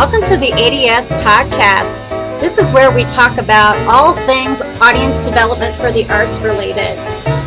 Welcome 0.00 0.22
to 0.32 0.38
the 0.38 0.50
ADS 0.54 1.12
podcast. 1.12 2.08
This 2.40 2.56
is 2.56 2.72
where 2.72 2.90
we 2.90 3.04
talk 3.04 3.36
about 3.36 3.76
all 3.86 4.14
things 4.14 4.62
audience 4.80 5.20
development 5.20 5.74
for 5.76 5.92
the 5.92 6.08
arts 6.08 6.40
related. 6.40 6.96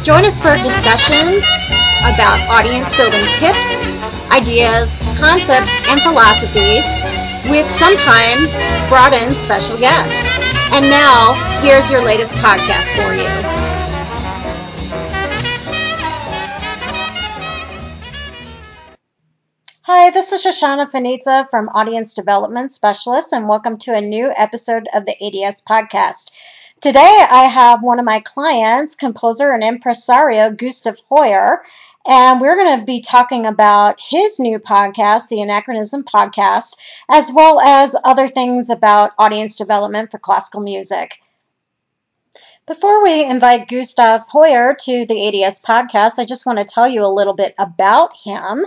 Join 0.04 0.24
us 0.24 0.40
for 0.40 0.56
discussions 0.58 1.50
about 2.06 2.38
audience 2.48 2.96
building 2.96 3.26
tips, 3.34 3.88
ideas, 4.30 5.00
concepts, 5.18 5.74
and 5.90 6.00
philosophies 6.00 6.86
with 7.50 7.66
sometimes 7.74 8.54
brought 8.88 9.14
in 9.14 9.32
special 9.32 9.80
guests. 9.80 10.38
And 10.74 10.86
now, 10.86 11.34
here's 11.60 11.90
your 11.90 12.04
latest 12.04 12.36
podcast 12.36 12.94
for 12.94 13.16
you. 13.16 13.83
Hi, 19.96 20.10
this 20.10 20.34
is 20.34 20.44
Shoshana 20.44 20.90
Fanizza 20.90 21.48
from 21.52 21.70
Audience 21.70 22.16
Development 22.16 22.72
Specialist, 22.72 23.32
and 23.32 23.48
welcome 23.48 23.78
to 23.78 23.94
a 23.94 24.02
new 24.02 24.34
episode 24.36 24.88
of 24.92 25.06
the 25.06 25.16
ADS 25.24 25.62
podcast. 25.62 26.32
Today, 26.82 27.28
I 27.30 27.44
have 27.44 27.84
one 27.84 28.00
of 28.00 28.06
my 28.06 28.20
clients, 28.20 28.96
composer 28.96 29.52
and 29.52 29.64
impresario 29.64 30.52
Gustav 30.52 30.98
Hoyer, 31.10 31.64
and 32.08 32.42
we're 32.42 32.56
going 32.56 32.80
to 32.80 32.86
be 32.88 33.02
talking 33.02 33.46
about 33.46 34.02
his 34.02 34.40
new 34.40 34.58
podcast, 34.58 35.30
the 35.30 35.42
Anachronism 35.42 36.04
Podcast, 36.04 36.76
as 37.08 37.32
well 37.32 37.62
as 37.62 37.96
other 38.04 38.28
things 38.28 38.72
about 38.72 39.12
audience 39.20 39.56
development 39.56 40.10
for 40.10 40.18
classical 40.18 40.62
music. 40.62 41.20
Before 42.66 43.04
we 43.04 43.24
invite 43.24 43.68
Gustav 43.68 44.22
Hoyer 44.30 44.74
to 44.86 45.06
the 45.06 45.44
ADS 45.46 45.62
podcast, 45.62 46.18
I 46.18 46.26
just 46.26 46.48
want 46.48 46.58
to 46.58 46.66
tell 46.66 46.88
you 46.88 47.06
a 47.06 47.14
little 47.14 47.36
bit 47.36 47.54
about 47.60 48.18
him. 48.24 48.66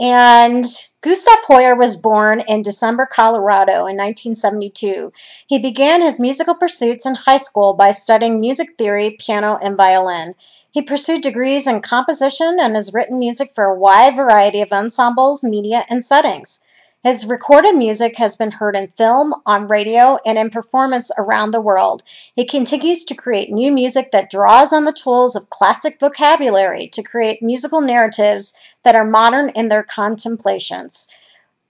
And 0.00 0.64
Gustav 1.00 1.38
Hoyer 1.46 1.74
was 1.74 1.96
born 1.96 2.40
in 2.46 2.62
Denver, 2.62 3.06
Colorado 3.06 3.86
in 3.86 3.96
1972. 3.96 5.12
He 5.46 5.58
began 5.58 6.02
his 6.02 6.20
musical 6.20 6.54
pursuits 6.54 7.04
in 7.04 7.16
high 7.16 7.38
school 7.38 7.74
by 7.74 7.90
studying 7.90 8.38
music 8.38 8.76
theory, 8.78 9.16
piano, 9.18 9.58
and 9.60 9.76
violin. 9.76 10.34
He 10.70 10.82
pursued 10.82 11.22
degrees 11.22 11.66
in 11.66 11.80
composition 11.80 12.58
and 12.60 12.76
has 12.76 12.94
written 12.94 13.18
music 13.18 13.50
for 13.54 13.64
a 13.64 13.78
wide 13.78 14.14
variety 14.14 14.60
of 14.60 14.72
ensembles, 14.72 15.42
media, 15.42 15.84
and 15.88 16.04
settings. 16.04 16.62
His 17.08 17.24
recorded 17.24 17.74
music 17.74 18.18
has 18.18 18.36
been 18.36 18.50
heard 18.50 18.76
in 18.76 18.88
film, 18.88 19.32
on 19.46 19.66
radio, 19.66 20.18
and 20.26 20.36
in 20.36 20.50
performance 20.50 21.10
around 21.16 21.52
the 21.52 21.60
world. 21.60 22.02
He 22.34 22.44
continues 22.44 23.02
to 23.06 23.14
create 23.14 23.50
new 23.50 23.72
music 23.72 24.10
that 24.10 24.28
draws 24.30 24.74
on 24.74 24.84
the 24.84 24.92
tools 24.92 25.34
of 25.34 25.48
classic 25.48 25.98
vocabulary 25.98 26.86
to 26.88 27.02
create 27.02 27.42
musical 27.42 27.80
narratives 27.80 28.52
that 28.82 28.94
are 28.94 29.06
modern 29.06 29.48
in 29.48 29.68
their 29.68 29.82
contemplations. 29.82 31.08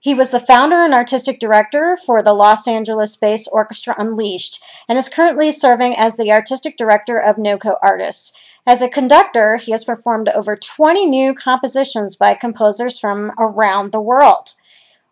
He 0.01 0.13
was 0.13 0.33
the 0.33 0.41
founder 0.41 0.83
and 0.83 0.93
artistic 0.93 1.39
director 1.39 1.97
for 2.05 2.21
the 2.21 2.35
Los 2.35 2.67
Angeles 2.67 3.17
based 3.17 3.49
Orchestra 3.53 3.95
Unleashed 3.97 4.61
and 4.89 4.99
is 4.99 5.09
currently 5.09 5.53
serving 5.53 5.97
as 5.97 6.17
the 6.17 6.33
artistic 6.33 6.77
director 6.77 7.17
of 7.17 7.37
NOCO 7.37 7.77
Artists. 7.81 8.37
As 8.67 8.83
a 8.83 8.89
conductor, 8.89 9.55
he 9.55 9.71
has 9.71 9.85
performed 9.85 10.31
over 10.31 10.57
20 10.57 11.07
new 11.07 11.33
compositions 11.33 12.17
by 12.17 12.35
composers 12.35 12.99
from 12.99 13.31
around 13.39 13.93
the 13.93 14.01
world. 14.01 14.55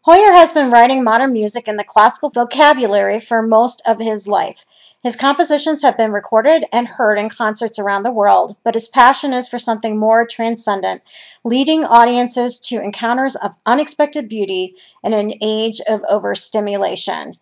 Hoyer 0.07 0.35
has 0.35 0.53
been 0.53 0.71
writing 0.71 1.03
modern 1.03 1.33
music 1.33 1.67
in 1.67 1.79
the 1.79 1.83
classical 1.83 2.31
vocabulary 2.31 3.19
for 3.19 3.43
most 3.43 3.83
of 3.89 3.99
his 3.99 4.29
life. 4.29 4.65
His 5.03 5.17
compositions 5.17 5.83
have 5.83 5.97
been 5.97 6.13
recorded 6.13 6.65
and 6.73 6.87
heard 6.87 7.19
in 7.19 7.29
concerts 7.29 7.77
around 7.77 8.05
the 8.05 8.13
world, 8.13 8.55
but 8.63 8.75
his 8.75 8.87
passion 8.87 9.33
is 9.33 9.49
for 9.49 9.59
something 9.59 9.99
more 9.99 10.25
transcendent, 10.25 11.03
leading 11.43 11.85
audiences 11.85 12.61
to 12.69 12.81
encounters 12.81 13.35
of 13.35 13.57
unexpected 13.67 14.29
beauty 14.29 14.77
in 15.03 15.13
an 15.13 15.33
age 15.43 15.81
of 15.89 16.05
overstimulation. 16.09 17.33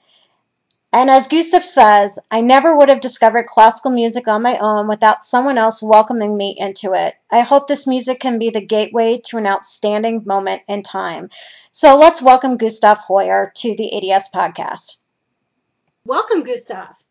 And 0.97 1.11
as 1.11 1.27
Gustav 1.27 1.65
says, 1.65 2.21
I 2.31 2.41
never 2.41 2.77
would 2.77 2.89
have 2.89 3.01
discovered 3.01 3.49
classical 3.49 3.91
music 3.91 4.29
on 4.29 4.43
my 4.43 4.57
own 4.59 4.87
without 4.87 5.25
someone 5.25 5.59
else 5.59 5.83
welcoming 5.83 6.37
me 6.37 6.55
into 6.57 6.93
it. 6.93 7.17
I 7.33 7.41
hope 7.41 7.67
this 7.67 7.85
music 7.85 8.21
can 8.21 8.39
be 8.39 8.49
the 8.49 8.61
gateway 8.61 9.21
to 9.25 9.39
an 9.39 9.45
outstanding 9.45 10.23
moment 10.25 10.63
in 10.69 10.85
time. 10.85 11.31
So 11.73 11.97
let's 11.97 12.23
welcome 12.23 12.59
Gustav 12.59 12.99
Hoyer 12.99 13.51
to 13.57 13.75
the 13.75 14.13
ADS 14.13 14.31
podcast. 14.33 15.01
Welcome, 16.07 16.45
Gustav. 16.45 17.03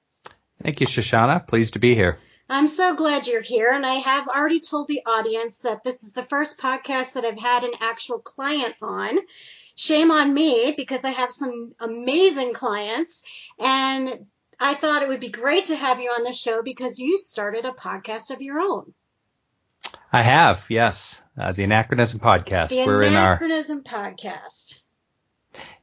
Thank 0.63 0.80
you, 0.80 0.88
Shoshana. 0.88 1.46
Pleased 1.46 1.74
to 1.74 1.80
be 1.80 1.94
here. 1.94 2.19
I'm 2.50 2.69
so 2.69 2.96
glad 2.96 3.28
you're 3.28 3.41
here, 3.41 3.72
and 3.74 3.86
I 3.86 3.96
have 3.96 4.30
already 4.30 4.62
told 4.62 4.88
the 4.88 5.02
audience 5.06 5.59
that 5.63 5.84
this 5.84 6.03
is 6.03 6.13
the 6.13 6.24
first 6.24 6.57
podcast 6.57 7.16
that 7.16 7.25
I've 7.25 7.38
had 7.38 7.66
an 7.66 7.74
actual 7.81 8.19
client 8.19 8.75
on. 8.81 9.19
Shame 9.75 10.11
on 10.11 10.34
me 10.34 10.73
because 10.78 11.03
I 11.03 11.11
have 11.11 11.31
some 11.31 11.73
amazing 11.79 12.53
clients, 12.53 13.23
and 13.59 14.28
I 14.59 14.75
thought 14.75 15.01
it 15.01 15.09
would 15.09 15.19
be 15.19 15.29
great 15.29 15.66
to 15.67 15.75
have 15.75 16.00
you 16.00 16.09
on 16.09 16.23
the 16.23 16.31
show 16.31 16.61
because 16.61 17.00
you 17.00 17.17
started 17.17 17.66
a 17.66 17.72
podcast 17.72 18.31
of 18.31 18.41
your 18.41 18.59
own. 18.59 18.94
I 20.12 20.22
have, 20.22 20.66
yes. 20.69 21.22
Uh, 21.38 21.51
the 21.51 21.63
Anachronism 21.63 22.19
podcast. 22.19 22.69
The 22.69 22.85
We're 22.85 23.01
Anachronism 23.01 23.83
in 23.85 23.91
our 23.95 24.12
podcast. 24.12 24.83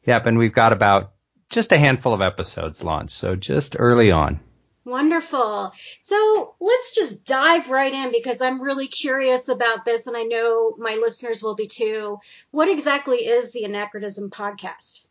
Yep, 0.07 0.27
and 0.27 0.39
we've 0.39 0.55
got 0.55 0.73
about 0.73 1.13
just 1.49 1.73
a 1.73 1.79
handful 1.79 2.15
of 2.15 2.21
episodes 2.21 2.85
launched, 2.85 3.17
so 3.17 3.35
just 3.35 3.77
early 3.79 4.13
on. 4.13 4.41
Wonderful. 4.85 5.73
So 5.99 6.55
let's 6.59 6.95
just 6.95 7.27
dive 7.27 7.71
right 7.71 7.93
in 7.93 8.13
because 8.13 8.41
I'm 8.41 8.63
really 8.63 8.89
curious 8.89 9.49
about 9.49 9.85
this, 9.85 10.07
and 10.07 10.17
I 10.17 10.23
know 10.23 10.75
my 10.79 10.95
listeners 10.95 11.43
will 11.43 11.55
be 11.55 11.67
too. 11.67 12.19
What 12.51 12.69
exactly 12.69 13.19
is 13.19 13.53
the 13.53 13.65
Anachronism 13.65 14.31
podcast? 14.31 15.07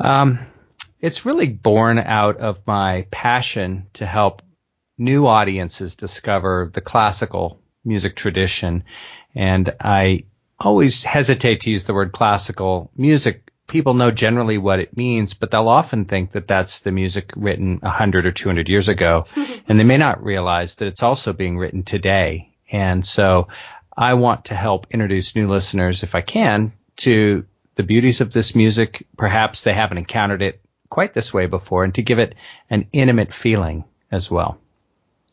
Um, 0.00 0.38
it's 1.00 1.26
really 1.26 1.48
born 1.48 1.98
out 1.98 2.38
of 2.38 2.66
my 2.66 3.06
passion 3.10 3.88
to 3.94 4.06
help 4.06 4.42
new 4.96 5.26
audiences 5.26 5.96
discover 5.96 6.70
the 6.72 6.80
classical 6.80 7.60
music 7.84 8.16
tradition. 8.16 8.84
And 9.34 9.74
I 9.80 10.24
always 10.58 11.02
hesitate 11.02 11.60
to 11.60 11.70
use 11.70 11.84
the 11.84 11.94
word 11.94 12.12
classical 12.12 12.90
music. 12.96 13.43
People 13.74 13.94
know 13.94 14.12
generally 14.12 14.56
what 14.56 14.78
it 14.78 14.96
means, 14.96 15.34
but 15.34 15.50
they'll 15.50 15.66
often 15.66 16.04
think 16.04 16.30
that 16.30 16.46
that's 16.46 16.78
the 16.78 16.92
music 16.92 17.32
written 17.34 17.78
100 17.82 18.24
or 18.24 18.30
200 18.30 18.68
years 18.68 18.88
ago. 18.88 19.26
and 19.68 19.80
they 19.80 19.82
may 19.82 19.96
not 19.96 20.22
realize 20.22 20.76
that 20.76 20.86
it's 20.86 21.02
also 21.02 21.32
being 21.32 21.58
written 21.58 21.82
today. 21.82 22.54
And 22.70 23.04
so 23.04 23.48
I 23.96 24.14
want 24.14 24.44
to 24.44 24.54
help 24.54 24.86
introduce 24.92 25.34
new 25.34 25.48
listeners, 25.48 26.04
if 26.04 26.14
I 26.14 26.20
can, 26.20 26.72
to 26.98 27.46
the 27.74 27.82
beauties 27.82 28.20
of 28.20 28.32
this 28.32 28.54
music. 28.54 29.08
Perhaps 29.16 29.62
they 29.62 29.72
haven't 29.72 29.98
encountered 29.98 30.42
it 30.42 30.60
quite 30.88 31.12
this 31.12 31.34
way 31.34 31.46
before 31.46 31.82
and 31.82 31.96
to 31.96 32.02
give 32.02 32.20
it 32.20 32.36
an 32.70 32.86
intimate 32.92 33.32
feeling 33.32 33.82
as 34.08 34.30
well. 34.30 34.56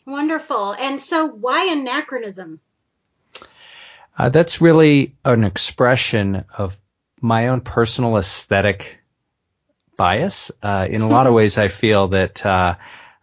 Wonderful. 0.07 0.73
And 0.73 0.99
so, 0.99 1.27
why 1.27 1.67
anachronism? 1.69 2.59
Uh, 4.17 4.29
that's 4.29 4.61
really 4.61 5.13
an 5.23 5.43
expression 5.43 6.43
of 6.57 6.75
my 7.21 7.47
own 7.49 7.61
personal 7.61 8.17
aesthetic 8.17 8.97
bias. 9.95 10.51
Uh, 10.61 10.87
in 10.89 11.01
a 11.01 11.07
lot 11.07 11.27
of 11.27 11.33
ways, 11.39 11.57
I 11.57 11.67
feel 11.67 12.09
that 12.09 12.45
uh, 12.45 12.75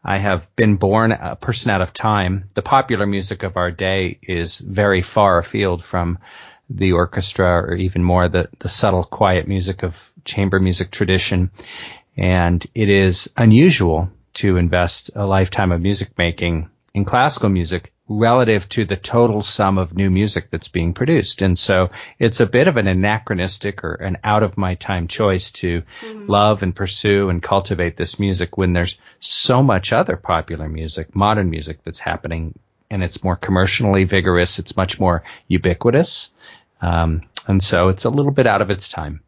I 0.05 0.19
have 0.19 0.55
been 0.57 0.77
born 0.77 1.13
a 1.13 1.37
person 1.37 1.71
out 1.71 1.83
of 1.83 1.93
time. 1.93 2.49
The 2.55 2.63
popular 2.63 3.07
music 3.07 3.43
of 3.43 3.57
our 3.57 3.71
day 3.71 4.19
is 4.23 4.59
very 4.59 5.03
far 5.03 5.39
afield 5.39 5.83
from 5.83 6.19
the 6.71 6.93
orchestra 6.93 7.63
or 7.63 7.75
even 7.75 8.05
more 8.05 8.29
the, 8.29 8.49
the 8.59 8.69
subtle, 8.69 9.03
quiet 9.03 9.49
music 9.49 9.83
of 9.83 10.13
chamber 10.25 10.61
music 10.61 10.91
tradition. 10.91 11.51
And 12.17 12.65
it 12.75 12.89
is 12.89 13.31
unusual 13.37 14.11
to 14.35 14.57
invest 14.57 15.11
a 15.15 15.27
lifetime 15.27 15.73
of 15.73 15.81
music 15.81 16.17
making 16.17 16.71
in 16.95 17.05
classical 17.05 17.49
music 17.49 17.93
relative 18.09 18.69
to 18.71 18.85
the 18.85 18.97
total 18.97 19.43
sum 19.43 19.79
of 19.79 19.95
new 19.95 20.11
music 20.11 20.51
that's 20.51 20.69
being 20.69 20.95
produced. 20.95 21.43
And 21.43 21.59
so 21.59 21.91
it's 22.19 22.41
a 22.41 22.47
bit 22.47 22.67
of 22.67 22.77
an 22.77 22.89
anachronistic 22.89 23.85
or 23.85 23.95
an 23.95 24.19
out 24.25 24.43
of 24.43 24.57
my 24.57 24.75
time 24.75 25.09
choice 25.09 25.51
to 25.53 25.83
mm-hmm. 26.01 26.27
love 26.27 26.63
and 26.63 26.75
pursue 26.75 27.29
and 27.29 27.43
cultivate 27.43 27.97
this 27.97 28.19
music 28.19 28.57
when 28.57 28.73
there's 28.73 28.99
so 29.21 29.63
much 29.63 29.93
other 29.93 30.17
popular 30.17 30.69
music, 30.69 31.15
modern 31.15 31.51
music 31.51 31.85
that's 31.85 32.01
happening 32.01 32.59
and 32.91 33.05
it's 33.05 33.23
more 33.23 33.37
commercially 33.37 34.05
vigorous. 34.05 34.59
It's 34.59 34.77
much 34.77 34.99
more 34.99 35.23
ubiquitous. 35.47 36.31
Um, 36.81 37.23
and 37.47 37.63
so 37.63 37.89
it's 37.89 38.05
a 38.05 38.11
little 38.11 38.33
bit 38.33 38.47
out 38.47 38.63
of 38.63 38.71
its 38.71 38.89
time. 38.89 39.21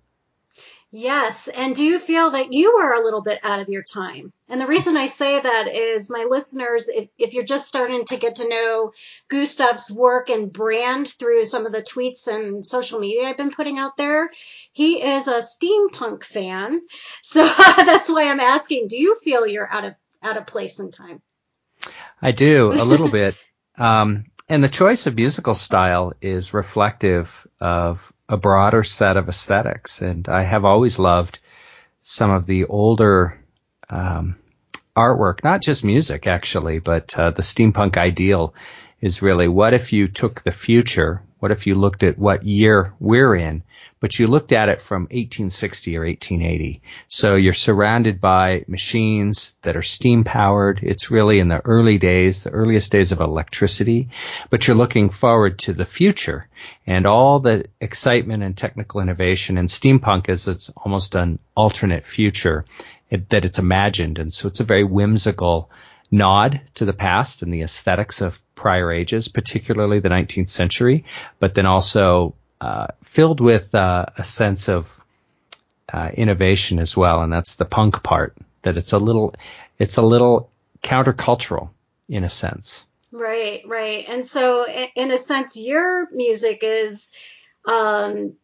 Yes. 0.92 1.46
And 1.46 1.76
do 1.76 1.84
you 1.84 2.00
feel 2.00 2.32
that 2.32 2.52
you 2.52 2.72
are 2.78 2.94
a 2.94 3.04
little 3.04 3.22
bit 3.22 3.38
out 3.44 3.60
of 3.60 3.68
your 3.68 3.84
time? 3.84 4.32
And 4.48 4.60
the 4.60 4.66
reason 4.66 4.96
I 4.96 5.06
say 5.06 5.38
that 5.38 5.68
is 5.68 6.10
my 6.10 6.26
listeners, 6.28 6.88
if, 6.88 7.08
if 7.16 7.32
you're 7.32 7.44
just 7.44 7.68
starting 7.68 8.04
to 8.06 8.16
get 8.16 8.36
to 8.36 8.48
know 8.48 8.90
Gustav's 9.28 9.88
work 9.92 10.30
and 10.30 10.52
brand 10.52 11.06
through 11.06 11.44
some 11.44 11.64
of 11.64 11.72
the 11.72 11.82
tweets 11.82 12.26
and 12.26 12.66
social 12.66 12.98
media 12.98 13.28
I've 13.28 13.36
been 13.36 13.52
putting 13.52 13.78
out 13.78 13.96
there, 13.96 14.30
he 14.72 15.00
is 15.00 15.28
a 15.28 15.40
steampunk 15.40 16.24
fan. 16.24 16.80
So 17.22 17.44
that's 17.76 18.10
why 18.10 18.28
I'm 18.28 18.40
asking, 18.40 18.88
do 18.88 18.98
you 18.98 19.14
feel 19.22 19.46
you're 19.46 19.70
out 19.72 19.84
of, 19.84 19.94
out 20.22 20.36
of 20.36 20.46
place 20.46 20.80
in 20.80 20.90
time? 20.90 21.22
I 22.20 22.32
do 22.32 22.72
a 22.72 22.84
little 22.84 23.10
bit. 23.10 23.36
Um, 23.78 24.24
and 24.46 24.62
the 24.62 24.68
choice 24.68 25.06
of 25.06 25.14
musical 25.14 25.54
style 25.54 26.12
is 26.20 26.52
reflective 26.52 27.46
of 27.60 28.12
a 28.30 28.36
broader 28.36 28.84
set 28.84 29.16
of 29.16 29.28
aesthetics. 29.28 30.00
And 30.00 30.28
I 30.28 30.42
have 30.42 30.64
always 30.64 30.98
loved 30.98 31.40
some 32.00 32.30
of 32.30 32.46
the 32.46 32.64
older 32.64 33.38
um, 33.90 34.36
artwork, 34.96 35.42
not 35.42 35.60
just 35.60 35.84
music 35.84 36.26
actually, 36.26 36.78
but 36.78 37.14
uh, 37.18 37.30
the 37.32 37.42
steampunk 37.42 37.96
ideal 37.96 38.54
is 39.00 39.20
really 39.20 39.48
what 39.48 39.74
if 39.74 39.92
you 39.92 40.06
took 40.06 40.42
the 40.42 40.52
future? 40.52 41.22
What 41.40 41.50
if 41.50 41.66
you 41.66 41.74
looked 41.74 42.04
at 42.04 42.18
what 42.18 42.44
year 42.44 42.94
we're 43.00 43.34
in, 43.34 43.64
but 44.00 44.18
you 44.18 44.26
looked 44.26 44.52
at 44.52 44.68
it 44.68 44.80
from 44.80 45.02
1860 45.02 45.96
or 45.96 46.04
1880? 46.04 46.82
So 47.08 47.36
you're 47.36 47.52
surrounded 47.52 48.20
by 48.20 48.64
machines 48.66 49.54
that 49.62 49.76
are 49.76 49.82
steam 49.82 50.24
powered. 50.24 50.80
It's 50.82 51.10
really 51.10 51.38
in 51.38 51.48
the 51.48 51.64
early 51.64 51.98
days, 51.98 52.44
the 52.44 52.50
earliest 52.50 52.90
days 52.90 53.12
of 53.12 53.20
electricity, 53.20 54.08
but 54.48 54.66
you're 54.66 54.76
looking 54.76 55.10
forward 55.10 55.58
to 55.60 55.72
the 55.72 55.84
future 55.84 56.48
and 56.86 57.06
all 57.06 57.40
the 57.40 57.66
excitement 57.80 58.42
and 58.42 58.56
technical 58.56 59.00
innovation 59.00 59.58
and 59.58 59.68
steampunk 59.68 60.28
is 60.28 60.48
it's 60.48 60.70
almost 60.70 61.14
an 61.14 61.38
alternate 61.54 62.06
future 62.06 62.64
that 63.10 63.44
it's 63.44 63.58
imagined. 63.58 64.18
And 64.18 64.32
so 64.32 64.48
it's 64.48 64.60
a 64.60 64.64
very 64.64 64.84
whimsical 64.84 65.70
nod 66.10 66.60
to 66.74 66.84
the 66.84 66.92
past 66.92 67.42
and 67.42 67.52
the 67.52 67.62
aesthetics 67.62 68.20
of 68.20 68.40
prior 68.54 68.92
ages, 68.92 69.28
particularly 69.28 70.00
the 70.00 70.08
19th 70.08 70.48
century, 70.48 71.04
but 71.38 71.54
then 71.54 71.66
also 71.66 72.34
uh, 72.60 72.88
filled 73.02 73.40
with 73.40 73.74
uh, 73.74 74.06
a 74.16 74.24
sense 74.24 74.68
of 74.68 74.98
uh, 75.92 76.10
innovation 76.14 76.78
as 76.78 76.96
well, 76.96 77.22
and 77.22 77.32
that's 77.32 77.54
the 77.56 77.64
punk 77.64 78.02
part. 78.02 78.36
That 78.62 78.76
it's 78.76 78.92
a 78.92 78.98
little, 78.98 79.34
it's 79.78 79.96
a 79.96 80.02
little 80.02 80.50
countercultural 80.82 81.70
in 82.08 82.24
a 82.24 82.30
sense. 82.30 82.86
Right, 83.12 83.62
right, 83.66 84.04
and 84.08 84.24
so 84.24 84.66
in 84.94 85.10
a 85.10 85.18
sense, 85.18 85.56
your 85.56 86.08
music 86.12 86.60
is 86.62 87.16
um, 87.66 88.34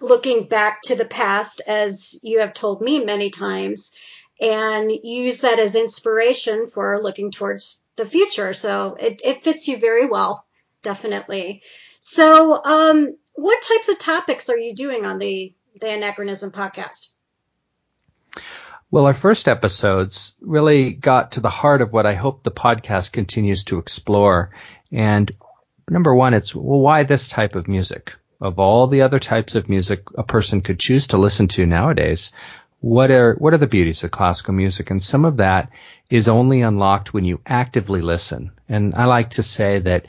looking 0.00 0.44
back 0.44 0.82
to 0.82 0.94
the 0.94 1.04
past, 1.04 1.60
as 1.66 2.18
you 2.22 2.40
have 2.40 2.54
told 2.54 2.80
me 2.80 3.04
many 3.04 3.30
times, 3.30 3.96
and 4.40 4.90
use 4.90 5.42
that 5.42 5.58
as 5.58 5.74
inspiration 5.76 6.68
for 6.68 7.02
looking 7.02 7.30
towards 7.30 7.86
the 7.96 8.06
future. 8.06 8.54
So 8.54 8.96
it, 8.98 9.20
it 9.24 9.42
fits 9.42 9.68
you 9.68 9.76
very 9.76 10.06
well, 10.06 10.44
definitely. 10.82 11.62
So, 12.00 12.62
um, 12.64 13.16
what 13.34 13.62
types 13.62 13.88
of 13.88 13.98
topics 13.98 14.48
are 14.48 14.58
you 14.58 14.74
doing 14.74 15.06
on 15.06 15.18
the, 15.18 15.52
the 15.80 15.90
Anachronism 15.90 16.50
podcast? 16.50 17.14
Well, 18.90 19.06
our 19.06 19.14
first 19.14 19.48
episodes 19.48 20.34
really 20.40 20.92
got 20.92 21.32
to 21.32 21.40
the 21.40 21.48
heart 21.48 21.80
of 21.80 21.92
what 21.92 22.06
I 22.06 22.14
hope 22.14 22.42
the 22.42 22.50
podcast 22.50 23.12
continues 23.12 23.64
to 23.64 23.78
explore. 23.78 24.50
And 24.90 25.30
number 25.88 26.14
one, 26.14 26.34
it's, 26.34 26.54
well, 26.54 26.80
why 26.80 27.04
this 27.04 27.28
type 27.28 27.54
of 27.54 27.68
music? 27.68 28.14
Of 28.40 28.58
all 28.58 28.88
the 28.88 29.02
other 29.02 29.20
types 29.20 29.54
of 29.54 29.68
music 29.68 30.02
a 30.18 30.24
person 30.24 30.60
could 30.60 30.78
choose 30.78 31.06
to 31.08 31.16
listen 31.16 31.48
to 31.48 31.64
nowadays, 31.64 32.32
what 32.82 33.12
are 33.12 33.34
what 33.34 33.54
are 33.54 33.58
the 33.58 33.66
beauties 33.68 34.02
of 34.02 34.10
classical 34.10 34.52
music 34.52 34.90
and 34.90 35.00
some 35.00 35.24
of 35.24 35.36
that 35.36 35.70
is 36.10 36.26
only 36.26 36.62
unlocked 36.62 37.14
when 37.14 37.24
you 37.24 37.40
actively 37.46 38.02
listen 38.02 38.50
and 38.68 38.92
i 38.96 39.04
like 39.04 39.30
to 39.30 39.42
say 39.42 39.78
that 39.78 40.06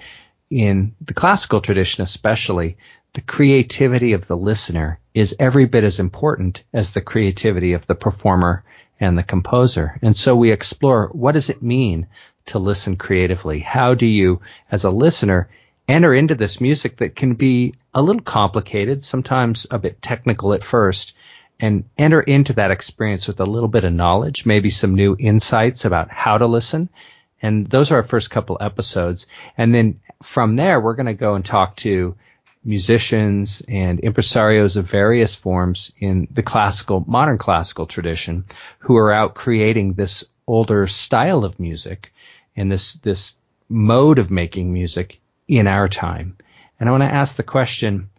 in 0.49 0.95
the 0.99 1.13
classical 1.13 1.61
tradition 1.61 2.01
especially 2.01 2.75
the 3.13 3.21
creativity 3.21 4.13
of 4.13 4.27
the 4.27 4.37
listener 4.37 4.99
is 5.13 5.35
every 5.39 5.65
bit 5.65 5.83
as 5.83 5.99
important 5.99 6.63
as 6.73 6.91
the 6.91 7.01
creativity 7.01 7.73
of 7.73 7.85
the 7.87 7.95
performer 7.95 8.63
and 8.99 9.17
the 9.17 9.23
composer 9.23 9.97
and 10.01 10.15
so 10.15 10.35
we 10.35 10.51
explore 10.51 11.09
what 11.13 11.33
does 11.33 11.49
it 11.49 11.61
mean 11.61 12.07
to 12.45 12.59
listen 12.59 12.95
creatively 12.95 13.59
how 13.59 13.93
do 13.93 14.05
you 14.05 14.41
as 14.71 14.83
a 14.83 14.91
listener 14.91 15.49
enter 15.87 16.13
into 16.13 16.35
this 16.35 16.61
music 16.61 16.97
that 16.97 17.15
can 17.15 17.33
be 17.33 17.73
a 17.93 18.01
little 18.01 18.21
complicated 18.21 19.03
sometimes 19.03 19.67
a 19.69 19.77
bit 19.77 20.01
technical 20.01 20.53
at 20.53 20.63
first 20.63 21.13
and 21.59 21.85
enter 21.97 22.21
into 22.21 22.53
that 22.53 22.71
experience 22.71 23.27
with 23.27 23.39
a 23.39 23.45
little 23.45 23.69
bit 23.69 23.83
of 23.83 23.93
knowledge, 23.93 24.45
maybe 24.45 24.69
some 24.69 24.95
new 24.95 25.15
insights 25.17 25.85
about 25.85 26.11
how 26.11 26.37
to 26.37 26.47
listen. 26.47 26.89
And 27.41 27.67
those 27.67 27.91
are 27.91 27.97
our 27.97 28.03
first 28.03 28.29
couple 28.29 28.57
episodes. 28.59 29.27
And 29.57 29.73
then 29.73 30.01
from 30.21 30.55
there, 30.55 30.79
we're 30.79 30.95
going 30.95 31.05
to 31.07 31.13
go 31.13 31.35
and 31.35 31.45
talk 31.45 31.75
to 31.77 32.15
musicians 32.63 33.61
and 33.67 34.01
impresarios 34.01 34.77
of 34.77 34.89
various 34.89 35.35
forms 35.35 35.91
in 35.97 36.27
the 36.31 36.43
classical, 36.43 37.03
modern 37.07 37.37
classical 37.37 37.85
tradition 37.85 38.45
who 38.79 38.95
are 38.97 39.11
out 39.11 39.35
creating 39.35 39.93
this 39.93 40.23
older 40.47 40.87
style 40.87 41.43
of 41.43 41.59
music 41.59 42.13
and 42.55 42.71
this, 42.71 42.93
this 42.95 43.37
mode 43.69 44.19
of 44.19 44.31
making 44.31 44.71
music 44.71 45.19
in 45.47 45.67
our 45.67 45.89
time. 45.89 46.37
And 46.79 46.87
I 46.87 46.91
want 46.91 47.03
to 47.03 47.13
ask 47.13 47.35
the 47.35 47.43
question, 47.43 48.09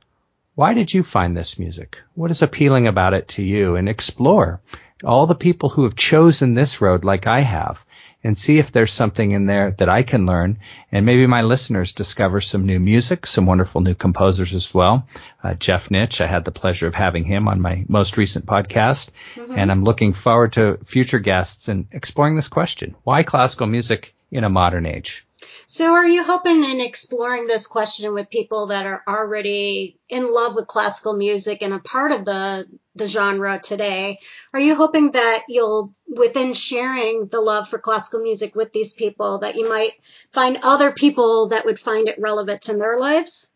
why 0.55 0.75
did 0.75 0.93
you 0.93 1.03
find 1.03 1.37
this 1.37 1.59
music? 1.59 1.99
What 2.15 2.31
is 2.31 2.43
appealing 2.43 2.87
about 2.87 3.15
it 3.15 3.29
to 3.29 3.43
you? 3.43 3.77
And 3.77 3.89
explore 3.89 4.61
all 5.03 5.27
the 5.27 5.35
people 5.35 5.69
who 5.69 5.85
have 5.85 5.97
chosen 5.97 6.55
this 6.55 6.81
road 6.81 7.05
like 7.05 7.27
I 7.27 7.41
have 7.41 7.85
and 8.25 8.37
see 8.37 8.59
if 8.59 8.73
there's 8.73 8.93
something 8.93 9.31
in 9.31 9.47
there 9.47 9.71
that 9.73 9.89
I 9.89 10.03
can 10.03 10.25
learn. 10.25 10.59
And 10.91 11.05
maybe 11.05 11.27
my 11.27 11.43
listeners 11.43 11.93
discover 11.93 12.41
some 12.41 12.65
new 12.65 12.81
music, 12.81 13.27
some 13.27 13.45
wonderful 13.45 13.83
new 13.83 13.95
composers 13.95 14.55
as 14.55 14.73
well. 14.73 15.07
Uh, 15.43 15.55
Jeff 15.55 15.91
Nytch, 15.91 16.23
I 16.23 16.27
had 16.27 16.45
the 16.45 16.51
pleasure 16.51 16.89
of 16.89 16.95
having 16.95 17.25
him 17.25 17.47
on 17.47 17.61
my 17.61 17.85
most 17.87 18.17
recent 18.17 18.47
podcast. 18.47 19.11
Mm-hmm. 19.35 19.59
And 19.59 19.71
I'm 19.71 19.85
looking 19.85 20.15
forward 20.15 20.55
to 20.55 20.79
future 20.85 21.19
guests 21.19 21.69
and 21.69 21.87
exploring 21.93 22.35
this 22.35 22.49
question. 22.49 22.97
Why 23.05 23.23
classical 23.23 23.67
music 23.67 24.15
in 24.31 24.43
a 24.43 24.49
modern 24.49 24.87
age? 24.87 25.24
So, 25.67 25.95
are 25.95 26.07
you 26.07 26.23
hoping 26.23 26.63
in 26.65 26.81
exploring 26.81 27.47
this 27.47 27.67
question 27.67 28.13
with 28.13 28.31
people 28.31 28.69
that 28.69 28.87
are 28.87 29.03
already 29.09 29.99
in 30.09 30.33
love 30.33 30.55
with 30.55 30.67
classical 30.67 31.15
music 31.15 31.63
and 31.63 31.73
a 31.73 31.79
part 31.79 32.13
of 32.13 32.25
the 32.25 32.67
the 32.95 33.07
genre 33.07 33.59
today? 33.63 34.19
Are 34.53 34.61
you 34.61 34.75
hoping 34.75 35.13
that 35.13 35.45
you'll, 35.49 35.93
within 36.07 36.55
sharing 36.55 37.27
the 37.27 37.41
love 37.41 37.69
for 37.69 37.79
classical 37.79 38.23
music 38.23 38.55
with 38.55 38.73
these 38.73 38.93
people, 38.93 39.39
that 39.39 39.57
you 39.57 39.69
might 39.69 39.93
find 40.33 40.59
other 40.63 40.93
people 40.93 41.49
that 41.49 41.65
would 41.65 41.81
find 41.81 42.09
it 42.09 42.21
relevant 42.21 42.69
in 42.69 42.79
their 42.79 42.99
lives? 42.99 43.51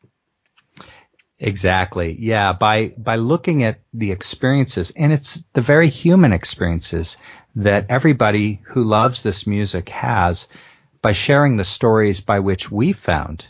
Exactly. 1.38 2.16
Yeah. 2.18 2.52
By, 2.52 2.94
by 2.98 3.16
looking 3.16 3.62
at 3.62 3.80
the 3.94 4.10
experiences 4.10 4.92
and 4.96 5.12
it's 5.12 5.40
the 5.52 5.60
very 5.60 5.88
human 5.88 6.32
experiences 6.32 7.16
that 7.54 7.86
everybody 7.90 8.60
who 8.64 8.82
loves 8.82 9.22
this 9.22 9.46
music 9.46 9.88
has, 9.90 10.48
by 11.00 11.12
sharing 11.12 11.56
the 11.56 11.64
stories 11.64 12.20
by 12.20 12.40
which 12.40 12.70
we 12.70 12.92
found 12.92 13.46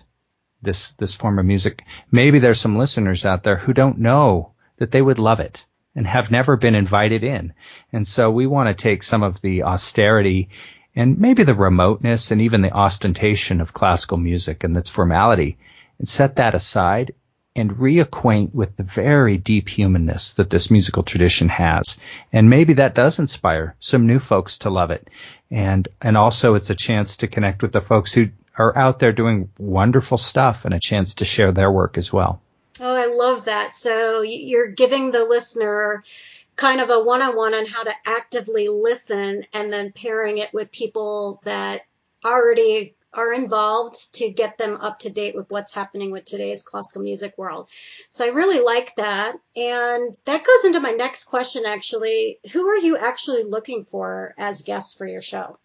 this 0.63 0.93
this 0.93 1.15
form 1.15 1.39
of 1.39 1.47
music, 1.47 1.85
maybe 2.11 2.39
there's 2.39 2.61
some 2.61 2.77
listeners 2.77 3.25
out 3.25 3.43
there 3.43 3.57
who 3.57 3.73
don't 3.73 3.99
know 3.99 4.53
that 4.79 4.91
they 4.91 5.03
would 5.03 5.19
love 5.19 5.41
it 5.41 5.65
and 5.95 6.07
have 6.07 6.31
never 6.31 6.57
been 6.57 6.75
invited 6.75 7.25
in. 7.25 7.53
And 7.93 8.07
so 8.07 8.31
we 8.31 8.47
want 8.47 8.69
to 8.69 8.83
take 8.83 9.03
some 9.03 9.23
of 9.23 9.41
the 9.41 9.65
austerity 9.65 10.51
and 10.95 11.19
maybe 11.19 11.45
the 11.45 11.55
remoteness 11.55 12.31
and 12.31 12.43
even 12.43 12.63
the 12.63 12.73
ostentation 12.73 13.61
of 13.61 13.73
classical 13.73 14.17
music 14.17 14.65
and 14.65 14.77
its 14.77 14.91
formality 14.91 15.59
and 15.99 16.09
set 16.09 16.37
that 16.37 16.55
aside 16.55 17.15
and 17.59 17.71
reacquaint 17.71 18.55
with 18.55 18.77
the 18.77 18.83
very 18.83 19.37
deep 19.37 19.69
humanness 19.69 20.35
that 20.35 20.51
this 20.51 20.71
musical 20.71 21.03
tradition 21.03 21.49
has. 21.49 21.99
And 22.33 22.49
maybe 22.49 22.75
that 22.75 22.95
does 22.95 23.19
inspire 23.19 23.75
some 23.81 24.07
new 24.07 24.19
folks 24.19 24.59
to 24.59 24.71
love 24.71 24.91
it. 24.91 25.09
And, 25.51 25.89
and 26.01 26.17
also 26.17 26.55
it's 26.55 26.71
a 26.71 26.75
chance 26.75 27.19
to 27.19 27.27
connect 27.27 27.63
with 27.63 27.73
the 27.73 27.81
folks 27.81 28.13
who 28.13 28.29
are 28.57 28.77
out 28.77 28.99
there 28.99 29.13
doing 29.13 29.51
wonderful 29.59 30.19
stuff 30.19 30.65
and 30.65 30.75
a 30.75 30.81
chance 30.81 31.15
to 31.15 31.25
share 31.25 31.53
their 31.53 31.71
work 31.71 31.99
as 31.99 32.13
well. 32.13 32.41
Oh, 32.81 32.97
I 32.97 33.07
love 33.07 33.47
that. 33.47 33.75
So 33.75 34.23
you're 34.23 34.69
giving 34.69 35.11
the 35.11 35.25
listener 35.25 36.03
kind 36.57 36.81
of 36.81 36.91
a 36.91 37.03
one-on-one 37.03 37.55
on 37.55 37.67
how 37.67 37.85
to 37.85 37.93
actively 38.05 38.69
listen 38.69 39.45
and 39.53 39.73
then 39.73 39.93
pairing 39.93 40.39
it 40.39 40.53
with 40.53 40.73
people 40.73 41.41
that 41.45 41.83
already 42.25 42.95
are 43.13 43.33
involved 43.33 44.15
to 44.15 44.31
get 44.31 44.59
them 44.59 44.77
up 44.77 44.99
to 45.01 45.11
date 45.11 45.35
with 45.35 45.51
what's 45.51 45.73
happening 45.73 46.11
with 46.11 46.25
today's 46.25 46.63
classical 46.63 47.03
music 47.03 47.37
world. 47.39 47.69
So 48.09 48.25
I 48.25 48.29
really 48.29 48.61
like 48.61 48.95
that. 48.97 49.37
And 49.57 50.15
that 50.27 50.45
goes 50.45 50.65
into 50.65 50.81
my 50.81 50.91
next 50.91 51.25
question 51.25 51.65
actually. 51.67 52.39
Who 52.53 52.67
are 52.69 52.77
you 52.77 52.97
actually 52.97 53.45
looking 53.45 53.85
for 53.85 54.35
as 54.37 54.63
guests 54.63 54.95
for 54.95 55.07
your 55.07 55.23
show? 55.23 55.59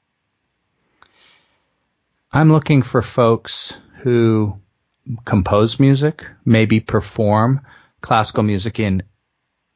I'm 2.32 2.52
looking 2.52 2.82
for 2.82 3.02
folks 3.02 3.78
who 4.00 4.60
compose 5.26 5.80
music, 5.80 6.28
maybe 6.46 6.80
perform 6.80 7.62
classical 8.02 8.44
music 8.44 8.80
in 8.80 9.04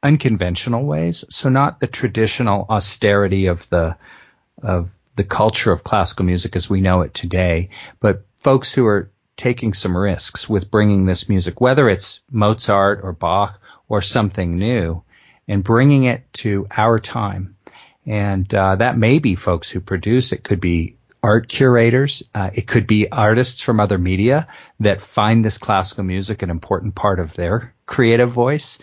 unconventional 0.02 0.84
ways. 0.84 1.24
So 1.28 1.50
not 1.50 1.80
the 1.80 1.86
traditional 1.86 2.66
austerity 2.68 3.46
of 3.46 3.68
the 3.68 3.96
of 4.62 4.90
the 5.18 5.24
culture 5.24 5.72
of 5.72 5.82
classical 5.82 6.24
music 6.24 6.54
as 6.54 6.70
we 6.70 6.80
know 6.80 7.02
it 7.02 7.12
today, 7.12 7.70
but 7.98 8.24
folks 8.36 8.72
who 8.72 8.86
are 8.86 9.10
taking 9.36 9.74
some 9.74 9.96
risks 9.96 10.48
with 10.48 10.70
bringing 10.70 11.06
this 11.06 11.28
music, 11.28 11.60
whether 11.60 11.88
it's 11.90 12.20
Mozart 12.30 13.00
or 13.02 13.12
Bach 13.12 13.60
or 13.88 14.00
something 14.00 14.56
new, 14.56 15.02
and 15.48 15.64
bringing 15.64 16.04
it 16.04 16.32
to 16.34 16.68
our 16.70 17.00
time. 17.00 17.56
And 18.06 18.52
uh, 18.54 18.76
that 18.76 18.96
may 18.96 19.18
be 19.18 19.34
folks 19.34 19.68
who 19.68 19.80
produce. 19.80 20.30
It 20.30 20.44
could 20.44 20.60
be 20.60 20.96
art 21.20 21.48
curators. 21.48 22.22
Uh, 22.32 22.50
it 22.54 22.68
could 22.68 22.86
be 22.86 23.10
artists 23.10 23.60
from 23.60 23.80
other 23.80 23.98
media 23.98 24.46
that 24.78 25.02
find 25.02 25.44
this 25.44 25.58
classical 25.58 26.04
music 26.04 26.42
an 26.42 26.50
important 26.50 26.94
part 26.94 27.18
of 27.18 27.34
their 27.34 27.74
creative 27.86 28.30
voice. 28.30 28.78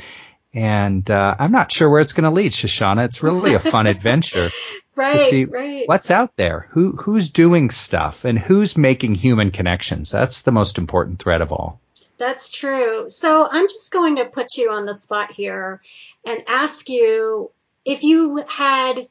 And 0.54 1.10
uh, 1.10 1.36
I'm 1.40 1.54
not 1.54 1.72
sure 1.72 1.90
where 1.90 2.02
it's 2.02 2.14
going 2.14 2.26
to 2.26 2.30
lead, 2.30 2.52
Shoshana. 2.52 3.06
It's 3.06 3.24
really 3.24 3.54
a 3.54 3.60
fun 3.60 3.88
adventure 3.96 4.50
right, 4.96 5.14
to 5.14 5.26
see 5.26 5.46
right. 5.46 5.88
what's 5.88 6.12
out 6.12 6.36
there, 6.36 6.68
who 6.72 6.94
who's 6.94 7.30
doing 7.30 7.70
stuff, 7.70 8.26
and 8.26 8.38
who's 8.38 8.78
making 8.78 9.16
human 9.16 9.52
connections. 9.52 10.12
That's 10.12 10.42
the 10.42 10.52
most 10.52 10.78
important 10.78 11.20
thread 11.20 11.42
of 11.42 11.52
all. 11.52 11.80
That's 12.18 12.50
true. 12.50 13.10
So 13.10 13.48
I'm 13.50 13.68
just 13.68 13.92
going 13.92 14.18
to 14.18 14.26
put 14.26 14.58
you 14.58 14.72
on 14.72 14.86
the 14.86 14.94
spot 14.94 15.32
here 15.32 15.82
and 16.26 16.44
ask 16.48 16.90
you 16.90 17.52
if 17.84 18.04
you 18.04 18.44
had 18.48 19.08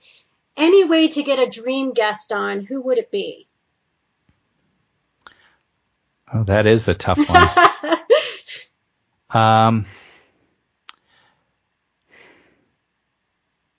any 0.57 0.85
way 0.85 1.09
to 1.09 1.23
get 1.23 1.39
a 1.39 1.49
dream 1.49 1.93
guest 1.93 2.33
on, 2.33 2.61
who 2.65 2.81
would 2.83 2.99
it 2.99 3.11
be? 3.11 3.47
Oh, 6.33 6.45
that 6.45 6.67
is 6.67 6.89
a 6.89 6.95
tough 6.95 7.19
one. 7.29 7.99
um, 9.31 9.87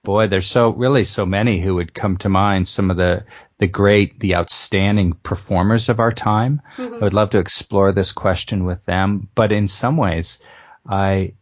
boy, 0.05 0.27
there's 0.27 0.47
so 0.47 0.69
really 0.69 1.03
so 1.03 1.25
many 1.25 1.59
who 1.59 1.75
would 1.75 1.93
come 1.93 2.15
to 2.17 2.29
mind. 2.29 2.69
Some 2.69 2.89
of 2.89 2.95
the 2.95 3.25
the 3.57 3.67
great, 3.67 4.19
the 4.19 4.35
outstanding 4.35 5.13
performers 5.13 5.89
of 5.89 5.99
our 5.99 6.11
time. 6.11 6.61
Mm-hmm. 6.77 6.95
I 6.95 6.99
would 6.99 7.13
love 7.13 7.31
to 7.31 7.39
explore 7.39 7.91
this 7.91 8.13
question 8.13 8.63
with 8.63 8.85
them. 8.85 9.27
But 9.35 9.51
in 9.51 9.67
some 9.67 9.97
ways, 9.97 10.39
I 10.87 11.33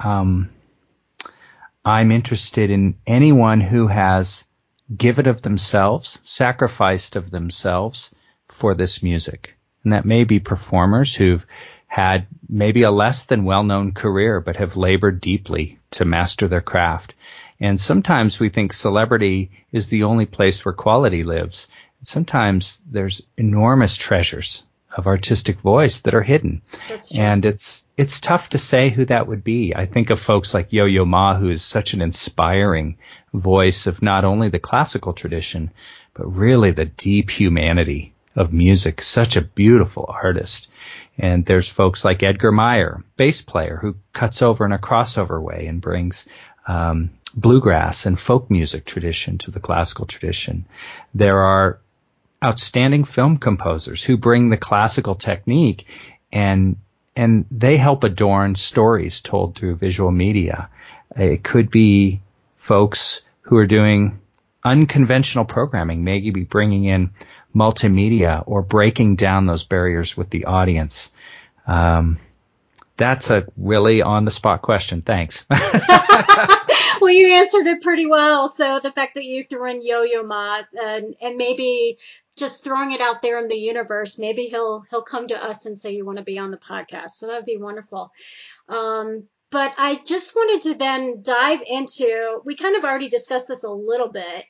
um, 0.00 0.50
I'm 1.84 2.10
interested 2.10 2.70
in 2.70 2.96
anyone 3.06 3.60
who 3.60 3.86
has 3.86 4.44
given 4.94 5.26
of 5.28 5.42
themselves, 5.42 6.18
sacrificed 6.22 7.16
of 7.16 7.30
themselves 7.30 8.14
for 8.48 8.74
this 8.74 9.02
music. 9.02 9.56
And 9.84 9.92
that 9.92 10.04
may 10.04 10.24
be 10.24 10.40
performers 10.40 11.14
who've 11.14 11.46
had 11.86 12.26
maybe 12.48 12.82
a 12.82 12.90
less 12.90 13.24
than 13.24 13.44
well 13.44 13.62
known 13.62 13.92
career, 13.92 14.40
but 14.40 14.56
have 14.56 14.76
labored 14.76 15.20
deeply 15.20 15.78
to 15.92 16.04
master 16.04 16.48
their 16.48 16.60
craft. 16.60 17.14
And 17.60 17.80
sometimes 17.80 18.38
we 18.38 18.48
think 18.48 18.72
celebrity 18.72 19.50
is 19.72 19.88
the 19.88 20.04
only 20.04 20.26
place 20.26 20.64
where 20.64 20.74
quality 20.74 21.22
lives. 21.22 21.68
Sometimes 22.02 22.82
there's 22.90 23.22
enormous 23.36 23.96
treasures 23.96 24.64
of 24.96 25.06
artistic 25.06 25.60
voice 25.60 26.00
that 26.00 26.14
are 26.14 26.22
hidden. 26.22 26.62
And 27.18 27.44
it's 27.44 27.86
it's 27.96 28.20
tough 28.20 28.50
to 28.50 28.58
say 28.58 28.88
who 28.88 29.04
that 29.06 29.26
would 29.26 29.44
be. 29.44 29.74
I 29.74 29.86
think 29.86 30.10
of 30.10 30.20
folks 30.20 30.54
like 30.54 30.72
Yo-Yo 30.72 31.04
Ma, 31.04 31.36
who 31.36 31.50
is 31.50 31.62
such 31.62 31.92
an 31.92 32.00
inspiring 32.00 32.96
voice 33.32 33.86
of 33.86 34.02
not 34.02 34.24
only 34.24 34.48
the 34.48 34.58
classical 34.58 35.12
tradition, 35.12 35.70
but 36.14 36.34
really 36.34 36.70
the 36.70 36.86
deep 36.86 37.30
humanity 37.30 38.14
of 38.34 38.52
music. 38.52 39.02
Such 39.02 39.36
a 39.36 39.42
beautiful 39.42 40.06
artist. 40.08 40.70
And 41.18 41.44
there's 41.44 41.68
folks 41.68 42.04
like 42.04 42.22
Edgar 42.22 42.52
Meyer, 42.52 43.02
bass 43.16 43.42
player, 43.42 43.78
who 43.80 43.96
cuts 44.12 44.42
over 44.42 44.64
in 44.64 44.72
a 44.72 44.78
crossover 44.78 45.40
way 45.40 45.66
and 45.66 45.80
brings 45.80 46.26
um, 46.66 47.10
bluegrass 47.36 48.06
and 48.06 48.18
folk 48.18 48.50
music 48.50 48.84
tradition 48.84 49.38
to 49.38 49.50
the 49.50 49.60
classical 49.60 50.06
tradition. 50.06 50.64
There 51.14 51.38
are 51.38 51.78
outstanding 52.42 53.04
film 53.04 53.36
composers 53.36 54.02
who 54.02 54.16
bring 54.16 54.48
the 54.48 54.56
classical 54.56 55.14
technique 55.14 55.86
and 56.32 56.76
and 57.14 57.46
they 57.50 57.78
help 57.78 58.04
adorn 58.04 58.56
stories 58.56 59.22
told 59.22 59.54
through 59.54 59.76
visual 59.76 60.10
media. 60.10 60.68
It 61.16 61.42
could 61.42 61.70
be 61.70 62.20
folks 62.56 63.22
who 63.40 63.56
are 63.56 63.66
doing 63.66 64.20
unconventional 64.62 65.46
programming, 65.46 66.04
maybe 66.04 66.44
bringing 66.44 66.84
in 66.84 67.10
multimedia 67.54 68.42
or 68.46 68.60
breaking 68.60 69.16
down 69.16 69.46
those 69.46 69.64
barriers 69.64 70.14
with 70.14 70.28
the 70.28 70.44
audience. 70.44 71.10
Um, 71.66 72.18
that's 72.96 73.30
a 73.30 73.46
really 73.56 74.02
on 74.02 74.24
the 74.24 74.30
spot 74.30 74.62
question. 74.62 75.02
Thanks. 75.02 75.44
well, 77.00 77.10
you 77.10 77.34
answered 77.34 77.66
it 77.66 77.82
pretty 77.82 78.06
well. 78.06 78.48
So 78.48 78.80
the 78.80 78.92
fact 78.92 79.14
that 79.14 79.24
you 79.24 79.44
threw 79.44 79.70
in 79.70 79.82
Yo-Yo 79.82 80.22
Ma 80.22 80.62
and, 80.80 81.14
and 81.20 81.36
maybe 81.36 81.98
just 82.36 82.64
throwing 82.64 82.92
it 82.92 83.00
out 83.00 83.22
there 83.22 83.38
in 83.38 83.48
the 83.48 83.56
universe, 83.56 84.18
maybe 84.18 84.46
he'll 84.46 84.82
he'll 84.90 85.02
come 85.02 85.28
to 85.28 85.42
us 85.42 85.66
and 85.66 85.78
say 85.78 85.94
you 85.94 86.04
want 86.04 86.18
to 86.18 86.24
be 86.24 86.38
on 86.38 86.50
the 86.50 86.56
podcast. 86.56 87.10
So 87.10 87.26
that 87.26 87.36
would 87.36 87.44
be 87.44 87.56
wonderful. 87.56 88.12
Um, 88.68 89.28
but 89.50 89.74
I 89.78 90.00
just 90.04 90.34
wanted 90.34 90.62
to 90.70 90.78
then 90.78 91.22
dive 91.22 91.62
into. 91.66 92.40
We 92.44 92.56
kind 92.56 92.76
of 92.76 92.84
already 92.84 93.08
discussed 93.08 93.48
this 93.48 93.64
a 93.64 93.70
little 93.70 94.08
bit, 94.08 94.44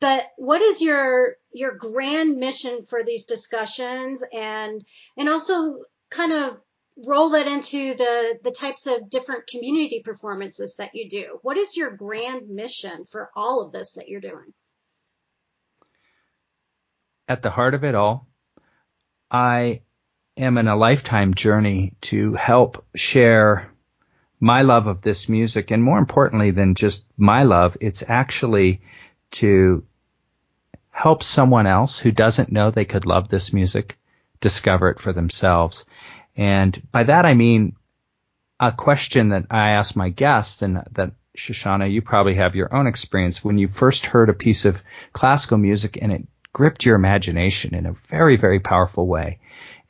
but 0.00 0.24
what 0.36 0.62
is 0.62 0.80
your 0.80 1.36
your 1.52 1.72
grand 1.72 2.36
mission 2.36 2.82
for 2.82 3.02
these 3.02 3.24
discussions, 3.24 4.22
and 4.32 4.84
and 5.16 5.28
also 5.28 5.82
kind 6.10 6.32
of 6.32 6.58
roll 6.96 7.34
it 7.34 7.46
into 7.46 7.94
the 7.94 8.38
the 8.42 8.50
types 8.50 8.86
of 8.86 9.10
different 9.10 9.46
community 9.46 10.00
performances 10.04 10.76
that 10.76 10.94
you 10.94 11.08
do. 11.08 11.38
What 11.42 11.56
is 11.56 11.76
your 11.76 11.90
grand 11.90 12.48
mission 12.48 13.04
for 13.04 13.30
all 13.34 13.64
of 13.64 13.72
this 13.72 13.94
that 13.94 14.08
you're 14.08 14.20
doing? 14.20 14.54
At 17.28 17.42
the 17.42 17.50
heart 17.50 17.74
of 17.74 17.84
it 17.84 17.94
all, 17.94 18.28
I 19.30 19.82
am 20.36 20.58
in 20.58 20.68
a 20.68 20.76
lifetime 20.76 21.34
journey 21.34 21.94
to 22.02 22.34
help 22.34 22.84
share 22.94 23.70
my 24.38 24.62
love 24.62 24.86
of 24.86 25.02
this 25.02 25.28
music 25.28 25.70
and 25.70 25.82
more 25.82 25.98
importantly 25.98 26.50
than 26.50 26.74
just 26.74 27.06
my 27.16 27.42
love, 27.42 27.76
it's 27.80 28.04
actually 28.06 28.82
to 29.32 29.84
help 30.90 31.22
someone 31.22 31.66
else 31.66 31.98
who 31.98 32.12
doesn't 32.12 32.52
know 32.52 32.70
they 32.70 32.84
could 32.84 33.06
love 33.06 33.28
this 33.28 33.52
music 33.52 33.98
discover 34.40 34.90
it 34.90 34.98
for 34.98 35.12
themselves. 35.12 35.84
And 36.36 36.80
by 36.92 37.04
that 37.04 37.24
I 37.24 37.34
mean 37.34 37.76
a 38.60 38.72
question 38.72 39.30
that 39.30 39.46
I 39.50 39.70
ask 39.70 39.96
my 39.96 40.10
guests 40.10 40.62
and 40.62 40.82
that 40.92 41.12
Shoshana, 41.36 41.90
you 41.90 42.02
probably 42.02 42.34
have 42.34 42.56
your 42.56 42.74
own 42.74 42.86
experience 42.86 43.44
when 43.44 43.58
you 43.58 43.68
first 43.68 44.06
heard 44.06 44.30
a 44.30 44.34
piece 44.34 44.64
of 44.64 44.82
classical 45.12 45.58
music 45.58 45.98
and 46.00 46.12
it 46.12 46.26
gripped 46.52 46.84
your 46.86 46.96
imagination 46.96 47.74
in 47.74 47.84
a 47.84 47.92
very, 47.92 48.36
very 48.36 48.60
powerful 48.60 49.06
way. 49.06 49.38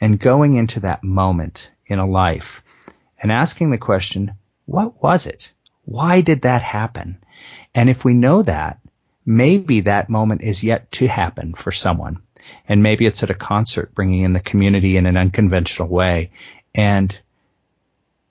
And 0.00 0.18
going 0.18 0.56
into 0.56 0.80
that 0.80 1.04
moment 1.04 1.70
in 1.86 1.98
a 1.98 2.06
life 2.06 2.64
and 3.22 3.30
asking 3.30 3.70
the 3.70 3.78
question, 3.78 4.32
what 4.64 5.00
was 5.00 5.26
it? 5.26 5.52
Why 5.84 6.20
did 6.20 6.42
that 6.42 6.62
happen? 6.62 7.18
And 7.74 7.88
if 7.88 8.04
we 8.04 8.12
know 8.12 8.42
that, 8.42 8.80
maybe 9.24 9.82
that 9.82 10.10
moment 10.10 10.42
is 10.42 10.64
yet 10.64 10.90
to 10.92 11.06
happen 11.06 11.54
for 11.54 11.70
someone 11.70 12.22
and 12.68 12.82
maybe 12.82 13.06
it's 13.06 13.22
at 13.22 13.30
a 13.30 13.34
concert 13.34 13.94
bringing 13.94 14.22
in 14.22 14.32
the 14.32 14.40
community 14.40 14.96
in 14.96 15.06
an 15.06 15.16
unconventional 15.16 15.88
way 15.88 16.30
and 16.74 17.18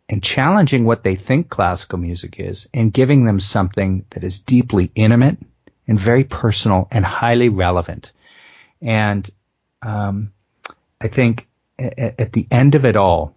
and 0.07 0.21
challenging 0.21 0.85
what 0.85 1.03
they 1.03 1.15
think 1.15 1.49
classical 1.49 1.97
music 1.97 2.39
is 2.39 2.69
and 2.73 2.93
giving 2.93 3.25
them 3.25 3.39
something 3.39 4.05
that 4.11 4.23
is 4.23 4.39
deeply 4.39 4.91
intimate 4.93 5.37
and 5.87 5.99
very 5.99 6.23
personal 6.23 6.87
and 6.91 7.05
highly 7.05 7.49
relevant. 7.49 8.11
And 8.81 9.27
um, 9.81 10.31
I 11.01 11.07
think 11.07 11.47
at, 11.79 12.19
at, 12.19 12.33
the 12.33 12.47
end 12.51 12.75
of 12.75 12.85
it 12.85 12.95
all, 12.95 13.35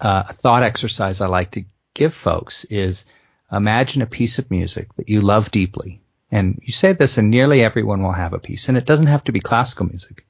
uh, 0.00 0.24
a 0.30 0.32
thought 0.32 0.62
exercise 0.62 1.20
I 1.20 1.26
like 1.26 1.52
to 1.52 1.64
give 1.94 2.14
folks 2.14 2.64
is 2.64 3.04
imagine 3.50 4.00
a 4.00 4.06
piece 4.06 4.38
of 4.38 4.50
music 4.50 4.94
that 4.96 5.08
you 5.08 5.20
love 5.20 5.50
deeply 5.50 6.00
and 6.32 6.58
you 6.64 6.72
say 6.72 6.94
this, 6.94 7.18
and 7.18 7.30
nearly 7.30 7.62
everyone 7.62 8.02
will 8.02 8.12
have 8.12 8.32
a 8.32 8.38
piece, 8.38 8.68
and 8.70 8.78
it 8.78 8.86
doesn't 8.86 9.06
have 9.06 9.22
to 9.24 9.32
be 9.32 9.40
classical 9.40 9.86
music. 9.86 10.26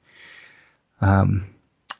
Um, 0.99 1.47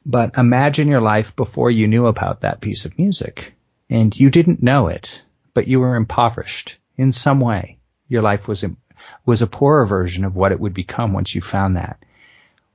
but 0.05 0.37
imagine 0.37 0.89
your 0.89 1.01
life 1.01 1.35
before 1.37 1.71
you 1.71 1.87
knew 1.87 2.07
about 2.07 2.41
that 2.41 2.59
piece 2.59 2.83
of 2.83 2.99
music, 2.99 3.53
and 3.89 4.17
you 4.19 4.29
didn't 4.29 4.61
know 4.61 4.89
it, 4.89 5.21
but 5.53 5.67
you 5.67 5.79
were 5.79 5.95
impoverished 5.95 6.77
in 6.97 7.13
some 7.13 7.39
way. 7.39 7.77
Your 8.09 8.21
life 8.21 8.47
was 8.47 8.65
was 9.25 9.41
a 9.41 9.47
poorer 9.47 9.85
version 9.85 10.25
of 10.25 10.35
what 10.35 10.51
it 10.51 10.59
would 10.59 10.73
become 10.73 11.13
once 11.13 11.33
you 11.33 11.41
found 11.41 11.77
that. 11.77 12.03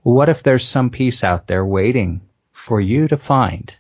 What 0.03 0.31
if 0.31 0.43
there's 0.43 0.67
some 0.67 0.89
piece 0.89 1.23
out 1.23 1.47
there 1.47 1.65
waiting 1.65 2.23
for 2.53 2.81
you 2.81 3.09
to 3.09 3.17
find 3.19 3.75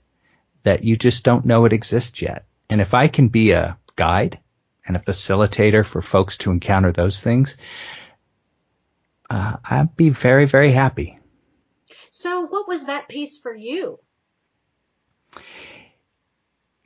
that 0.64 0.84
you 0.84 0.96
just 0.96 1.24
don't 1.24 1.46
know 1.46 1.64
it 1.64 1.72
exists 1.72 2.20
yet? 2.20 2.44
And 2.68 2.82
if 2.82 2.92
I 2.92 3.08
can 3.08 3.28
be 3.28 3.52
a 3.52 3.78
guide 3.96 4.38
and 4.88 4.96
a 4.96 5.00
facilitator 5.00 5.84
for 5.86 6.02
folks 6.02 6.38
to 6.38 6.50
encounter 6.50 6.90
those 6.90 7.20
things, 7.20 7.56
uh, 9.30 9.56
I'd 9.64 9.94
be 9.94 10.08
very, 10.10 10.46
very 10.46 10.72
happy. 10.72 11.18
So, 12.10 12.46
what 12.46 12.66
was 12.66 12.86
that 12.86 13.08
piece 13.08 13.38
for 13.38 13.54
you? 13.54 14.00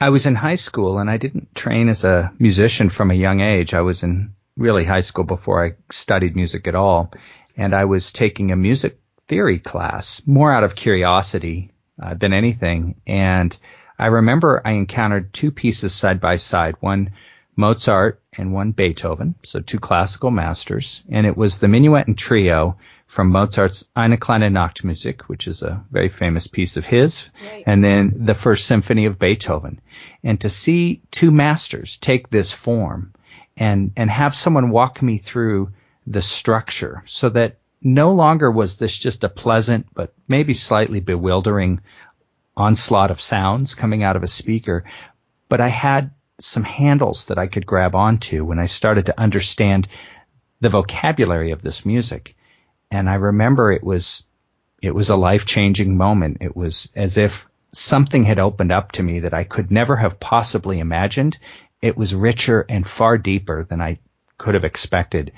I 0.00 0.10
was 0.10 0.26
in 0.26 0.34
high 0.34 0.56
school 0.56 0.98
and 0.98 1.08
I 1.08 1.16
didn't 1.16 1.54
train 1.54 1.88
as 1.88 2.04
a 2.04 2.32
musician 2.38 2.88
from 2.88 3.12
a 3.12 3.14
young 3.14 3.40
age. 3.40 3.72
I 3.72 3.82
was 3.82 4.02
in 4.02 4.34
really 4.56 4.84
high 4.84 5.02
school 5.02 5.24
before 5.24 5.64
I 5.64 5.76
studied 5.90 6.34
music 6.34 6.66
at 6.66 6.74
all. 6.74 7.12
And 7.56 7.72
I 7.72 7.84
was 7.84 8.12
taking 8.12 8.50
a 8.50 8.56
music 8.56 8.98
theory 9.28 9.60
class 9.60 10.20
more 10.26 10.52
out 10.52 10.64
of 10.64 10.74
curiosity 10.74 11.70
uh, 12.02 12.14
than 12.14 12.32
anything. 12.32 13.00
And 13.06 13.56
I 13.96 14.06
remember 14.06 14.60
I 14.64 14.72
encountered 14.72 15.32
two 15.32 15.52
pieces 15.52 15.94
side 15.94 16.20
by 16.20 16.36
side. 16.36 16.74
One 16.80 17.12
Mozart 17.56 18.22
and 18.36 18.52
one 18.52 18.72
Beethoven, 18.72 19.34
so 19.42 19.60
two 19.60 19.78
classical 19.78 20.30
masters, 20.30 21.02
and 21.10 21.26
it 21.26 21.36
was 21.36 21.58
the 21.58 21.68
minuet 21.68 22.06
and 22.06 22.16
trio 22.16 22.78
from 23.06 23.28
Mozart's 23.28 23.84
Eine 23.94 24.16
kleine 24.16 24.50
Nachtmusik, 24.50 25.22
which 25.22 25.46
is 25.46 25.62
a 25.62 25.84
very 25.90 26.08
famous 26.08 26.46
piece 26.46 26.78
of 26.78 26.86
his, 26.86 27.28
right. 27.44 27.64
and 27.66 27.84
then 27.84 28.24
the 28.24 28.34
first 28.34 28.66
symphony 28.66 29.04
of 29.04 29.18
Beethoven. 29.18 29.80
And 30.24 30.40
to 30.40 30.48
see 30.48 31.02
two 31.10 31.30
masters 31.30 31.98
take 31.98 32.30
this 32.30 32.52
form 32.52 33.12
and 33.56 33.92
and 33.96 34.10
have 34.10 34.34
someone 34.34 34.70
walk 34.70 35.02
me 35.02 35.18
through 35.18 35.68
the 36.06 36.22
structure 36.22 37.02
so 37.06 37.28
that 37.28 37.58
no 37.82 38.12
longer 38.12 38.50
was 38.50 38.78
this 38.78 38.96
just 38.96 39.24
a 39.24 39.28
pleasant 39.28 39.86
but 39.92 40.14
maybe 40.26 40.54
slightly 40.54 41.00
bewildering 41.00 41.80
onslaught 42.56 43.10
of 43.10 43.20
sounds 43.20 43.74
coming 43.74 44.02
out 44.02 44.16
of 44.16 44.22
a 44.22 44.28
speaker, 44.28 44.84
but 45.48 45.60
I 45.60 45.68
had 45.68 46.12
some 46.44 46.64
handles 46.64 47.26
that 47.26 47.38
I 47.38 47.46
could 47.46 47.66
grab 47.66 47.94
onto 47.94 48.44
when 48.44 48.58
I 48.58 48.66
started 48.66 49.06
to 49.06 49.20
understand 49.20 49.88
the 50.60 50.68
vocabulary 50.68 51.50
of 51.50 51.62
this 51.62 51.84
music. 51.84 52.36
And 52.90 53.08
I 53.08 53.14
remember 53.14 53.72
it 53.72 53.84
was 53.84 54.24
it 54.80 54.94
was 54.94 55.10
a 55.10 55.16
life-changing 55.16 55.96
moment. 55.96 56.38
It 56.40 56.56
was 56.56 56.92
as 56.96 57.16
if 57.16 57.48
something 57.72 58.24
had 58.24 58.40
opened 58.40 58.72
up 58.72 58.92
to 58.92 59.02
me 59.02 59.20
that 59.20 59.34
I 59.34 59.44
could 59.44 59.70
never 59.70 59.96
have 59.96 60.18
possibly 60.18 60.80
imagined. 60.80 61.38
It 61.80 61.96
was 61.96 62.14
richer 62.14 62.66
and 62.68 62.86
far 62.86 63.16
deeper 63.16 63.64
than 63.64 63.80
I 63.80 63.98
could 64.38 64.54
have 64.54 64.64
expected. 64.64 65.32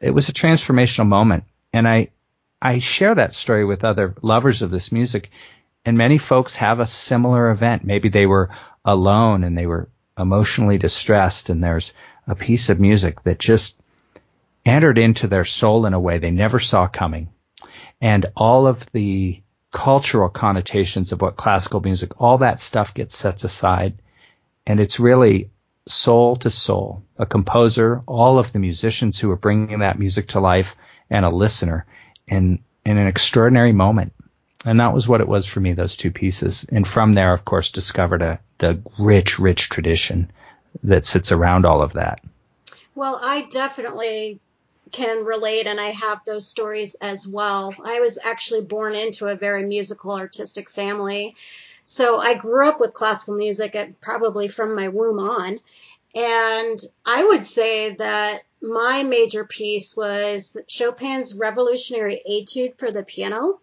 It 0.00 0.12
was 0.12 0.28
a 0.28 0.32
transformational 0.32 1.08
moment. 1.08 1.44
And 1.72 1.88
I 1.88 2.10
I 2.62 2.78
share 2.78 3.14
that 3.14 3.34
story 3.34 3.64
with 3.64 3.84
other 3.84 4.14
lovers 4.22 4.62
of 4.62 4.70
this 4.70 4.92
music 4.92 5.30
and 5.84 5.98
many 5.98 6.18
folks 6.18 6.54
have 6.56 6.80
a 6.80 6.86
similar 6.86 7.50
event. 7.50 7.84
Maybe 7.84 8.08
they 8.08 8.26
were 8.26 8.50
alone 8.84 9.44
and 9.44 9.56
they 9.56 9.66
were 9.66 9.88
emotionally 10.18 10.78
distressed 10.78 11.50
and 11.50 11.62
there's 11.62 11.92
a 12.26 12.34
piece 12.34 12.70
of 12.70 12.80
music 12.80 13.22
that 13.22 13.38
just 13.38 13.80
entered 14.64 14.98
into 14.98 15.26
their 15.26 15.44
soul 15.44 15.86
in 15.86 15.94
a 15.94 16.00
way 16.00 16.18
they 16.18 16.30
never 16.30 16.58
saw 16.58 16.86
coming. 16.86 17.28
And 18.00 18.26
all 18.36 18.66
of 18.66 18.86
the 18.92 19.42
cultural 19.72 20.28
connotations 20.28 21.12
of 21.12 21.20
what 21.20 21.36
classical 21.36 21.80
music, 21.80 22.20
all 22.20 22.38
that 22.38 22.60
stuff 22.60 22.94
gets 22.94 23.16
set 23.16 23.44
aside. 23.44 24.00
And 24.66 24.80
it's 24.80 25.00
really 25.00 25.50
soul 25.86 26.36
to 26.36 26.48
soul, 26.48 27.02
a 27.18 27.26
composer, 27.26 28.02
all 28.06 28.38
of 28.38 28.52
the 28.52 28.58
musicians 28.58 29.18
who 29.18 29.30
are 29.30 29.36
bringing 29.36 29.80
that 29.80 29.98
music 29.98 30.28
to 30.28 30.40
life 30.40 30.76
and 31.10 31.24
a 31.24 31.30
listener 31.30 31.86
in, 32.26 32.62
in 32.86 32.96
an 32.96 33.06
extraordinary 33.06 33.72
moment. 33.72 34.12
And 34.64 34.80
that 34.80 34.94
was 34.94 35.06
what 35.06 35.20
it 35.20 35.28
was 35.28 35.46
for 35.46 35.60
me, 35.60 35.74
those 35.74 35.96
two 35.96 36.10
pieces. 36.10 36.64
And 36.64 36.86
from 36.86 37.14
there, 37.14 37.34
of 37.34 37.44
course, 37.44 37.70
discovered 37.70 38.22
a, 38.22 38.40
the 38.58 38.80
rich, 38.98 39.38
rich 39.38 39.68
tradition 39.68 40.30
that 40.82 41.04
sits 41.04 41.32
around 41.32 41.66
all 41.66 41.82
of 41.82 41.94
that. 41.94 42.20
Well, 42.94 43.18
I 43.22 43.42
definitely 43.50 44.40
can 44.92 45.24
relate 45.24 45.66
and 45.66 45.80
I 45.80 45.86
have 45.86 46.20
those 46.24 46.46
stories 46.46 46.94
as 46.96 47.26
well. 47.26 47.74
I 47.84 48.00
was 48.00 48.18
actually 48.22 48.62
born 48.62 48.94
into 48.94 49.26
a 49.26 49.36
very 49.36 49.64
musical 49.64 50.12
artistic 50.12 50.70
family. 50.70 51.34
So 51.82 52.18
I 52.18 52.34
grew 52.34 52.68
up 52.68 52.80
with 52.80 52.94
classical 52.94 53.34
music 53.34 53.74
at, 53.74 54.00
probably 54.00 54.48
from 54.48 54.74
my 54.74 54.88
womb 54.88 55.18
on. 55.18 55.58
And 56.14 56.78
I 57.04 57.24
would 57.24 57.44
say 57.44 57.94
that 57.96 58.42
my 58.62 59.02
major 59.02 59.44
piece 59.44 59.96
was 59.96 60.56
Chopin's 60.68 61.34
Revolutionary 61.34 62.22
Etude 62.24 62.78
for 62.78 62.92
the 62.92 63.02
piano 63.02 63.60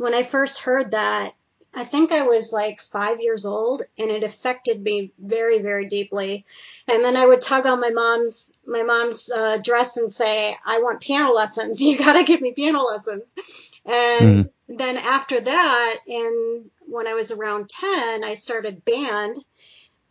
when 0.00 0.14
I 0.14 0.22
first 0.22 0.60
heard 0.60 0.92
that, 0.92 1.34
I 1.72 1.84
think 1.84 2.10
I 2.10 2.22
was 2.22 2.52
like 2.52 2.80
five 2.80 3.20
years 3.20 3.46
old 3.46 3.82
and 3.96 4.10
it 4.10 4.24
affected 4.24 4.82
me 4.82 5.12
very, 5.18 5.60
very 5.60 5.86
deeply. 5.86 6.44
And 6.88 7.04
then 7.04 7.16
I 7.16 7.26
would 7.26 7.40
tug 7.40 7.64
on 7.64 7.80
my 7.80 7.90
mom's, 7.90 8.58
my 8.66 8.82
mom's 8.82 9.30
uh, 9.30 9.58
dress 9.58 9.96
and 9.96 10.10
say, 10.10 10.56
I 10.64 10.78
want 10.78 11.00
piano 11.00 11.32
lessons. 11.32 11.80
You 11.90 11.96
got 11.96 12.14
to 12.14 12.24
give 12.24 12.40
me 12.40 12.52
piano 12.52 12.82
lessons. 12.82 13.34
And 13.84 14.46
mm. 14.46 14.50
then 14.68 14.96
after 14.96 15.40
that, 15.40 15.96
and 16.06 16.70
when 16.80 17.06
I 17.06 17.14
was 17.14 17.30
around 17.30 17.68
10, 17.68 18.24
I 18.24 18.34
started 18.34 18.84
band 18.84 19.36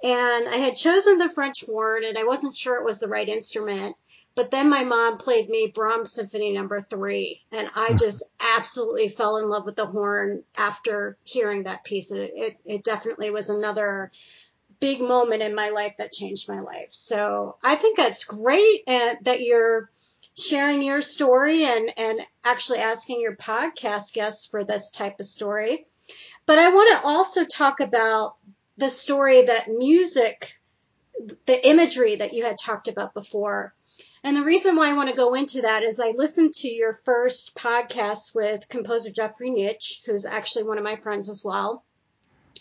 and 0.01 0.47
I 0.47 0.57
had 0.57 0.75
chosen 0.75 1.17
the 1.17 1.29
French 1.29 1.65
horn 1.65 2.03
and 2.05 2.17
I 2.17 2.23
wasn't 2.23 2.55
sure 2.55 2.75
it 2.75 2.85
was 2.85 2.99
the 2.99 3.07
right 3.07 3.27
instrument. 3.27 3.95
But 4.39 4.51
then 4.51 4.69
my 4.69 4.85
mom 4.85 5.17
played 5.17 5.49
me 5.49 5.67
Brahms 5.67 6.13
Symphony 6.13 6.53
Number 6.53 6.79
Three, 6.79 7.43
and 7.51 7.69
I 7.75 7.87
hmm. 7.87 7.97
just 7.97 8.23
absolutely 8.55 9.09
fell 9.09 9.35
in 9.35 9.49
love 9.49 9.65
with 9.65 9.75
the 9.75 9.85
horn 9.85 10.45
after 10.57 11.17
hearing 11.25 11.63
that 11.63 11.83
piece. 11.83 12.09
It, 12.13 12.31
it, 12.33 12.57
it 12.63 12.83
definitely 12.85 13.31
was 13.31 13.49
another 13.49 14.13
big 14.79 15.01
moment 15.01 15.41
in 15.41 15.53
my 15.53 15.71
life 15.71 15.95
that 15.97 16.13
changed 16.13 16.47
my 16.47 16.61
life. 16.61 16.87
So 16.91 17.57
I 17.61 17.75
think 17.75 17.97
that's 17.97 18.23
great, 18.23 18.83
and 18.87 19.17
that 19.25 19.41
you're 19.41 19.89
sharing 20.37 20.83
your 20.83 21.01
story 21.01 21.65
and 21.65 21.91
and 21.97 22.21
actually 22.45 22.79
asking 22.79 23.19
your 23.19 23.35
podcast 23.35 24.13
guests 24.13 24.45
for 24.45 24.63
this 24.63 24.89
type 24.89 25.19
of 25.19 25.25
story. 25.25 25.85
But 26.45 26.59
I 26.59 26.69
want 26.69 26.97
to 26.97 27.05
also 27.05 27.43
talk 27.43 27.81
about 27.81 28.39
the 28.77 28.89
story 28.89 29.41
that 29.41 29.67
music, 29.67 30.53
the 31.45 31.67
imagery 31.67 32.15
that 32.15 32.33
you 32.33 32.45
had 32.45 32.57
talked 32.57 32.87
about 32.87 33.13
before 33.13 33.73
and 34.23 34.35
the 34.35 34.43
reason 34.43 34.75
why 34.75 34.89
I 34.89 34.93
want 34.93 35.09
to 35.09 35.15
go 35.15 35.33
into 35.33 35.61
that 35.61 35.83
is 35.83 35.99
I 35.99 36.11
listened 36.11 36.53
to 36.55 36.67
your 36.67 36.93
first 36.93 37.55
podcast 37.55 38.35
with 38.35 38.67
composer 38.67 39.09
Jeffrey 39.09 39.49
Nytch, 39.49 40.05
who's 40.05 40.25
actually 40.25 40.63
one 40.63 40.77
of 40.77 40.83
my 40.83 40.97
friends 40.97 41.29
as 41.29 41.43
well. 41.43 41.83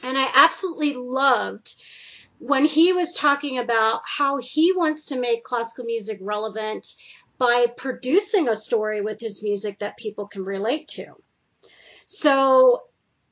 And 0.03 0.17
I 0.17 0.31
absolutely 0.35 0.95
loved 0.95 1.75
when 2.39 2.65
he 2.65 2.93
was 2.93 3.13
talking 3.13 3.59
about 3.59 4.03
how 4.05 4.37
he 4.37 4.73
wants 4.73 5.07
to 5.07 5.19
make 5.19 5.43
classical 5.43 5.85
music 5.85 6.19
relevant 6.21 6.95
by 7.39 7.67
producing 7.77 8.49
a 8.49 8.57
story 8.57 9.01
with 9.01 9.21
his 9.21 9.43
music 9.43 9.81
that 9.81 9.97
people 9.97 10.27
can 10.27 10.45
relate 10.45 10.89
to. 10.89 11.07
So 12.07 12.83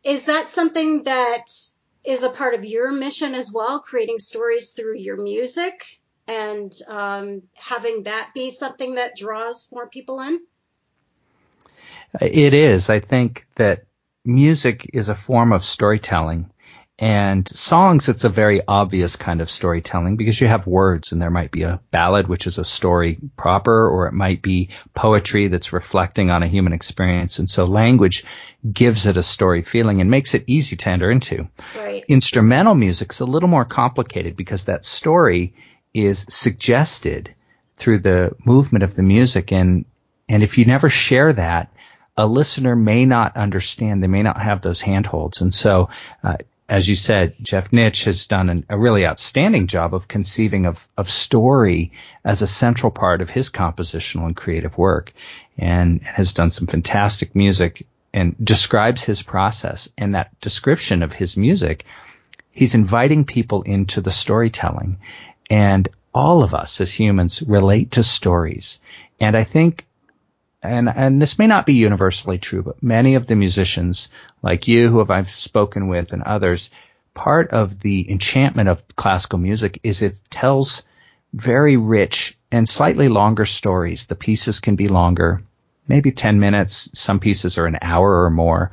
is 0.02 0.26
that 0.26 0.48
something 0.48 1.04
that 1.04 1.46
is 2.04 2.22
a 2.22 2.30
part 2.30 2.54
of 2.54 2.64
your 2.64 2.92
mission 2.92 3.34
as 3.34 3.52
well, 3.52 3.80
creating 3.80 4.18
stories 4.18 4.72
through 4.72 4.96
your 4.96 5.16
music? 5.16 6.00
And 6.26 6.72
um, 6.88 7.42
having 7.54 8.04
that 8.04 8.30
be 8.34 8.50
something 8.50 8.96
that 8.96 9.16
draws 9.16 9.68
more 9.72 9.88
people 9.88 10.20
in? 10.20 10.40
It 12.20 12.54
is. 12.54 12.90
I 12.90 13.00
think 13.00 13.46
that 13.56 13.84
music 14.24 14.90
is 14.92 15.08
a 15.08 15.14
form 15.14 15.52
of 15.52 15.64
storytelling. 15.64 16.50
And 16.98 17.46
songs, 17.46 18.08
it's 18.08 18.24
a 18.24 18.30
very 18.30 18.62
obvious 18.66 19.16
kind 19.16 19.42
of 19.42 19.50
storytelling 19.50 20.16
because 20.16 20.40
you 20.40 20.46
have 20.46 20.66
words 20.66 21.12
and 21.12 21.20
there 21.20 21.30
might 21.30 21.50
be 21.50 21.62
a 21.62 21.82
ballad, 21.90 22.26
which 22.26 22.46
is 22.46 22.56
a 22.56 22.64
story 22.64 23.18
proper, 23.36 23.86
or 23.86 24.06
it 24.06 24.14
might 24.14 24.40
be 24.40 24.70
poetry 24.94 25.48
that's 25.48 25.74
reflecting 25.74 26.30
on 26.30 26.42
a 26.42 26.48
human 26.48 26.72
experience. 26.72 27.38
And 27.38 27.50
so 27.50 27.66
language 27.66 28.24
gives 28.72 29.04
it 29.04 29.18
a 29.18 29.22
story 29.22 29.60
feeling 29.60 30.00
and 30.00 30.10
makes 30.10 30.32
it 30.32 30.44
easy 30.46 30.76
to 30.76 30.88
enter 30.88 31.10
into. 31.10 31.48
Right. 31.76 32.02
Instrumental 32.08 32.74
music's 32.74 33.20
a 33.20 33.26
little 33.26 33.50
more 33.50 33.66
complicated 33.66 34.34
because 34.34 34.64
that 34.64 34.86
story 34.86 35.52
is 36.04 36.26
suggested 36.28 37.35
through 37.76 38.00
the 38.00 38.35
movement 38.44 38.85
of 38.85 38.94
the 38.94 39.02
music. 39.02 39.52
And 39.52 39.85
and 40.28 40.42
if 40.42 40.59
you 40.59 40.64
never 40.64 40.90
share 40.90 41.32
that 41.32 41.70
a 42.16 42.26
listener 42.26 42.74
may 42.74 43.04
not 43.04 43.37
understand. 43.37 44.02
They 44.02 44.09
may 44.09 44.22
not 44.22 44.38
have 44.38 44.62
those 44.62 44.80
handholds. 44.80 45.40
And 45.40 45.52
so 45.52 45.90
uh, 46.22 46.37
as 46.68 46.88
you 46.88 46.96
said 46.96 47.35
jeff 47.42 47.70
Nytch 47.70 48.04
has 48.04 48.26
done 48.26 48.48
an, 48.48 48.64
a 48.68 48.78
really 48.78 49.06
outstanding 49.06 49.66
job 49.68 49.94
of 49.94 50.09
conceiving 50.09 50.66
of, 50.66 50.88
of 50.96 51.09
story 51.09 51.92
as 52.24 52.42
a 52.42 52.46
central 52.46 52.90
part 52.90 53.22
of 53.22 53.30
his 53.30 53.50
compositional 53.50 54.26
and 54.26 54.37
creative 54.37 54.76
work 54.76 55.12
and 55.56 56.02
has 56.02 56.32
done 56.32 56.50
some 56.50 56.66
fantastic 56.66 57.37
music 57.37 57.87
and 58.12 58.35
describes 58.42 59.04
his 59.04 59.22
process. 59.22 59.90
And 59.98 60.14
that 60.14 60.40
description 60.40 61.02
of 61.02 61.12
his 61.12 61.37
music 61.37 61.85
he's 62.50 62.74
inviting 62.74 63.26
people 63.26 63.62
into 63.62 64.00
the 64.00 64.11
storytelling 64.11 64.98
and 65.50 65.88
all 66.14 66.42
of 66.42 66.54
us 66.54 66.80
as 66.80 66.92
humans 66.92 67.42
relate 67.42 67.92
to 67.92 68.02
stories. 68.02 68.80
And 69.20 69.37
I 69.37 69.44
think, 69.44 69.87
and, 70.62 70.88
and 70.88 71.20
this 71.20 71.38
may 71.38 71.46
not 71.46 71.66
be 71.66 71.74
universally 71.74 72.38
true, 72.38 72.62
but 72.62 72.82
many 72.82 73.14
of 73.14 73.26
the 73.26 73.37
musicians 73.37 74.09
like 74.42 74.66
you 74.66 74.88
who 74.88 74.98
have 74.98 75.11
I've 75.11 75.30
spoken 75.30 75.88
with 75.88 76.12
and 76.12 76.22
others, 76.22 76.70
part 77.14 77.50
of 77.50 77.80
the 77.80 78.11
enchantment 78.11 78.68
of 78.68 78.96
classical 78.96 79.38
music 79.38 79.80
is 79.82 80.02
it 80.02 80.20
tells 80.30 80.85
very 81.32 81.76
rich 81.76 82.37
and 82.50 82.68
slightly 82.68 83.09
longer 83.09 83.44
stories. 83.44 84.06
The 84.06 84.14
pieces 84.14 84.61
can 84.61 84.76
be 84.76 84.88
longer, 84.88 85.42
maybe 85.87 86.12
10 86.12 86.40
minutes. 86.40 86.90
Some 86.94 87.20
pieces 87.20 87.59
are 87.59 87.66
an 87.66 87.78
hour 87.82 88.24
or 88.24 88.30
more. 88.30 88.70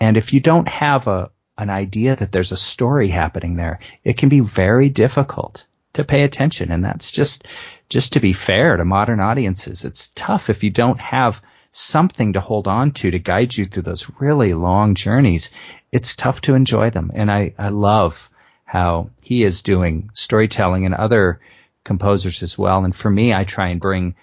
And 0.00 0.16
if 0.16 0.32
you 0.32 0.40
don't 0.40 0.68
have 0.68 1.06
a, 1.06 1.30
an 1.56 1.70
idea 1.70 2.16
that 2.16 2.32
there's 2.32 2.52
a 2.52 2.56
story 2.56 3.08
happening 3.08 3.56
there, 3.56 3.80
it 4.02 4.16
can 4.16 4.28
be 4.28 4.40
very 4.40 4.88
difficult 4.88 5.66
to 5.94 6.04
pay 6.04 6.22
attention. 6.22 6.70
And 6.70 6.84
that's 6.84 7.10
just, 7.10 7.46
just 7.88 8.14
to 8.14 8.20
be 8.20 8.32
fair 8.32 8.76
to 8.76 8.84
modern 8.84 9.20
audiences. 9.20 9.84
It's 9.84 10.08
tough 10.08 10.50
if 10.50 10.62
you 10.62 10.70
don't 10.70 11.00
have 11.00 11.42
something 11.72 12.32
to 12.32 12.40
hold 12.40 12.66
on 12.66 12.92
to 12.92 13.10
to 13.10 13.18
guide 13.18 13.56
you 13.56 13.64
through 13.64 13.84
those 13.84 14.10
really 14.20 14.54
long 14.54 14.94
journeys. 14.94 15.50
It's 15.92 16.16
tough 16.16 16.40
to 16.42 16.54
enjoy 16.54 16.90
them. 16.90 17.10
And 17.14 17.30
I, 17.30 17.54
I 17.58 17.68
love 17.68 18.30
how 18.64 19.10
he 19.22 19.42
is 19.42 19.62
doing 19.62 20.10
storytelling 20.14 20.86
and 20.86 20.94
other 20.94 21.40
composers 21.84 22.42
as 22.42 22.56
well. 22.56 22.84
And 22.84 22.94
for 22.94 23.10
me, 23.10 23.34
I 23.34 23.44
try 23.44 23.68
and 23.68 23.80
bring 23.80 24.14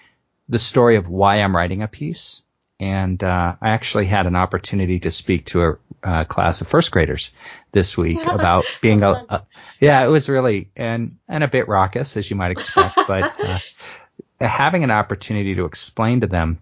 the 0.48 0.58
story 0.58 0.96
of 0.96 1.08
why 1.08 1.36
I'm 1.36 1.54
writing 1.54 1.82
a 1.82 1.88
piece. 1.88 2.42
And 2.80 3.22
uh, 3.22 3.56
I 3.60 3.70
actually 3.70 4.06
had 4.06 4.26
an 4.26 4.36
opportunity 4.36 5.00
to 5.00 5.10
speak 5.10 5.46
to 5.46 5.62
a, 5.62 5.78
a 6.02 6.24
class 6.24 6.60
of 6.60 6.68
first 6.68 6.92
graders 6.92 7.32
this 7.72 7.96
week 7.96 8.24
about 8.32 8.64
being 8.80 9.02
a, 9.02 9.10
a, 9.10 9.46
yeah, 9.80 10.04
it 10.04 10.08
was 10.08 10.28
really 10.28 10.70
and 10.76 11.18
and 11.28 11.44
a 11.44 11.48
bit 11.48 11.68
raucous 11.68 12.16
as 12.16 12.28
you 12.30 12.36
might 12.36 12.50
expect, 12.50 12.96
but 13.08 13.38
uh, 13.40 13.58
having 14.46 14.84
an 14.84 14.90
opportunity 14.90 15.54
to 15.54 15.64
explain 15.64 16.20
to 16.20 16.26
them, 16.26 16.58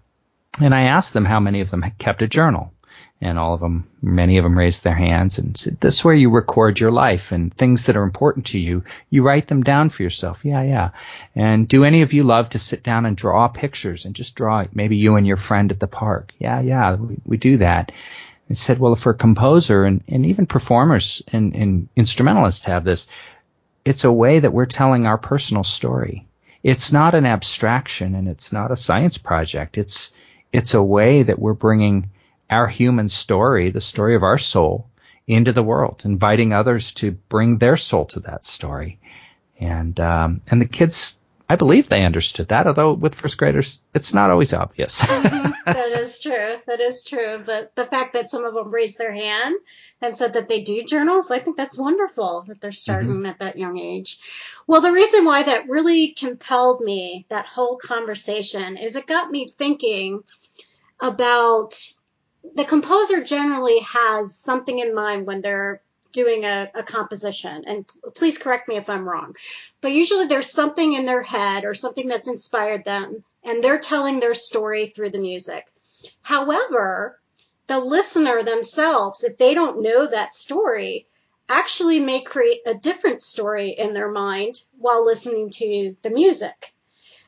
and 0.61 0.75
I 0.75 0.83
asked 0.83 1.13
them 1.13 1.25
how 1.25 1.41
many 1.41 1.61
of 1.61 1.71
them 1.71 1.85
kept 1.99 2.23
a 2.23 2.29
journal, 2.29 2.73
and 3.21 3.39
all 3.39 3.55
of 3.55 3.61
them, 3.61 3.89
many 4.03 4.37
of 4.37 4.45
them 4.45 4.59
raised 4.59 4.85
their 4.85 4.95
hands 4.95 5.39
and 5.39 5.57
said, 5.57 5.81
this 5.81 5.97
is 5.97 6.05
where 6.05 6.15
you 6.15 6.29
record 6.31 6.79
your 6.79 6.91
life 6.91 7.33
and 7.33 7.53
things 7.53 7.87
that 7.87 7.97
are 7.97 8.03
important 8.03 8.47
to 8.47 8.59
you. 8.59 8.85
You 9.09 9.23
write 9.23 9.47
them 9.47 9.63
down 9.63 9.89
for 9.89 10.03
yourself. 10.03 10.45
Yeah, 10.45 10.63
yeah. 10.63 10.91
And 11.35 11.67
do 11.67 11.85
any 11.85 12.03
of 12.03 12.13
you 12.13 12.25
love 12.25 12.51
to 12.51 12.59
sit 12.59 12.83
down 12.83 13.07
and 13.07 13.17
draw 13.17 13.49
pictures 13.49 14.05
and 14.05 14.15
just 14.15 14.35
draw 14.35 14.65
maybe 14.75 14.97
you 14.97 15.17
and 15.17 15.27
your 15.27 15.39
friend 15.39 15.73
at 15.73 15.81
the 15.81 15.87
park? 15.87 16.33
Yeah, 16.39 16.61
yeah, 16.61 16.97
we, 16.97 17.17
we 17.25 17.37
do 17.39 17.59
that. 17.59 17.93
And 18.49 18.57
said, 18.57 18.79
well, 18.79 18.95
for 18.95 19.11
a 19.11 19.15
composer 19.17 19.85
and, 19.85 20.05
and 20.07 20.27
even 20.27 20.47
performers 20.47 21.23
and, 21.33 21.55
and 21.55 21.89
instrumentalists 21.97 22.67
have 22.67 22.85
this, 22.85 23.09
it's 23.85 24.05
a 24.05 24.13
way 24.13 24.39
that 24.39 24.53
we're 24.53 24.67
telling 24.67 25.07
our 25.07 25.19
personal 25.19 25.65
story. 25.65 26.29
It's 26.63 26.93
not 26.93 27.15
an 27.15 27.27
abstraction 27.27 28.15
and 28.15 28.29
it's 28.29 28.53
not 28.53 28.71
a 28.71 28.77
science 28.77 29.19
project. 29.19 29.79
It's, 29.79 30.13
it's 30.53 30.75
a 30.75 30.83
way 30.83 31.25
that 31.25 31.39
we're 31.39 31.55
bringing 31.55 32.11
our 32.49 32.69
human 32.69 33.09
story, 33.09 33.71
the 33.71 33.81
story 33.81 34.15
of 34.15 34.23
our 34.23 34.39
soul, 34.39 34.89
into 35.27 35.53
the 35.53 35.63
world, 35.63 36.03
inviting 36.05 36.53
others 36.53 36.93
to 36.93 37.11
bring 37.11 37.59
their 37.59 37.77
soul 37.77 38.05
to 38.07 38.21
that 38.21 38.45
story. 38.45 39.01
And 39.59 39.99
um, 40.01 40.43
and 40.47 40.61
the 40.61 40.69
kids, 40.69 41.19
I 41.49 41.55
believe 41.55 41.89
they 41.89 42.05
understood 42.05 42.49
that, 42.49 42.67
although 42.67 42.93
with 42.93 43.15
first 43.15 43.39
graders, 43.39 43.81
it's 43.95 44.13
not 44.13 44.31
always 44.31 44.53
obvious. 44.53 45.01
mm-hmm. 45.03 45.51
That 45.65 45.93
is 45.93 46.19
true. 46.23 46.57
That 46.67 46.81
is 46.81 47.05
true. 47.05 47.43
But 47.45 47.75
the 47.77 47.85
fact 47.85 48.15
that 48.15 48.31
some 48.31 48.45
of 48.45 48.55
them 48.55 48.73
raised 48.73 48.99
their 48.99 49.13
hand 49.13 49.55
and 50.01 50.17
said 50.17 50.33
that 50.33 50.49
they 50.49 50.63
do 50.63 50.83
journals, 50.83 51.31
I 51.31 51.39
think 51.39 51.57
that's 51.57 51.79
wonderful 51.79 52.45
that 52.49 52.61
they're 52.61 52.73
starting 52.73 53.19
mm-hmm. 53.19 53.27
at 53.27 53.39
that 53.39 53.59
young 53.59 53.79
age. 53.79 54.19
Well, 54.67 54.81
the 54.81 54.93
reason 54.93 55.25
why 55.25 55.45
that 55.45 55.69
really 55.69 56.09
compelled 56.09 56.81
me, 56.81 57.27
that 57.29 57.47
whole 57.47 57.77
conversation, 57.77 58.77
is 58.77 58.97
it 58.97 59.07
got 59.07 59.31
me 59.31 59.47
thinking 59.57 60.23
about 61.01 61.75
the 62.55 62.65
composer 62.65 63.23
generally 63.23 63.79
has 63.81 64.35
something 64.35 64.79
in 64.79 64.95
mind 64.95 65.27
when 65.27 65.43
they're 65.43 65.81
doing 66.17 66.45
a, 66.47 66.71
a, 66.75 66.83
composition. 66.83 67.65
And 67.67 67.85
please 68.15 68.39
correct 68.39 68.69
me 68.69 68.77
if 68.77 68.89
I'm 68.89 69.07
wrong. 69.07 69.37
But 69.83 69.93
usually 69.93 70.27
there's 70.27 70.51
something 70.51 70.95
in 70.95 71.05
their 71.05 71.23
head 71.23 71.67
or 71.67 71.75
something 71.75 72.09
that's 72.09 72.27
inspired 72.27 72.85
them, 72.85 73.23
and 73.45 73.63
they're 73.63 73.79
telling 73.79 74.19
their 74.19 74.33
story 74.33 74.87
through 74.87 75.11
the 75.11 75.19
music. 75.19 75.67
However, 76.23 77.21
the 77.67 77.79
listener 77.79 78.43
themselves, 78.43 79.25
if 79.25 79.37
they 79.37 79.53
don't 79.53 79.83
know 79.83 80.07
that 80.07 80.33
story, 80.33 81.07
actually 81.51 82.01
may 82.01 82.23
create 82.23 82.61
a 82.65 82.75
different 82.75 83.23
story 83.23 83.71
in 83.71 83.93
their 83.93 84.11
mind 84.11 84.63
while 84.79 85.05
listening 85.05 85.51
to 85.51 85.97
the 86.01 86.11
music. 86.11 86.73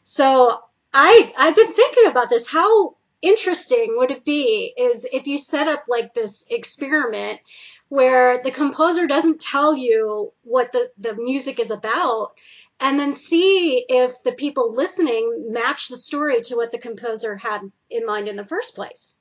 So 0.02 0.62
I, 0.94 1.32
I've 1.36 1.56
been 1.56 1.72
thinking 1.72 2.06
about 2.06 2.30
this. 2.30 2.50
How 2.50 2.96
interesting 3.22 3.94
would 3.96 4.10
it 4.10 4.24
be 4.24 4.72
is 4.76 5.06
if 5.12 5.26
you 5.26 5.38
set 5.38 5.68
up 5.68 5.84
like 5.88 6.14
this 6.14 6.46
experiment 6.50 7.40
where 7.88 8.42
the 8.42 8.50
composer 8.50 9.06
doesn't 9.06 9.40
tell 9.40 9.74
you 9.74 10.32
what 10.42 10.72
the, 10.72 10.88
the 10.98 11.14
music 11.14 11.58
is 11.58 11.70
about 11.70 12.32
and 12.80 13.00
then 13.00 13.14
see 13.14 13.84
if 13.88 14.22
the 14.22 14.32
people 14.32 14.74
listening 14.74 15.48
match 15.50 15.88
the 15.88 15.98
story 15.98 16.42
to 16.42 16.54
what 16.54 16.70
the 16.70 16.78
composer 16.78 17.36
had 17.36 17.60
in 17.90 18.06
mind 18.06 18.28
in 18.28 18.36
the 18.36 18.44
first 18.44 18.74
place. 18.74 19.14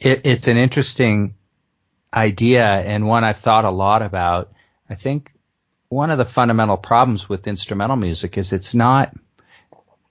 It, 0.00 0.22
it's 0.24 0.48
an 0.48 0.56
interesting 0.56 1.34
idea 2.12 2.64
and 2.64 3.06
one 3.06 3.24
I've 3.24 3.38
thought 3.38 3.64
a 3.64 3.70
lot 3.70 4.02
about. 4.02 4.52
I 4.90 4.96
think 4.96 5.30
one 5.88 6.10
of 6.10 6.18
the 6.18 6.24
fundamental 6.24 6.76
problems 6.76 7.28
with 7.28 7.46
instrumental 7.46 7.96
music 7.96 8.36
is 8.36 8.52
it's 8.52 8.74
not 8.74 9.14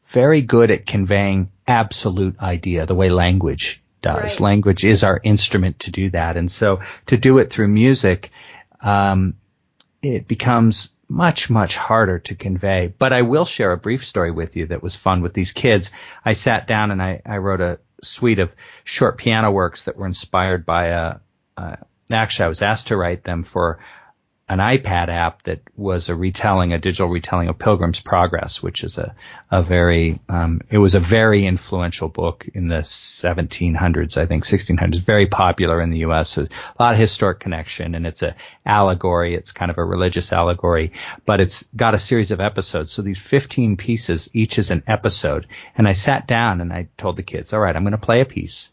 very 0.06 0.42
good 0.42 0.72
at 0.72 0.86
conveying 0.86 1.52
absolute 1.72 2.40
idea, 2.42 2.86
the 2.86 2.96
way 2.96 3.10
language 3.10 3.82
does. 4.02 4.22
Right. 4.22 4.40
Language 4.40 4.84
is 4.84 5.04
our 5.04 5.20
instrument 5.24 5.80
to 5.80 5.92
do 5.92 6.10
that. 6.10 6.36
And 6.36 6.52
so 6.52 6.82
to 7.08 7.18
do 7.18 7.38
it 7.38 7.50
through 7.50 7.70
music, 7.70 8.32
um, 8.82 9.36
it 10.02 10.28
becomes 10.28 10.90
much, 11.08 11.50
much 11.50 11.78
harder 11.78 12.20
to 12.20 12.36
convey. 12.36 12.94
But 12.98 13.14
I 13.14 13.22
will 13.22 13.46
share 13.46 13.72
a 13.72 13.78
brief 13.78 14.06
story 14.06 14.32
with 14.32 14.56
you 14.56 14.68
that 14.68 14.84
was 14.84 14.96
fun 14.96 15.22
with 15.22 15.34
these 15.34 15.52
kids. 15.52 15.92
I 16.26 16.34
sat 16.34 16.68
down 16.68 16.92
and 16.92 17.02
I, 17.02 17.22
I 17.26 17.38
wrote 17.38 17.62
a 17.62 17.80
suite 18.02 18.40
of 18.40 18.56
short 18.84 19.18
piano 19.18 19.52
works 19.52 19.86
that 19.86 19.96
were 19.96 20.08
inspired 20.08 20.66
by 20.66 20.88
a, 20.88 21.20
a 21.58 21.78
actually 22.10 22.46
I 22.46 22.50
was 22.50 22.62
asked 22.62 22.88
to 22.88 22.98
write 22.98 23.24
them 23.24 23.44
for 23.44 23.80
an 24.52 24.60
iPad 24.60 25.08
app 25.08 25.44
that 25.44 25.62
was 25.78 26.10
a 26.10 26.16
retelling, 26.16 26.74
a 26.74 26.78
digital 26.78 27.08
retelling 27.08 27.48
of 27.48 27.58
Pilgrim's 27.58 28.02
Progress, 28.02 28.62
which 28.62 28.84
is 28.84 28.98
a, 28.98 29.16
a 29.50 29.64
very, 29.64 30.20
um, 30.28 30.60
it 30.70 30.78
was 30.78 30.94
a 30.94 31.00
very 31.00 31.46
influential 31.46 32.10
book 32.10 32.50
in 32.54 32.68
the 32.68 32.80
1700s, 32.80 34.18
I 34.18 34.26
think 34.26 34.44
1600s, 34.44 35.00
very 35.00 35.28
popular 35.28 35.82
in 35.82 35.90
the 35.90 36.00
U.S. 36.00 36.32
So 36.32 36.42
a 36.42 36.84
lot 36.84 36.92
of 36.92 37.00
historic 37.00 37.40
connection, 37.40 37.96
and 37.96 38.06
it's 38.06 38.24
a 38.24 38.36
allegory. 38.66 39.36
It's 39.36 39.54
kind 39.54 39.72
of 39.72 39.78
a 39.78 39.86
religious 39.86 40.34
allegory, 40.34 40.92
but 41.26 41.40
it's 41.40 41.64
got 41.74 41.94
a 41.94 42.00
series 42.00 42.32
of 42.32 42.42
episodes. 42.42 42.92
So 42.92 43.04
these 43.04 43.20
15 43.20 43.78
pieces, 43.78 44.30
each 44.34 44.60
is 44.60 44.70
an 44.70 44.84
episode. 44.86 45.48
And 45.78 45.88
I 45.88 45.94
sat 45.94 46.28
down 46.28 46.60
and 46.60 46.74
I 46.74 46.90
told 46.98 47.16
the 47.16 47.24
kids, 47.24 47.54
all 47.54 47.62
right, 47.62 47.74
I'm 47.74 47.84
going 47.84 47.92
to 47.92 47.98
play 47.98 48.20
a 48.20 48.26
piece 48.26 48.70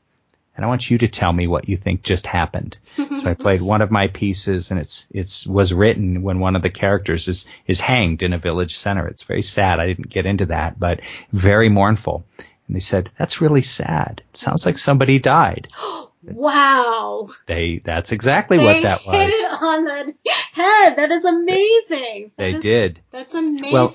and 0.59 0.64
I 0.64 0.68
want 0.68 0.90
you 0.90 0.99
to 0.99 1.07
tell 1.07 1.33
me 1.33 1.47
what 1.47 1.68
you 1.68 1.77
think 1.77 2.03
just 2.03 2.27
happened. 2.27 2.79
so 2.97 3.31
I 3.31 3.35
played 3.35 3.62
one 3.62 3.81
of 3.81 3.92
my 3.92 4.09
pieces 4.09 4.73
and 4.73 4.81
it's, 4.81 5.07
it's, 5.09 5.47
was 5.47 5.73
written 5.73 6.21
when 6.23 6.40
one 6.40 6.57
of 6.57 6.62
the 6.62 6.68
characters 6.68 7.29
is, 7.29 7.47
is 7.68 7.79
hanged 7.79 8.25
in 8.25 8.33
a 8.33 8.38
village 8.38 8.77
center. 8.77 9.07
It's 9.07 9.23
very 9.23 9.42
sad. 9.42 9.79
I 9.79 9.87
didn't 9.87 10.09
get 10.09 10.27
into 10.27 10.47
that, 10.47 10.77
but 10.77 11.03
very 11.31 11.68
mournful. 11.68 12.27
And 12.66 12.75
they 12.75 12.81
said, 12.81 13.09
that's 13.16 13.40
really 13.40 13.62
sad. 13.62 14.25
It 14.31 14.37
sounds 14.37 14.66
like 14.66 14.77
somebody 14.77 15.21
died. 15.21 15.68
wow. 16.25 17.29
They, 17.47 17.81
that's 17.85 18.11
exactly 18.11 18.57
they 18.57 18.64
what 18.64 18.83
that 18.83 19.07
was. 19.07 19.14
Hit 19.14 19.29
it 19.33 19.62
on 19.62 19.85
the 19.85 20.14
head. 20.55 20.97
That 20.97 21.12
is 21.12 21.25
amazing. 21.25 22.33
They 22.37 22.51
that 22.51 22.57
is, 22.57 22.62
did. 22.64 23.01
That's 23.12 23.37
amazing. 23.37 23.73
Well, 23.73 23.92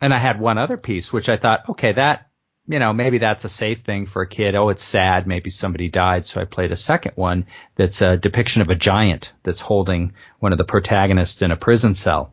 and 0.00 0.12
I 0.12 0.18
had 0.18 0.40
one 0.40 0.58
other 0.58 0.78
piece, 0.78 1.12
which 1.12 1.28
I 1.28 1.36
thought, 1.36 1.68
okay, 1.68 1.92
that, 1.92 2.25
you 2.68 2.78
know, 2.80 2.92
maybe 2.92 3.18
that's 3.18 3.44
a 3.44 3.48
safe 3.48 3.80
thing 3.80 4.06
for 4.06 4.22
a 4.22 4.28
kid. 4.28 4.54
Oh, 4.54 4.70
it's 4.70 4.82
sad. 4.82 5.26
Maybe 5.26 5.50
somebody 5.50 5.88
died. 5.88 6.26
So 6.26 6.40
I 6.40 6.44
played 6.44 6.72
a 6.72 6.76
second 6.76 7.12
one 7.14 7.46
that's 7.76 8.02
a 8.02 8.16
depiction 8.16 8.62
of 8.62 8.68
a 8.68 8.74
giant 8.74 9.32
that's 9.42 9.60
holding 9.60 10.14
one 10.40 10.52
of 10.52 10.58
the 10.58 10.64
protagonists 10.64 11.42
in 11.42 11.52
a 11.52 11.56
prison 11.56 11.94
cell. 11.94 12.32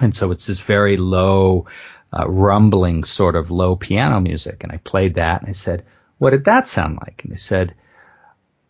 And 0.00 0.14
so 0.14 0.30
it's 0.30 0.46
this 0.46 0.60
very 0.60 0.96
low, 0.96 1.66
uh, 2.12 2.28
rumbling 2.28 3.04
sort 3.04 3.34
of 3.34 3.50
low 3.50 3.74
piano 3.74 4.20
music. 4.20 4.62
And 4.62 4.72
I 4.72 4.76
played 4.76 5.14
that 5.16 5.40
and 5.40 5.48
I 5.48 5.52
said, 5.52 5.84
what 6.18 6.30
did 6.30 6.44
that 6.44 6.68
sound 6.68 6.98
like? 7.04 7.24
And 7.24 7.32
they 7.32 7.36
said, 7.36 7.74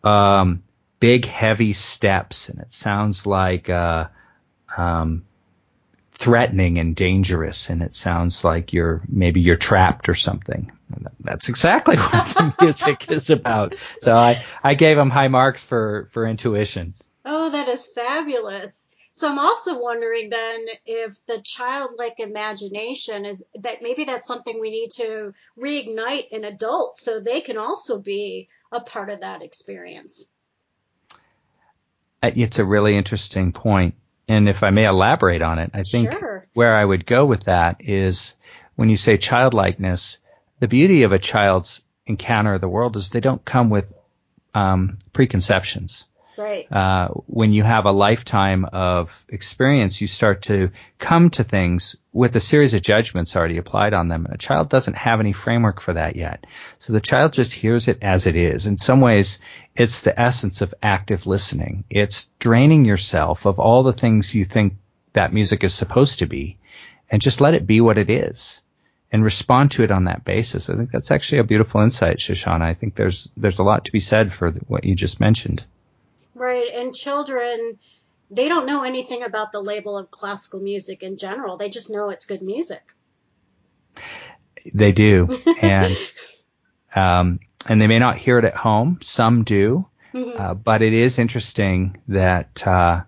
um, 0.03 0.63
big 0.99 1.25
heavy 1.25 1.73
steps. 1.73 2.49
And 2.49 2.59
it 2.59 2.73
sounds 2.73 3.27
like, 3.27 3.69
uh, 3.69 4.07
um, 4.75 5.25
threatening 6.17 6.77
and 6.77 6.95
dangerous 6.95 7.69
and 7.69 7.81
it 7.81 7.93
sounds 7.93 8.43
like 8.45 8.71
you're 8.71 9.01
maybe 9.07 9.41
you're 9.41 9.55
trapped 9.55 10.07
or 10.07 10.15
something. 10.15 10.71
That's 11.19 11.49
exactly 11.49 11.97
what 11.97 12.27
the 12.27 12.55
music 12.61 13.11
is 13.11 13.29
about. 13.29 13.75
So 13.99 14.15
i 14.15 14.43
i 14.63 14.75
gave 14.75 14.97
him 14.97 15.09
high 15.09 15.27
marks 15.27 15.61
for 15.61 16.07
for 16.11 16.25
intuition. 16.25 16.93
Oh 17.25 17.49
that 17.49 17.67
is 17.67 17.87
fabulous. 17.87 18.95
So 19.11 19.29
i'm 19.29 19.39
also 19.39 19.81
wondering 19.81 20.29
then 20.29 20.65
if 20.85 21.17
the 21.25 21.41
childlike 21.41 22.19
imagination 22.19 23.25
is 23.25 23.43
that 23.59 23.81
maybe 23.81 24.05
that's 24.05 24.27
something 24.27 24.59
we 24.59 24.71
need 24.71 24.91
to 24.91 25.33
reignite 25.59 26.29
in 26.29 26.45
adults 26.45 27.03
so 27.03 27.19
they 27.19 27.41
can 27.41 27.57
also 27.57 28.01
be 28.01 28.47
a 28.71 28.79
part 28.79 29.09
of 29.09 29.19
that 29.19 29.41
experience. 29.41 30.31
Uh, 32.23 32.31
it's 32.35 32.59
a 32.59 32.65
really 32.65 32.95
interesting 32.95 33.51
point 33.51 33.95
and 34.27 34.49
if 34.49 34.63
I 34.63 34.69
may 34.71 34.85
elaborate 34.85 35.41
on 35.41 35.59
it, 35.59 35.71
I 35.73 35.83
think 35.83 36.11
sure. 36.11 36.45
where 36.53 36.75
I 36.75 36.83
would 36.83 37.05
go 37.05 37.25
with 37.25 37.45
that 37.45 37.81
is 37.81 38.35
when 38.75 38.89
you 38.89 38.97
say 38.97 39.17
childlikeness, 39.17 40.17
the 40.59 40.67
beauty 40.67 41.03
of 41.03 41.11
a 41.11 41.19
child's 41.19 41.81
encounter 42.05 42.53
of 42.53 42.61
the 42.61 42.69
world 42.69 42.95
is 42.95 43.09
they 43.09 43.19
don't 43.19 43.43
come 43.43 43.69
with 43.69 43.91
um, 44.53 44.97
preconceptions. 45.13 46.05
Right. 46.37 46.71
Uh, 46.71 47.09
when 47.27 47.53
you 47.53 47.63
have 47.63 47.85
a 47.85 47.91
lifetime 47.91 48.65
of 48.65 49.25
experience, 49.29 50.01
you 50.01 50.07
start 50.07 50.43
to 50.43 50.71
come 50.97 51.29
to 51.31 51.43
things 51.43 51.95
with 52.11 52.35
a 52.35 52.39
series 52.39 52.73
of 52.73 52.81
judgments 52.81 53.35
already 53.35 53.57
applied 53.57 53.93
on 53.93 54.07
them. 54.07 54.25
And 54.25 54.35
a 54.35 54.37
child 54.37 54.69
doesn't 54.69 54.95
have 54.95 55.19
any 55.19 55.33
framework 55.33 55.79
for 55.79 55.93
that 55.93 56.15
yet. 56.15 56.45
So 56.79 56.93
the 56.93 57.01
child 57.01 57.33
just 57.33 57.53
hears 57.53 57.87
it 57.87 57.99
as 58.01 58.27
it 58.27 58.35
is. 58.35 58.65
In 58.65 58.77
some 58.77 59.01
ways, 59.01 59.39
it's 59.75 60.01
the 60.01 60.19
essence 60.19 60.61
of 60.61 60.73
active 60.81 61.27
listening. 61.27 61.85
It's 61.89 62.29
draining 62.39 62.85
yourself 62.85 63.45
of 63.45 63.59
all 63.59 63.83
the 63.83 63.93
things 63.93 64.35
you 64.35 64.43
think 64.43 64.73
that 65.13 65.33
music 65.33 65.63
is 65.63 65.73
supposed 65.73 66.19
to 66.19 66.25
be 66.25 66.57
and 67.09 67.21
just 67.21 67.41
let 67.41 67.53
it 67.53 67.67
be 67.67 67.81
what 67.81 67.97
it 67.97 68.09
is 68.09 68.61
and 69.11 69.23
respond 69.23 69.71
to 69.71 69.83
it 69.83 69.91
on 69.91 70.05
that 70.05 70.25
basis. 70.25 70.69
I 70.69 70.75
think 70.75 70.91
that's 70.91 71.11
actually 71.11 71.39
a 71.39 71.45
beautiful 71.45 71.81
insight, 71.81 72.17
Shoshana. 72.17 72.63
I 72.63 72.73
think 72.73 72.95
there's 72.95 73.31
there's 73.37 73.59
a 73.59 73.63
lot 73.63 73.85
to 73.85 73.91
be 73.91 73.99
said 73.99 74.33
for 74.33 74.51
what 74.51 74.83
you 74.83 74.95
just 74.95 75.19
mentioned. 75.19 75.63
Right, 76.35 76.69
and 76.73 76.93
children 76.93 77.79
they 78.31 78.47
don't 78.47 78.65
know 78.65 78.83
anything 78.83 79.23
about 79.23 79.51
the 79.51 79.61
label 79.61 79.97
of 79.97 80.09
classical 80.11 80.59
music 80.59 81.03
in 81.03 81.17
general. 81.17 81.57
They 81.57 81.69
just 81.69 81.91
know 81.91 82.09
it's 82.09 82.25
good 82.25 82.41
music. 82.41 82.81
They 84.73 84.91
do, 84.91 85.41
and 85.61 86.11
um, 86.95 87.39
and 87.67 87.81
they 87.81 87.87
may 87.87 87.99
not 87.99 88.17
hear 88.17 88.39
it 88.39 88.45
at 88.45 88.55
home. 88.55 88.99
Some 89.01 89.43
do, 89.43 89.87
mm-hmm. 90.13 90.39
uh, 90.39 90.53
but 90.55 90.81
it 90.81 90.93
is 90.93 91.19
interesting 91.19 92.01
that 92.07 92.65
uh, 92.65 93.03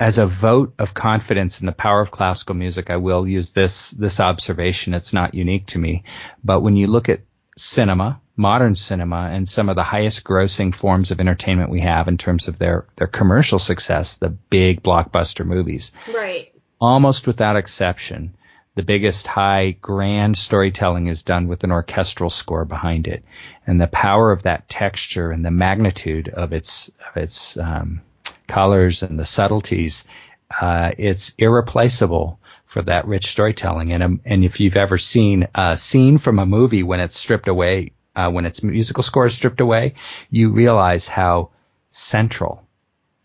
as 0.00 0.18
a 0.18 0.26
vote 0.26 0.74
of 0.78 0.94
confidence 0.94 1.60
in 1.60 1.66
the 1.66 1.72
power 1.72 2.00
of 2.00 2.10
classical 2.10 2.56
music, 2.56 2.90
I 2.90 2.96
will 2.96 3.26
use 3.26 3.52
this 3.52 3.90
this 3.90 4.18
observation. 4.18 4.94
It's 4.94 5.12
not 5.12 5.34
unique 5.34 5.66
to 5.68 5.78
me, 5.78 6.04
but 6.42 6.60
when 6.60 6.76
you 6.76 6.88
look 6.88 7.08
at 7.08 7.20
cinema, 7.56 8.20
modern 8.36 8.74
cinema, 8.74 9.30
and 9.32 9.48
some 9.48 9.68
of 9.68 9.76
the 9.76 9.82
highest 9.82 10.24
grossing 10.24 10.74
forms 10.74 11.10
of 11.10 11.20
entertainment 11.20 11.70
we 11.70 11.80
have 11.80 12.08
in 12.08 12.18
terms 12.18 12.48
of 12.48 12.58
their 12.58 12.86
their 12.96 13.06
commercial 13.06 13.58
success, 13.58 14.16
the 14.16 14.30
big 14.30 14.82
blockbuster 14.82 15.46
movies, 15.46 15.92
right? 16.12 16.52
Almost 16.80 17.26
without 17.26 17.56
exception, 17.56 18.34
the 18.74 18.82
biggest 18.82 19.26
high 19.26 19.76
grand 19.80 20.36
storytelling 20.36 21.06
is 21.06 21.22
done 21.22 21.46
with 21.46 21.62
an 21.64 21.70
orchestral 21.70 22.30
score 22.30 22.64
behind 22.64 23.06
it, 23.06 23.24
and 23.66 23.80
the 23.80 23.86
power 23.86 24.32
of 24.32 24.42
that 24.42 24.68
texture 24.68 25.30
and 25.30 25.44
the 25.44 25.50
magnitude 25.50 26.28
of 26.28 26.52
its 26.52 26.90
of 27.08 27.16
its 27.22 27.56
um, 27.56 28.00
colors 28.48 29.02
and 29.02 29.18
the 29.18 29.24
subtleties, 29.24 30.04
uh, 30.60 30.90
it's 30.98 31.34
irreplaceable 31.38 32.40
for 32.66 32.82
that 32.82 33.06
rich 33.06 33.26
storytelling. 33.26 33.92
And 33.92 34.02
um, 34.02 34.20
and 34.24 34.44
if 34.44 34.58
you've 34.58 34.76
ever 34.76 34.98
seen 34.98 35.46
a 35.54 35.76
scene 35.76 36.18
from 36.18 36.40
a 36.40 36.46
movie 36.46 36.82
when 36.82 36.98
it's 36.98 37.16
stripped 37.16 37.46
away, 37.46 37.92
uh, 38.16 38.30
when 38.30 38.46
its 38.46 38.62
musical 38.62 39.02
score 39.02 39.26
is 39.26 39.34
stripped 39.34 39.60
away, 39.60 39.94
you 40.30 40.52
realize 40.52 41.06
how 41.06 41.50
central 41.90 42.64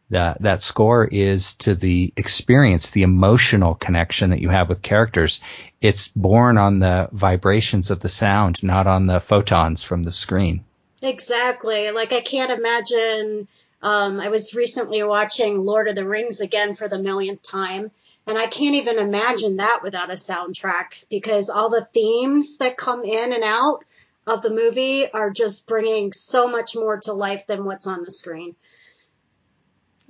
that 0.10 0.42
that 0.42 0.64
score 0.64 1.06
is 1.06 1.54
to 1.56 1.76
the 1.76 2.14
experience, 2.18 2.92
the 2.92 3.04
emotional 3.04 3.76
connection 3.76 4.32
that 4.32 4.42
you 4.42 4.50
have 4.50 4.70
with 4.70 4.82
characters. 4.82 5.40
It's 5.82 6.08
born 6.08 6.58
on 6.58 6.80
the 6.80 7.10
vibrations 7.12 7.92
of 7.92 8.00
the 8.00 8.10
sound, 8.10 8.64
not 8.64 8.88
on 8.88 9.06
the 9.06 9.20
photons 9.20 9.84
from 9.84 10.04
the 10.04 10.12
screen. 10.12 10.66
Exactly. 11.02 11.92
Like 11.92 12.12
I 12.12 12.22
can't 12.22 12.52
imagine 12.52 13.48
um, 13.82 14.20
I 14.20 14.30
was 14.30 14.54
recently 14.54 15.04
watching 15.04 15.60
Lord 15.60 15.88
of 15.88 15.96
the 15.96 16.08
Rings 16.08 16.42
again 16.42 16.76
for 16.76 16.90
the 16.90 17.00
millionth 17.00 17.42
time, 17.42 17.92
and 18.28 18.38
I 18.38 18.48
can't 18.48 18.76
even 18.76 19.00
imagine 19.00 19.58
that 19.58 19.80
without 19.84 20.10
a 20.10 20.14
soundtrack 20.14 21.06
because 21.10 21.50
all 21.50 21.70
the 21.70 21.86
themes 21.86 22.58
that 22.58 22.78
come 22.78 23.06
in 23.06 23.32
and 23.32 23.44
out 23.44 23.86
of 24.28 24.42
the 24.42 24.50
movie 24.50 25.10
are 25.12 25.32
just 25.32 25.68
bringing 25.68 26.14
so 26.14 26.48
much 26.48 26.76
more 26.76 26.98
to 26.98 27.14
life 27.14 27.48
than 27.48 27.66
what's 27.66 27.88
on 27.88 28.04
the 28.04 28.12
screen. 28.12 28.56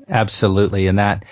Absolutely. 0.07 0.87
And 0.87 0.99
that 0.99 1.25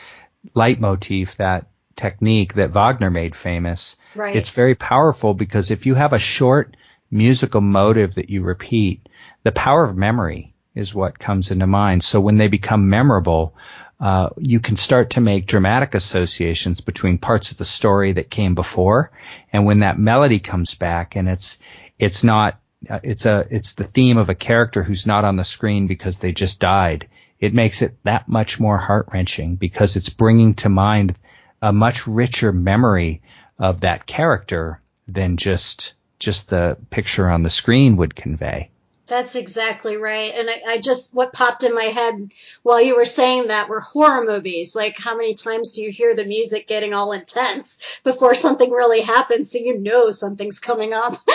leitmotif, 0.55 1.37
that 1.37 1.67
technique 1.95 2.53
that 2.53 2.71
Wagner 2.71 3.09
made 3.09 3.35
famous, 3.35 3.95
right. 4.15 4.35
it's 4.35 4.49
very 4.49 4.75
powerful 4.75 5.33
because 5.33 5.71
if 5.71 5.85
you 5.85 5.95
have 5.95 6.13
a 6.13 6.19
short 6.19 6.77
musical 7.09 7.61
motive 7.61 8.15
that 8.15 8.29
you 8.29 8.43
repeat, 8.43 9.07
the 9.43 9.51
power 9.51 9.83
of 9.83 9.95
memory 9.95 10.53
is 10.75 10.93
what 10.93 11.19
comes 11.19 11.51
into 11.51 11.67
mind. 11.67 12.03
So 12.03 12.19
when 12.19 12.37
they 12.37 12.47
become 12.47 12.89
memorable, 12.89 13.55
uh, 13.99 14.29
you 14.37 14.59
can 14.59 14.75
start 14.75 15.11
to 15.11 15.21
make 15.21 15.47
dramatic 15.47 15.95
associations 15.95 16.81
between 16.81 17.17
parts 17.17 17.51
of 17.51 17.57
the 17.57 17.65
story 17.65 18.13
that 18.13 18.29
came 18.29 18.53
before, 18.53 19.11
and 19.51 19.65
when 19.65 19.79
that 19.79 19.97
melody 19.97 20.39
comes 20.39 20.75
back, 20.75 21.15
and 21.15 21.27
it's 21.27 21.57
it's 21.97 22.23
not 22.23 22.59
Uh, 22.89 22.99
it's 23.03 23.25
a 23.25 23.45
it's 23.49 23.73
the 23.73 23.83
theme 23.83 24.17
of 24.17 24.29
a 24.29 24.35
character 24.35 24.83
who's 24.83 25.07
not 25.07 25.25
on 25.25 25.35
the 25.35 25.43
screen 25.43 25.87
because 25.87 26.19
they 26.19 26.31
just 26.31 26.59
died. 26.59 27.09
It 27.39 27.53
makes 27.53 27.81
it 27.81 27.97
that 28.03 28.27
much 28.27 28.59
more 28.59 28.77
heart 28.77 29.09
wrenching 29.11 29.55
because 29.55 29.95
it's 29.95 30.09
bringing 30.09 30.55
to 30.55 30.69
mind 30.69 31.15
a 31.61 31.73
much 31.73 32.07
richer 32.07 32.51
memory 32.51 33.21
of 33.59 33.81
that 33.81 34.05
character 34.05 34.81
than 35.07 35.37
just 35.37 35.93
just 36.19 36.49
the 36.49 36.77
picture 36.89 37.29
on 37.29 37.43
the 37.43 37.49
screen 37.49 37.97
would 37.97 38.15
convey. 38.15 38.69
That's 39.07 39.35
exactly 39.35 39.95
right. 39.95 40.33
And 40.35 40.49
I, 40.49 40.73
I, 40.73 40.77
just, 40.79 41.13
what 41.13 41.31
popped 41.31 41.63
in 41.63 41.73
my 41.73 41.85
head 41.85 42.31
while 42.61 42.81
you 42.81 42.95
were 42.95 43.05
saying 43.05 43.47
that 43.47 43.69
were 43.69 43.79
horror 43.79 44.25
movies. 44.25 44.75
Like, 44.75 44.97
how 44.97 45.15
many 45.15 45.33
times 45.33 45.73
do 45.73 45.81
you 45.81 45.91
hear 45.91 46.13
the 46.13 46.25
music 46.25 46.67
getting 46.67 46.93
all 46.93 47.13
intense 47.13 47.79
before 48.03 48.35
something 48.35 48.69
really 48.69 49.01
happens 49.01 49.51
so 49.51 49.59
you 49.59 49.79
know 49.79 50.11
something's 50.11 50.59
coming 50.59 50.93
up? 50.93 51.17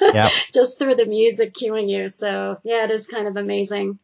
Yep. 0.00 0.30
just 0.52 0.78
through 0.78 0.94
the 0.94 1.06
music 1.06 1.54
cueing 1.54 1.90
you. 1.90 2.08
So, 2.08 2.58
yeah, 2.62 2.84
it 2.84 2.90
is 2.90 3.08
kind 3.08 3.26
of 3.26 3.36
amazing. 3.36 3.98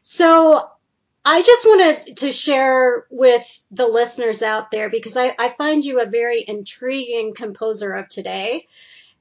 So, 0.00 0.68
I 1.24 1.42
just 1.42 1.66
wanted 1.66 2.16
to 2.18 2.32
share 2.32 3.04
with 3.10 3.62
the 3.72 3.86
listeners 3.86 4.42
out 4.42 4.70
there 4.70 4.88
because 4.88 5.16
I, 5.16 5.34
I 5.38 5.48
find 5.48 5.84
you 5.84 6.00
a 6.00 6.06
very 6.06 6.44
intriguing 6.46 7.34
composer 7.34 7.92
of 7.92 8.08
today 8.08 8.66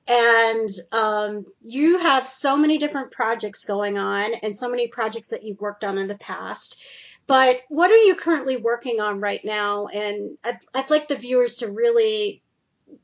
and 0.08 0.70
um, 0.92 1.46
you 1.62 1.98
have 1.98 2.28
so 2.28 2.58
many 2.58 2.78
different 2.78 3.12
projects 3.12 3.66
going 3.66 3.98
on 3.98 4.34
and 4.44 4.56
so 4.56 4.70
many 4.70 4.88
projects 4.88 5.30
that 5.30 5.44
you've 5.44 5.60
worked 5.60 5.84
on 5.84 5.98
in 5.98 6.08
the 6.08 6.18
past 6.18 6.84
but 7.28 7.62
what 7.70 7.90
are 7.90 7.98
you 7.98 8.16
currently 8.16 8.56
working 8.58 9.00
on 9.00 9.20
right 9.20 9.44
now 9.44 9.88
and 9.88 10.38
I'd, 10.44 10.60
I'd 10.74 10.90
like 10.90 11.08
the 11.08 11.16
viewers 11.16 11.58
to 11.58 11.72
really 11.72 12.44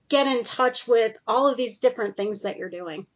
get 0.10 0.28
in 0.28 0.44
touch 0.44 0.88
with 0.88 1.18
all 1.28 1.48
of 1.48 1.58
these 1.58 1.80
different 1.80 2.18
things 2.18 2.44
that 2.44 2.58
you're 2.58 2.70
doing 2.70 3.08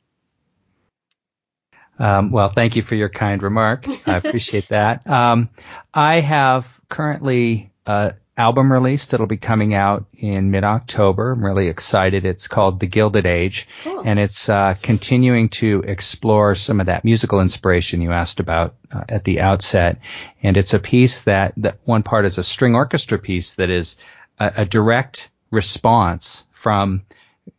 um, 1.98 2.32
well, 2.32 2.50
thank 2.50 2.76
you 2.76 2.82
for 2.82 2.96
your 2.96 3.10
kind 3.10 3.42
remark. 3.42 3.88
I 4.06 4.18
appreciate 4.18 4.68
that. 4.68 5.10
Um, 5.10 5.50
I 5.94 6.20
have 6.20 6.80
currently 6.90 7.72
uh, 7.86 8.12
album 8.38 8.72
release 8.72 9.06
that'll 9.06 9.28
be 9.28 9.38
coming 9.38 9.74
out 9.74 10.06
in 10.14 10.52
mid 10.52 10.64
October. 10.64 11.32
I'm 11.32 11.44
really 11.44 11.68
excited. 11.68 12.26
It's 12.26 12.48
called 12.48 12.80
The 12.80 12.88
Gilded 12.88 13.26
Age, 13.26 13.68
cool. 13.84 14.02
and 14.06 14.20
it's 14.20 14.50
uh, 14.50 14.76
continuing 14.82 15.50
to 15.50 15.84
explore 15.88 16.56
some 16.56 16.80
of 16.80 16.88
that 16.88 17.06
musical 17.06 17.40
inspiration 17.40 18.02
you 18.02 18.12
asked 18.12 18.40
about 18.40 18.76
uh, 18.92 19.04
at 19.08 19.24
the 19.24 19.42
outset. 19.42 20.00
And 20.44 20.58
it's 20.58 20.74
a 20.74 20.80
piece 20.80 21.22
that 21.24 21.54
that 21.58 21.80
one 21.86 22.04
part 22.04 22.26
is 22.26 22.38
a 22.38 22.44
string 22.44 22.76
orchestra 22.76 23.20
piece 23.20 23.56
that 23.56 23.70
is 23.70 23.96
a, 24.38 24.52
a 24.58 24.66
direct 24.66 25.30
response 25.52 26.46
from 26.52 27.04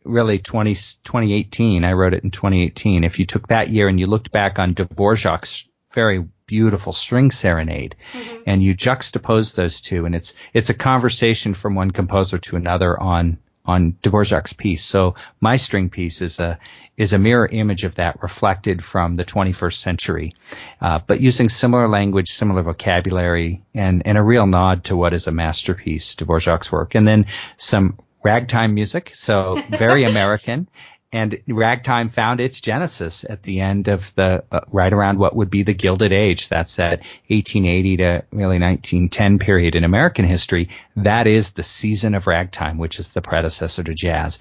really 0.03 0.39
20, 0.39 0.73
2018. 0.73 1.83
I 1.83 1.93
wrote 1.93 2.13
it 2.13 2.23
in 2.23 2.31
2018. 2.31 3.03
If 3.03 3.19
you 3.19 3.25
took 3.25 3.47
that 3.47 3.69
year 3.69 3.87
and 3.87 3.99
you 3.99 4.07
looked 4.07 4.31
back 4.31 4.59
on 4.59 4.75
Dvorak's 4.75 5.67
very 5.91 6.27
beautiful 6.47 6.93
string 6.93 7.29
serenade 7.29 7.95
mm-hmm. 8.13 8.43
and 8.47 8.63
you 8.63 8.73
juxtapose 8.73 9.53
those 9.53 9.81
two 9.81 10.05
and 10.05 10.15
it's 10.15 10.33
it's 10.53 10.69
a 10.69 10.73
conversation 10.73 11.53
from 11.53 11.75
one 11.75 11.91
composer 11.91 12.37
to 12.37 12.55
another 12.55 12.99
on 12.99 13.37
on 13.67 13.97
Dvorak's 14.01 14.53
piece. 14.53 14.83
So 14.83 15.15
my 15.41 15.57
string 15.57 15.89
piece 15.89 16.21
is 16.21 16.39
a 16.39 16.57
is 16.95 17.13
a 17.13 17.19
mirror 17.19 17.45
image 17.45 17.83
of 17.83 17.95
that 17.95 18.23
reflected 18.23 18.83
from 18.83 19.17
the 19.17 19.25
21st 19.25 19.75
century, 19.75 20.33
uh, 20.81 20.99
but 21.05 21.21
using 21.21 21.49
similar 21.49 21.87
language, 21.87 22.29
similar 22.29 22.63
vocabulary, 22.63 23.63
and 23.75 24.07
and 24.07 24.17
a 24.17 24.23
real 24.23 24.47
nod 24.47 24.85
to 24.85 24.95
what 24.95 25.13
is 25.13 25.27
a 25.27 25.31
masterpiece, 25.31 26.15
Dvorak's 26.15 26.71
work, 26.71 26.95
and 26.95 27.05
then 27.05 27.25
some 27.57 27.99
ragtime 28.23 28.73
music. 28.73 29.11
So 29.13 29.61
very 29.69 30.03
American 30.09 30.69
and 31.11 31.41
ragtime 31.47 32.09
found 32.09 32.41
its 32.41 32.59
genesis 32.59 33.23
at 33.23 33.41
the 33.43 33.61
end 33.61 33.87
of 33.87 34.13
the 34.15 34.43
uh, 34.51 34.59
right 34.71 34.91
around 34.91 35.19
what 35.19 35.35
would 35.35 35.49
be 35.49 35.63
the 35.63 35.73
Gilded 35.73 36.11
Age. 36.11 36.49
That's 36.49 36.75
that 36.75 36.99
1880 37.27 37.97
to 37.97 38.23
really 38.31 38.59
1910 38.59 39.39
period 39.39 39.75
in 39.75 39.85
American 39.85 40.25
history. 40.25 40.69
That 40.97 41.25
is 41.25 41.53
the 41.53 41.63
season 41.63 42.13
of 42.13 42.27
ragtime, 42.27 42.77
which 42.77 42.99
is 42.99 43.13
the 43.13 43.21
predecessor 43.21 43.83
to 43.83 43.93
jazz. 43.93 44.39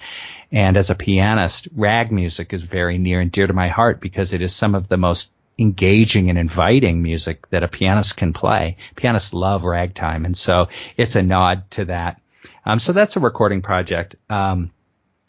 And 0.50 0.76
as 0.76 0.90
a 0.90 0.96
pianist, 0.96 1.68
rag 1.74 2.10
music 2.10 2.52
is 2.52 2.64
very 2.64 2.98
near 2.98 3.20
and 3.20 3.30
dear 3.30 3.46
to 3.46 3.52
my 3.52 3.68
heart 3.68 4.00
because 4.00 4.32
it 4.32 4.42
is 4.42 4.54
some 4.54 4.74
of 4.74 4.88
the 4.88 4.96
most 4.96 5.30
engaging 5.58 6.30
and 6.30 6.38
inviting 6.38 7.00
music 7.00 7.48
that 7.50 7.62
a 7.62 7.68
pianist 7.68 8.16
can 8.16 8.32
play. 8.32 8.76
Pianists 8.96 9.32
love 9.32 9.64
ragtime, 9.64 10.24
and 10.24 10.36
so 10.36 10.68
it's 10.96 11.16
a 11.16 11.22
nod 11.22 11.70
to 11.70 11.86
that. 11.86 12.20
Um, 12.64 12.80
so 12.80 12.92
that's 12.92 13.16
a 13.16 13.20
recording 13.20 13.62
project. 13.62 14.16
Um, 14.28 14.72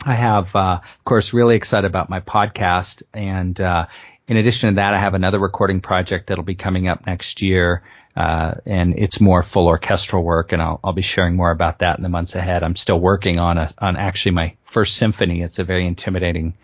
I 0.05 0.13
have, 0.13 0.55
uh, 0.55 0.79
of 0.81 1.03
course, 1.05 1.33
really 1.33 1.55
excited 1.55 1.87
about 1.87 2.09
my 2.09 2.19
podcast. 2.19 3.03
And 3.13 3.59
uh, 3.59 3.87
in 4.27 4.37
addition 4.37 4.69
to 4.69 4.75
that, 4.75 4.93
I 4.93 4.97
have 4.97 5.15
another 5.15 5.39
recording 5.39 5.81
project 5.81 6.27
that'll 6.27 6.43
be 6.43 6.55
coming 6.55 6.87
up 6.87 7.05
next 7.05 7.41
year. 7.41 7.83
Uh, 8.15 8.55
and 8.65 8.97
it's 8.97 9.21
more 9.21 9.43
full 9.43 9.67
orchestral 9.67 10.23
work, 10.23 10.51
and 10.51 10.59
I'll, 10.59 10.79
I'll 10.83 10.93
be 10.93 11.03
sharing 11.03 11.35
more 11.35 11.51
about 11.51 11.79
that 11.79 11.97
in 11.97 12.03
the 12.03 12.09
months 12.09 12.33
ahead. 12.33 12.63
I'm 12.63 12.75
still 12.75 12.99
working 12.99 13.37
on 13.37 13.59
a, 13.59 13.69
on 13.77 13.95
actually 13.95 14.31
my 14.31 14.55
first 14.63 14.97
symphony. 14.97 15.43
It's 15.43 15.59
a 15.59 15.63
very 15.63 15.85
intimidating 15.85 16.55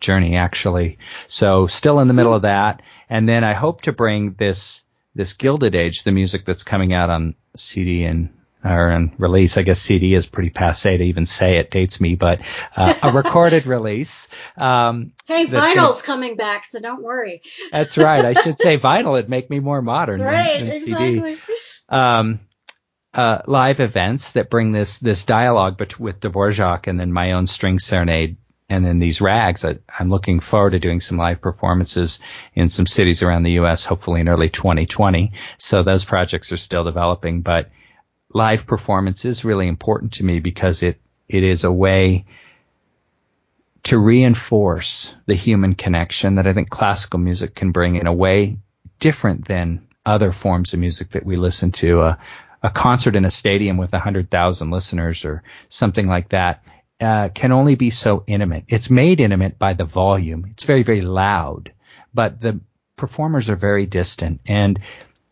journey, 0.00 0.36
actually. 0.36 0.96
So 1.28 1.66
still 1.66 2.00
in 2.00 2.08
the 2.08 2.14
middle 2.14 2.32
of 2.32 2.42
that. 2.42 2.80
And 3.10 3.28
then 3.28 3.44
I 3.44 3.52
hope 3.52 3.82
to 3.82 3.92
bring 3.92 4.32
this, 4.38 4.82
this 5.14 5.34
Gilded 5.34 5.74
Age, 5.74 6.02
the 6.02 6.12
music 6.12 6.46
that's 6.46 6.62
coming 6.62 6.94
out 6.94 7.10
on 7.10 7.34
CD 7.56 8.04
and 8.04 8.30
or 8.66 8.90
in 8.90 9.12
release. 9.18 9.56
I 9.56 9.62
guess 9.62 9.80
CD 9.80 10.14
is 10.14 10.26
pretty 10.26 10.50
passe 10.50 10.96
to 10.96 11.04
even 11.04 11.26
say 11.26 11.56
it 11.58 11.70
dates 11.70 12.00
me, 12.00 12.14
but 12.14 12.40
uh, 12.76 12.94
a 13.02 13.12
recorded 13.12 13.66
release. 13.66 14.28
Um, 14.56 15.12
hey, 15.26 15.46
vinyl's 15.46 15.74
gonna, 15.74 16.02
coming 16.02 16.36
back, 16.36 16.64
so 16.64 16.80
don't 16.80 17.02
worry. 17.02 17.42
that's 17.70 17.96
right. 17.96 18.24
I 18.24 18.32
should 18.34 18.58
say 18.58 18.78
vinyl 18.78 19.18
It'd 19.18 19.30
make 19.30 19.48
me 19.48 19.60
more 19.60 19.82
modern 19.82 20.20
right, 20.20 20.58
than, 20.58 20.66
than 20.66 20.76
exactly. 20.76 21.36
CD. 21.36 21.40
Um, 21.88 22.40
uh, 23.14 23.40
live 23.46 23.80
events 23.80 24.32
that 24.32 24.50
bring 24.50 24.72
this 24.72 24.98
this 24.98 25.24
dialogue 25.24 25.78
bet- 25.78 25.98
with 25.98 26.20
Dvorak 26.20 26.86
and 26.86 27.00
then 27.00 27.12
my 27.12 27.32
own 27.32 27.46
string 27.46 27.78
serenade 27.78 28.36
and 28.68 28.84
then 28.84 28.98
these 28.98 29.20
rags. 29.20 29.64
I, 29.64 29.78
am 29.98 30.10
looking 30.10 30.40
forward 30.40 30.70
to 30.70 30.78
doing 30.78 31.00
some 31.00 31.16
live 31.16 31.40
performances 31.40 32.18
in 32.54 32.68
some 32.68 32.86
cities 32.86 33.22
around 33.22 33.44
the 33.44 33.52
U.S. 33.52 33.84
Hopefully 33.84 34.20
in 34.20 34.28
early 34.28 34.50
2020. 34.50 35.32
So 35.58 35.82
those 35.82 36.04
projects 36.04 36.52
are 36.52 36.56
still 36.56 36.84
developing, 36.84 37.42
but 37.42 37.70
live 38.32 38.66
performance 38.66 39.24
is 39.24 39.44
really 39.44 39.68
important 39.68 40.14
to 40.14 40.24
me 40.24 40.40
because 40.40 40.82
it 40.82 41.00
it 41.28 41.42
is 41.42 41.64
a 41.64 41.72
way 41.72 42.24
to 43.84 43.98
reinforce 43.98 45.14
the 45.26 45.34
human 45.34 45.74
connection 45.74 46.36
that 46.36 46.46
I 46.46 46.52
think 46.52 46.70
classical 46.70 47.20
music 47.20 47.54
can 47.54 47.70
bring 47.70 47.96
in 47.96 48.06
a 48.06 48.12
way 48.12 48.58
different 48.98 49.46
than 49.46 49.86
other 50.04 50.32
forms 50.32 50.72
of 50.72 50.80
music 50.80 51.10
that 51.12 51.24
we 51.24 51.36
listen 51.36 51.72
to. 51.72 52.02
A, 52.02 52.18
a 52.62 52.70
concert 52.70 53.14
in 53.14 53.24
a 53.24 53.30
stadium 53.30 53.76
with 53.76 53.92
100,000 53.92 54.70
listeners 54.70 55.24
or 55.24 55.42
something 55.68 56.08
like 56.08 56.30
that 56.30 56.64
uh, 57.00 57.28
can 57.28 57.52
only 57.52 57.74
be 57.74 57.90
so 57.90 58.24
intimate. 58.26 58.64
It's 58.68 58.90
made 58.90 59.20
intimate 59.20 59.58
by 59.58 59.74
the 59.74 59.84
volume. 59.84 60.46
It's 60.50 60.64
very, 60.64 60.82
very 60.82 61.02
loud, 61.02 61.72
but 62.14 62.40
the 62.40 62.60
performers 62.96 63.50
are 63.50 63.56
very 63.56 63.86
distant 63.86 64.40
and 64.48 64.80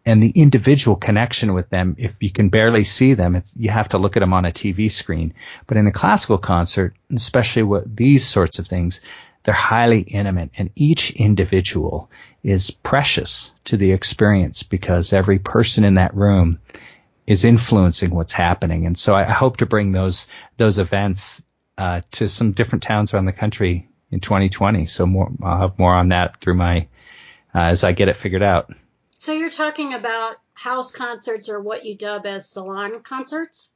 and 0.07 0.23
the 0.23 0.31
individual 0.31 0.97
connection 0.97 1.55
with 1.55 1.71
them, 1.71 1.97
if 1.99 2.23
you 2.23 2.31
can 2.31 2.51
barely 2.51 2.85
see 2.85 3.15
them, 3.15 3.43
you 3.57 3.71
have 3.71 3.89
to 3.91 3.99
look 3.99 4.17
at 4.17 4.21
them 4.21 4.35
on 4.35 4.45
a 4.45 4.51
TV 4.51 4.91
screen. 4.91 5.35
But 5.67 5.79
in 5.79 5.87
a 5.87 5.93
classical 5.93 6.39
concert, 6.39 6.95
especially 7.15 7.63
with 7.63 7.97
these 7.97 8.27
sorts 8.27 8.59
of 8.59 8.67
things, 8.67 9.01
they're 9.45 9.55
highly 9.55 10.01
intimate 10.01 10.51
and 10.57 10.71
each 10.75 11.11
individual 11.13 12.11
is 12.43 12.71
precious 12.71 13.53
to 13.65 13.77
the 13.77 13.93
experience 13.93 14.63
because 14.63 15.13
every 15.13 15.39
person 15.39 15.85
in 15.85 15.95
that 15.95 16.15
room 16.15 16.61
is 17.27 17.45
influencing 17.45 18.11
what's 18.11 18.33
happening. 18.33 18.87
And 18.87 18.99
so 18.99 19.15
I 19.15 19.25
hope 19.25 19.59
to 19.59 19.67
bring 19.67 19.93
those, 19.93 20.27
those 20.57 20.79
events 20.79 21.43
uh, 21.79 22.03
to 22.13 22.29
some 22.29 22.53
different 22.53 22.83
towns 22.83 23.13
around 23.13 23.25
the 23.25 23.33
country 23.33 23.89
in 24.11 24.21
2020. 24.21 24.85
So 24.87 25.07
more, 25.07 25.31
I'll 25.43 25.61
have 25.61 25.79
more 25.79 25.95
on 25.95 26.11
that 26.11 26.41
through 26.41 26.55
my 26.55 26.89
uh, 27.55 27.61
as 27.61 27.85
I 27.85 27.93
get 27.93 28.09
it 28.09 28.17
figured 28.17 28.43
out. 28.43 28.71
So 29.19 29.33
you're 29.33 29.51
talking 29.51 29.95
about 29.95 30.37
house 30.55 30.93
concerts 30.93 31.49
or 31.49 31.61
what 31.61 31.85
you 31.85 31.97
dub 31.97 32.27
as 32.27 32.49
salon 32.49 33.01
concerts? 33.01 33.75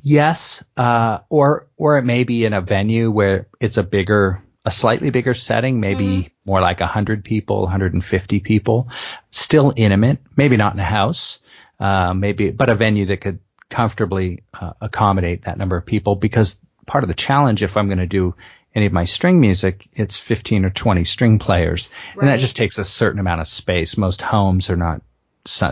Yes, 0.00 0.62
uh, 0.76 1.20
or 1.28 1.68
or 1.76 1.98
it 1.98 2.04
may 2.04 2.24
be 2.24 2.44
in 2.44 2.52
a 2.52 2.60
venue 2.60 3.10
where 3.10 3.48
it's 3.60 3.78
a 3.78 3.82
bigger, 3.82 4.42
a 4.64 4.70
slightly 4.70 5.10
bigger 5.10 5.34
setting, 5.34 5.80
maybe 5.80 6.04
mm-hmm. 6.04 6.28
more 6.44 6.60
like 6.60 6.80
100 6.80 7.24
people, 7.24 7.62
150 7.62 8.40
people, 8.40 8.88
still 9.30 9.72
intimate, 9.74 10.18
maybe 10.36 10.56
not 10.56 10.74
in 10.74 10.78
a 10.78 10.84
house, 10.84 11.40
uh, 11.80 12.14
maybe, 12.14 12.52
but 12.52 12.70
a 12.70 12.74
venue 12.76 13.06
that 13.06 13.20
could 13.20 13.40
comfortably 13.70 14.44
uh, 14.54 14.72
accommodate 14.80 15.44
that 15.44 15.58
number 15.58 15.76
of 15.76 15.84
people 15.84 16.14
because 16.14 16.58
part 16.86 17.04
of 17.04 17.08
the 17.08 17.14
challenge 17.14 17.62
if 17.62 17.76
I'm 17.76 17.86
going 17.86 17.98
to 17.98 18.06
do 18.06 18.34
any 18.78 18.86
of 18.86 18.92
my 18.92 19.04
string 19.04 19.40
music, 19.40 19.88
it's 19.92 20.18
15 20.18 20.64
or 20.64 20.70
20 20.70 21.04
string 21.04 21.38
players. 21.38 21.90
Right. 22.14 22.22
And 22.22 22.28
that 22.28 22.40
just 22.40 22.56
takes 22.56 22.78
a 22.78 22.84
certain 22.84 23.20
amount 23.20 23.40
of 23.40 23.48
space. 23.48 23.98
Most 23.98 24.22
homes 24.22 24.70
are 24.70 24.76
not, 24.76 25.02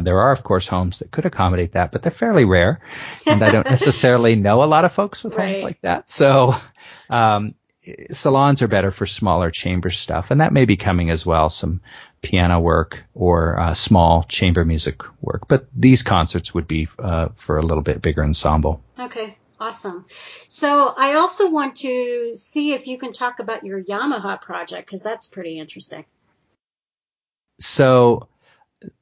there 0.02 0.20
are 0.20 0.32
of 0.32 0.42
course 0.42 0.66
homes 0.66 0.98
that 0.98 1.10
could 1.10 1.24
accommodate 1.24 1.72
that, 1.72 1.92
but 1.92 2.02
they're 2.02 2.10
fairly 2.10 2.44
rare. 2.44 2.80
And 3.24 3.42
I 3.42 3.50
don't 3.50 3.70
necessarily 3.70 4.34
know 4.34 4.62
a 4.62 4.66
lot 4.66 4.84
of 4.84 4.92
folks 4.92 5.22
with 5.22 5.34
right. 5.34 5.50
homes 5.50 5.62
like 5.62 5.80
that. 5.82 6.10
So, 6.10 6.54
um, 7.08 7.54
salons 8.10 8.62
are 8.62 8.68
better 8.68 8.90
for 8.90 9.06
smaller 9.06 9.50
chamber 9.50 9.90
stuff. 9.90 10.30
And 10.30 10.40
that 10.40 10.52
may 10.52 10.64
be 10.64 10.76
coming 10.76 11.10
as 11.10 11.24
well. 11.24 11.50
Some 11.50 11.80
piano 12.22 12.58
work 12.58 13.04
or 13.14 13.58
uh, 13.60 13.74
small 13.74 14.24
chamber 14.24 14.64
music 14.64 15.02
work. 15.20 15.46
But 15.46 15.68
these 15.74 16.02
concerts 16.02 16.52
would 16.52 16.66
be 16.66 16.88
uh, 16.98 17.28
for 17.36 17.58
a 17.58 17.62
little 17.62 17.82
bit 17.82 18.02
bigger 18.02 18.24
ensemble. 18.24 18.82
Okay. 18.98 19.36
Awesome. 19.58 20.04
So 20.48 20.92
I 20.96 21.14
also 21.14 21.50
want 21.50 21.76
to 21.76 22.34
see 22.34 22.74
if 22.74 22.86
you 22.86 22.98
can 22.98 23.12
talk 23.12 23.38
about 23.38 23.64
your 23.64 23.82
Yamaha 23.82 24.40
project 24.40 24.86
because 24.86 25.02
that's 25.02 25.26
pretty 25.26 25.58
interesting. 25.58 26.04
So 27.58 28.28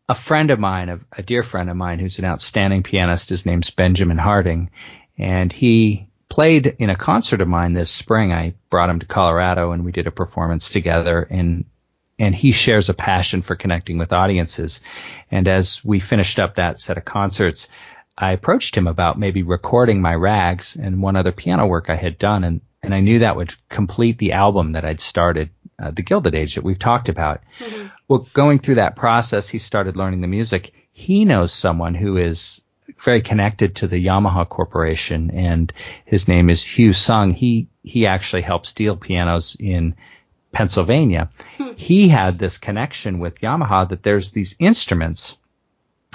a 0.08 0.14
friend 0.14 0.50
of 0.50 0.60
mine, 0.60 0.88
a, 0.88 1.00
a, 1.12 1.22
dear 1.22 1.42
friend 1.42 1.68
of 1.68 1.76
mine 1.76 1.98
who's 1.98 2.20
an 2.20 2.24
outstanding 2.24 2.84
pianist, 2.84 3.30
his 3.30 3.44
name's 3.44 3.70
Benjamin 3.70 4.18
Harding, 4.18 4.70
and 5.18 5.52
he 5.52 6.08
played 6.28 6.66
in 6.78 6.90
a 6.90 6.96
concert 6.96 7.40
of 7.40 7.48
mine 7.48 7.74
this 7.74 7.90
spring. 7.90 8.32
I 8.32 8.54
brought 8.70 8.90
him 8.90 9.00
to 9.00 9.06
Colorado 9.06 9.72
and 9.72 9.84
we 9.84 9.92
did 9.92 10.06
a 10.06 10.12
performance 10.12 10.70
together 10.70 11.26
and 11.28 11.64
and 12.16 12.32
he 12.32 12.52
shares 12.52 12.88
a 12.88 12.94
passion 12.94 13.42
for 13.42 13.56
connecting 13.56 13.98
with 13.98 14.12
audiences. 14.12 14.80
And 15.32 15.48
as 15.48 15.84
we 15.84 15.98
finished 15.98 16.38
up 16.38 16.54
that 16.54 16.78
set 16.78 16.96
of 16.96 17.04
concerts, 17.04 17.68
I 18.16 18.32
approached 18.32 18.76
him 18.76 18.86
about 18.86 19.18
maybe 19.18 19.42
recording 19.42 20.00
my 20.00 20.14
rags 20.14 20.76
and 20.76 21.02
one 21.02 21.16
other 21.16 21.32
piano 21.32 21.66
work 21.66 21.90
I 21.90 21.96
had 21.96 22.18
done, 22.18 22.44
and 22.44 22.60
and 22.82 22.94
I 22.94 23.00
knew 23.00 23.20
that 23.20 23.36
would 23.36 23.54
complete 23.68 24.18
the 24.18 24.32
album 24.32 24.72
that 24.72 24.84
I'd 24.84 25.00
started, 25.00 25.50
uh, 25.78 25.90
the 25.90 26.02
Gilded 26.02 26.34
Age 26.34 26.54
that 26.54 26.64
we've 26.64 26.78
talked 26.78 27.08
about. 27.08 27.40
Mm-hmm. 27.58 27.86
Well, 28.08 28.26
going 28.34 28.58
through 28.58 28.76
that 28.76 28.94
process, 28.94 29.48
he 29.48 29.58
started 29.58 29.96
learning 29.96 30.20
the 30.20 30.28
music. 30.28 30.74
He 30.92 31.24
knows 31.24 31.50
someone 31.52 31.94
who 31.94 32.18
is 32.18 32.62
very 32.98 33.22
connected 33.22 33.76
to 33.76 33.88
the 33.88 34.04
Yamaha 34.04 34.48
Corporation, 34.48 35.30
and 35.30 35.72
his 36.04 36.28
name 36.28 36.50
is 36.50 36.62
Hugh 36.62 36.92
Sung. 36.92 37.32
He 37.32 37.68
he 37.82 38.06
actually 38.06 38.42
helps 38.42 38.68
steel 38.68 38.96
pianos 38.96 39.56
in 39.58 39.96
Pennsylvania. 40.52 41.30
Hmm. 41.56 41.72
He 41.76 42.08
had 42.08 42.38
this 42.38 42.58
connection 42.58 43.18
with 43.18 43.40
Yamaha 43.40 43.88
that 43.88 44.02
there's 44.02 44.30
these 44.30 44.54
instruments 44.60 45.36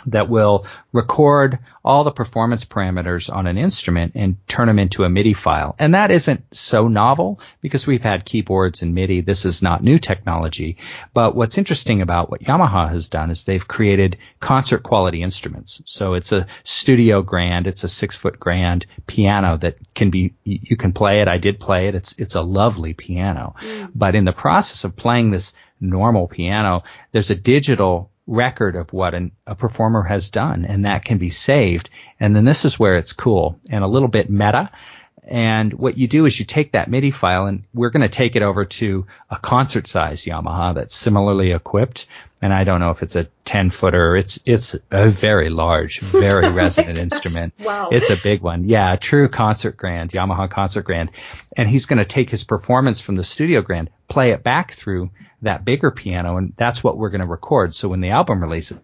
that 0.08 0.30
will 0.30 0.66
record 0.92 1.60
all 1.84 2.04
the 2.04 2.12
performance 2.12 2.66
parameters 2.66 3.34
on 3.34 3.48
an 3.48 3.58
instrument 3.58 4.14
and 4.16 4.36
turn 4.48 4.68
them 4.68 4.80
into 4.80 5.04
a 5.04 5.10
MIDI 5.10 5.34
file. 5.34 5.76
And 5.80 5.94
that 5.94 6.12
isn't 6.12 6.44
so 6.56 6.88
novel 6.88 7.40
because 7.62 7.88
we've 7.88 8.04
had 8.04 8.26
keyboards 8.26 8.82
and 8.82 8.94
MIDI. 8.94 9.22
This 9.22 9.46
is 9.46 9.62
not 9.62 9.84
new 9.84 9.98
technology. 9.98 10.78
But 11.14 11.36
what's 11.36 11.58
interesting 11.58 12.02
about 12.02 12.30
what 12.30 12.42
Yamaha 12.42 12.90
has 12.90 13.10
done 13.10 13.32
is 13.32 13.44
they've 13.44 13.68
created 13.68 14.18
concert 14.40 14.84
quality 14.84 15.22
instruments. 15.22 15.82
So 15.86 16.14
it's 16.14 16.32
a 16.32 16.48
studio 16.64 17.22
grand, 17.22 17.68
it's 17.68 17.84
a 17.84 17.90
six 17.90 18.16
foot 18.16 18.40
grand 18.40 18.86
piano 19.08 19.58
that 19.58 19.78
can 19.96 20.10
be, 20.10 20.34
you 20.44 20.78
can 20.78 20.94
play 20.94 21.22
it. 21.22 21.28
I 21.28 21.38
did 21.38 21.60
play 21.60 21.88
it. 21.88 21.96
It's, 21.96 22.14
it's 22.20 22.36
a 22.36 22.42
lovely 22.42 22.94
piano. 22.94 23.56
Mm. 23.62 23.92
But 23.96 24.16
in 24.16 24.26
the 24.26 24.34
process 24.34 24.84
of 24.84 24.96
playing 24.96 25.32
this 25.32 25.54
normal 25.80 26.28
piano, 26.28 26.84
there's 27.12 27.30
a 27.30 27.36
digital 27.36 28.12
record 28.30 28.76
of 28.76 28.94
what 28.94 29.14
an, 29.14 29.32
a 29.48 29.56
performer 29.56 30.04
has 30.04 30.30
done, 30.30 30.66
and 30.66 30.86
that 30.86 31.04
can 31.04 31.18
be 31.18 31.30
saved. 31.30 31.90
And 32.20 32.36
then 32.36 32.46
this 32.46 32.64
is 32.64 32.80
where 32.80 32.96
it's 32.96 33.14
cool 33.14 33.60
and 33.70 33.84
a 33.84 33.88
little 33.88 34.08
bit 34.08 34.30
meta. 34.30 34.72
And 35.28 35.74
what 35.74 35.98
you 35.98 36.08
do 36.08 36.26
is 36.26 36.40
you 36.40 36.46
take 36.46 36.72
that 36.72 36.90
MIDI 36.90 37.12
file 37.12 37.46
and 37.46 37.64
we're 37.74 37.92
going 37.92 38.02
to 38.02 38.10
take 38.10 38.36
it 38.36 38.42
over 38.42 38.66
to 38.66 39.06
a 39.30 39.38
concert 39.38 39.86
size 39.86 40.26
Yamaha 40.26 40.74
that's 40.76 40.96
similarly 40.96 41.52
equipped. 41.52 42.08
And 42.42 42.54
I 42.54 42.64
don't 42.64 42.80
know 42.80 42.92
if 42.92 43.04
it's 43.04 43.16
a 43.16 43.28
10 43.46 43.70
footer. 43.70 44.16
It's, 44.16 44.40
it's 44.46 44.76
a 44.92 45.10
very 45.10 45.50
large, 45.50 46.00
very 46.00 46.46
oh 46.48 46.54
resonant 46.54 46.98
instrument. 46.98 47.54
Wow. 47.60 47.90
It's 47.92 48.10
a 48.10 48.16
big 48.22 48.42
one. 48.42 48.64
Yeah. 48.64 48.94
A 48.94 48.98
true 48.98 49.28
concert 49.28 49.76
grand, 49.76 50.12
Yamaha 50.12 50.50
concert 50.50 50.84
grand. 50.84 51.12
And 51.58 51.68
he's 51.68 51.86
going 51.86 52.00
to 52.00 52.06
take 52.06 52.30
his 52.30 52.44
performance 52.44 53.02
from 53.02 53.16
the 53.16 53.24
studio 53.24 53.62
grand, 53.62 53.90
play 54.08 54.32
it 54.32 54.44
back 54.44 54.72
through 54.72 55.12
that 55.42 55.66
bigger 55.66 55.92
piano. 55.92 56.38
And 56.38 56.54
that's 56.56 56.84
what 56.84 56.98
we're 56.98 57.10
going 57.10 57.22
to 57.22 57.28
record. 57.28 57.76
So 57.76 57.90
when 57.90 58.02
the 58.02 58.12
album 58.12 58.42
releases, 58.42 58.80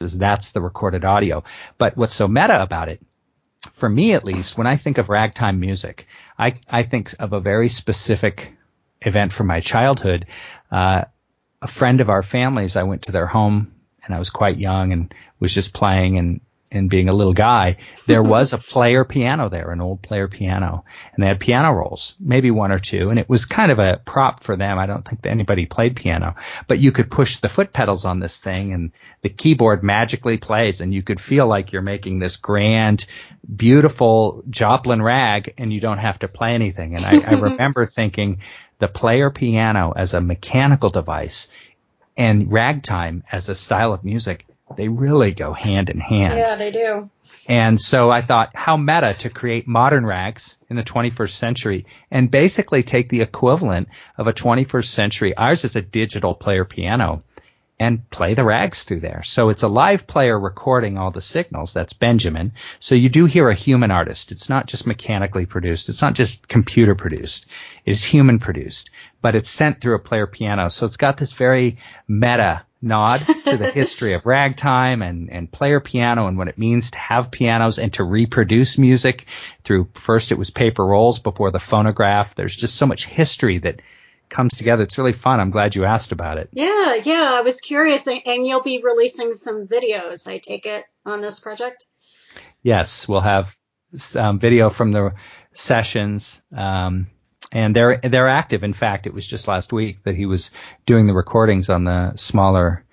that's 0.00 0.50
the 0.50 0.60
recorded 0.60 1.04
audio. 1.04 1.44
But 1.78 1.96
what's 1.96 2.14
so 2.14 2.26
meta 2.26 2.60
about 2.60 2.88
it 2.88 3.00
for 3.72 3.88
me 3.88 4.14
at 4.14 4.24
least, 4.24 4.56
when 4.56 4.66
I 4.66 4.76
think 4.76 4.98
of 4.98 5.08
ragtime 5.08 5.60
music, 5.60 6.06
I, 6.38 6.54
I 6.68 6.82
think 6.82 7.14
of 7.18 7.32
a 7.32 7.40
very 7.40 7.68
specific 7.68 8.56
event 9.02 9.32
from 9.32 9.46
my 9.46 9.60
childhood. 9.60 10.26
Uh, 10.70 11.04
a 11.62 11.66
friend 11.66 12.00
of 12.00 12.10
our 12.10 12.22
family's, 12.22 12.76
I 12.76 12.84
went 12.84 13.02
to 13.02 13.12
their 13.12 13.26
home 13.26 13.74
and 14.04 14.14
I 14.14 14.18
was 14.18 14.30
quite 14.30 14.58
young 14.58 14.92
and 14.92 15.14
was 15.38 15.52
just 15.52 15.72
playing 15.72 16.18
and 16.18 16.40
and 16.72 16.88
being 16.88 17.08
a 17.08 17.12
little 17.12 17.32
guy, 17.32 17.78
there 18.06 18.22
was 18.36 18.52
a 18.52 18.58
player 18.58 19.04
piano 19.04 19.48
there, 19.48 19.70
an 19.70 19.80
old 19.80 20.02
player 20.02 20.28
piano, 20.28 20.84
and 21.12 21.22
they 21.22 21.26
had 21.26 21.40
piano 21.40 21.72
rolls, 21.72 22.14
maybe 22.20 22.50
one 22.50 22.70
or 22.70 22.78
two, 22.78 23.10
and 23.10 23.18
it 23.18 23.28
was 23.28 23.44
kind 23.44 23.72
of 23.72 23.78
a 23.78 24.00
prop 24.04 24.40
for 24.40 24.56
them. 24.56 24.78
I 24.78 24.86
don't 24.86 25.06
think 25.06 25.26
anybody 25.26 25.66
played 25.66 25.96
piano, 25.96 26.36
but 26.68 26.78
you 26.78 26.92
could 26.92 27.10
push 27.10 27.38
the 27.38 27.48
foot 27.48 27.72
pedals 27.72 28.04
on 28.04 28.20
this 28.20 28.40
thing, 28.40 28.72
and 28.72 28.92
the 29.22 29.28
keyboard 29.28 29.82
magically 29.82 30.38
plays, 30.38 30.80
and 30.80 30.94
you 30.94 31.02
could 31.02 31.20
feel 31.20 31.46
like 31.46 31.72
you're 31.72 31.82
making 31.82 32.18
this 32.18 32.36
grand, 32.36 33.04
beautiful 33.54 34.44
Joplin 34.48 35.02
rag, 35.02 35.54
and 35.58 35.72
you 35.72 35.80
don't 35.80 35.98
have 35.98 36.20
to 36.20 36.28
play 36.28 36.54
anything. 36.54 36.94
And 36.94 37.04
I, 37.04 37.32
I 37.32 37.34
remember 37.40 37.86
thinking 37.86 38.38
the 38.80 38.88
player 38.88 39.30
piano 39.30 39.92
as 39.94 40.12
a 40.12 40.20
mechanical 40.20 40.90
device 40.90 41.48
and 42.16 42.52
ragtime 42.52 43.22
as 43.30 43.48
a 43.48 43.54
style 43.54 43.92
of 43.92 44.04
music 44.04 44.46
they 44.76 44.88
really 44.88 45.32
go 45.32 45.52
hand 45.52 45.90
in 45.90 45.98
hand. 45.98 46.38
Yeah, 46.38 46.56
they 46.56 46.70
do. 46.70 47.10
And 47.48 47.80
so 47.80 48.10
I 48.10 48.20
thought, 48.20 48.50
how 48.54 48.76
meta 48.76 49.14
to 49.20 49.30
create 49.30 49.66
modern 49.66 50.06
rags 50.06 50.56
in 50.68 50.76
the 50.76 50.82
21st 50.82 51.30
century 51.30 51.86
and 52.10 52.30
basically 52.30 52.82
take 52.82 53.08
the 53.08 53.22
equivalent 53.22 53.88
of 54.16 54.26
a 54.26 54.32
21st 54.32 54.86
century. 54.86 55.36
Ours 55.36 55.64
is 55.64 55.76
a 55.76 55.82
digital 55.82 56.34
player 56.34 56.64
piano 56.64 57.22
and 57.80 58.08
play 58.10 58.34
the 58.34 58.44
rags 58.44 58.84
through 58.84 59.00
there. 59.00 59.22
So 59.22 59.48
it's 59.48 59.62
a 59.62 59.68
live 59.68 60.06
player 60.06 60.38
recording 60.38 60.98
all 60.98 61.10
the 61.10 61.22
signals. 61.22 61.72
That's 61.72 61.94
Benjamin. 61.94 62.52
So 62.78 62.94
you 62.94 63.08
do 63.08 63.24
hear 63.24 63.48
a 63.48 63.54
human 63.54 63.90
artist. 63.90 64.32
It's 64.32 64.50
not 64.50 64.66
just 64.66 64.86
mechanically 64.86 65.46
produced. 65.46 65.88
It's 65.88 66.02
not 66.02 66.12
just 66.12 66.46
computer 66.46 66.94
produced. 66.94 67.46
It's 67.86 68.04
human 68.04 68.38
produced, 68.38 68.90
but 69.22 69.34
it's 69.34 69.48
sent 69.48 69.80
through 69.80 69.94
a 69.94 70.00
player 70.00 70.26
piano. 70.26 70.68
So 70.68 70.84
it's 70.84 70.98
got 70.98 71.16
this 71.16 71.32
very 71.32 71.78
meta 72.06 72.66
nod 72.82 73.20
to 73.46 73.56
the 73.56 73.70
history 73.70 74.12
of 74.12 74.26
ragtime 74.26 75.00
and, 75.00 75.30
and 75.30 75.50
player 75.50 75.80
piano 75.80 76.26
and 76.26 76.36
what 76.36 76.48
it 76.48 76.58
means 76.58 76.90
to 76.90 76.98
have 76.98 77.30
pianos 77.30 77.78
and 77.78 77.94
to 77.94 78.04
reproduce 78.04 78.76
music 78.76 79.26
through 79.64 79.88
first 79.94 80.32
it 80.32 80.38
was 80.38 80.50
paper 80.50 80.84
rolls 80.84 81.18
before 81.18 81.50
the 81.50 81.58
phonograph. 81.58 82.34
There's 82.34 82.56
just 82.56 82.76
so 82.76 82.86
much 82.86 83.06
history 83.06 83.56
that 83.58 83.80
comes 84.30 84.56
together. 84.56 84.82
It's 84.82 84.96
really 84.96 85.12
fun. 85.12 85.40
I'm 85.40 85.50
glad 85.50 85.74
you 85.74 85.84
asked 85.84 86.12
about 86.12 86.38
it. 86.38 86.48
Yeah, 86.52 86.94
yeah. 86.94 87.32
I 87.34 87.42
was 87.42 87.60
curious, 87.60 88.06
and 88.06 88.46
you'll 88.46 88.62
be 88.62 88.82
releasing 88.82 89.32
some 89.32 89.66
videos, 89.66 90.26
I 90.26 90.38
take 90.38 90.66
it, 90.66 90.84
on 91.04 91.20
this 91.20 91.40
project? 91.40 91.86
Yes, 92.62 93.08
we'll 93.08 93.20
have 93.20 93.54
some 93.94 94.38
video 94.38 94.70
from 94.70 94.92
the 94.92 95.14
sessions. 95.52 96.40
Um, 96.56 97.08
and 97.52 97.74
they're 97.74 97.98
they're 97.98 98.28
active. 98.28 98.64
In 98.64 98.72
fact, 98.72 99.06
it 99.06 99.14
was 99.14 99.26
just 99.26 99.48
last 99.48 99.72
week 99.72 100.04
that 100.04 100.14
he 100.14 100.26
was 100.26 100.50
doing 100.86 101.06
the 101.06 101.14
recordings 101.14 101.68
on 101.68 101.84
the 101.84 102.14
smaller 102.16 102.84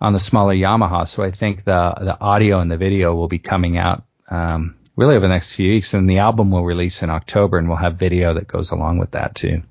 on 0.00 0.12
the 0.12 0.20
smaller 0.20 0.54
Yamaha. 0.54 1.08
So 1.08 1.22
I 1.22 1.30
think 1.30 1.64
the 1.64 1.94
the 1.98 2.20
audio 2.20 2.60
and 2.60 2.70
the 2.70 2.76
video 2.76 3.14
will 3.14 3.28
be 3.28 3.38
coming 3.38 3.76
out 3.76 4.04
um, 4.30 4.76
really 4.96 5.16
over 5.16 5.26
the 5.26 5.32
next 5.32 5.54
few 5.54 5.72
weeks, 5.72 5.94
and 5.94 6.08
the 6.08 6.18
album 6.18 6.50
will 6.50 6.64
release 6.64 7.02
in 7.02 7.10
October, 7.10 7.58
and 7.58 7.68
we'll 7.68 7.78
have 7.78 7.98
video 7.98 8.34
that 8.34 8.48
goes 8.48 8.70
along 8.70 8.98
with 8.98 9.12
that 9.12 9.34
too. 9.34 9.62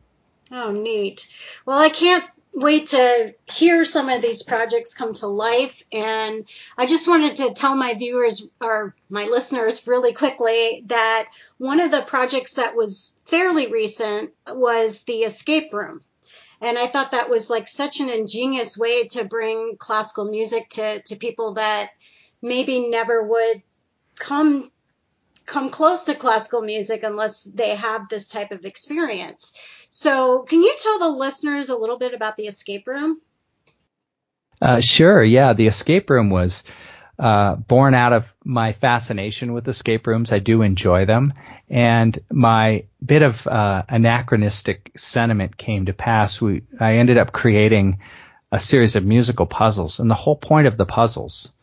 Oh, 0.52 0.72
neat. 0.72 1.28
Well, 1.66 1.80
I 1.80 1.90
can't 1.90 2.26
wait 2.54 2.88
to 2.88 3.36
hear 3.52 3.84
some 3.84 4.10
of 4.10 4.22
these 4.22 4.44
projects 4.44 4.94
come 4.94 5.14
to 5.14 5.28
life. 5.28 5.84
And 5.92 6.48
I 6.78 6.86
just 6.86 7.08
wanted 7.08 7.36
to 7.38 7.54
tell 7.54 7.76
my 7.76 7.94
viewers 7.96 8.48
or 8.62 8.96
my 9.10 9.26
listeners 9.26 9.86
really 9.88 10.14
quickly 10.14 10.84
that 10.88 11.28
one 11.58 11.80
of 11.80 11.92
the 11.92 12.02
projects 12.02 12.54
that 12.56 12.76
was 12.76 13.16
fairly 13.26 13.72
recent 13.72 14.32
was 14.48 15.04
the 15.04 15.24
escape 15.24 15.74
room. 15.74 16.02
And 16.62 16.78
I 16.78 16.88
thought 16.88 17.12
that 17.12 17.30
was 17.30 17.50
like 17.50 17.68
such 17.68 18.00
an 18.00 18.10
ingenious 18.10 18.78
way 18.78 19.08
to 19.10 19.26
bring 19.26 19.76
classical 19.78 20.26
music 20.26 20.70
to, 20.72 21.02
to 21.02 21.16
people 21.16 21.56
that 21.56 21.92
maybe 22.42 22.88
never 22.88 23.22
would 23.24 23.62
come 24.18 24.72
come 25.46 25.70
close 25.70 26.04
to 26.04 26.16
classical 26.16 26.62
music 26.62 27.04
unless 27.04 27.44
they 27.44 27.76
have 27.76 28.10
this 28.10 28.28
type 28.28 28.52
of 28.52 28.66
experience. 28.66 29.54
So, 29.98 30.42
can 30.42 30.62
you 30.62 30.76
tell 30.78 31.00
the 31.00 31.08
listeners 31.08 31.70
a 31.70 31.78
little 31.78 31.98
bit 31.98 32.14
about 32.14 32.36
the 32.36 32.48
escape 32.48 32.86
room? 32.86 33.22
Uh, 34.62 34.82
sure. 34.82 35.24
Yeah, 35.24 35.54
the 35.54 35.68
escape 35.68 36.10
room 36.10 36.30
was 36.30 36.64
uh, 37.18 37.56
born 37.56 37.94
out 37.94 38.12
of 38.12 38.36
my 38.44 38.74
fascination 38.74 39.54
with 39.54 39.70
escape 39.70 40.06
rooms. 40.06 40.34
I 40.34 40.40
do 40.40 40.64
enjoy 40.64 41.06
them, 41.06 41.34
and 41.70 42.20
my 42.30 42.88
bit 43.04 43.22
of 43.22 43.48
uh, 43.48 43.84
anachronistic 43.88 44.92
sentiment 44.98 45.56
came 45.56 45.86
to 45.86 45.94
pass. 45.94 46.42
We 46.42 46.64
I 46.78 46.96
ended 46.96 47.18
up 47.18 47.32
creating 47.32 48.00
a 48.52 48.60
series 48.60 48.98
of 48.98 49.06
musical 49.06 49.46
puzzles, 49.46 50.02
and 50.02 50.12
the 50.12 50.16
whole 50.16 50.36
point 50.36 50.68
of 50.68 50.76
the 50.76 50.86
puzzles 50.86 51.54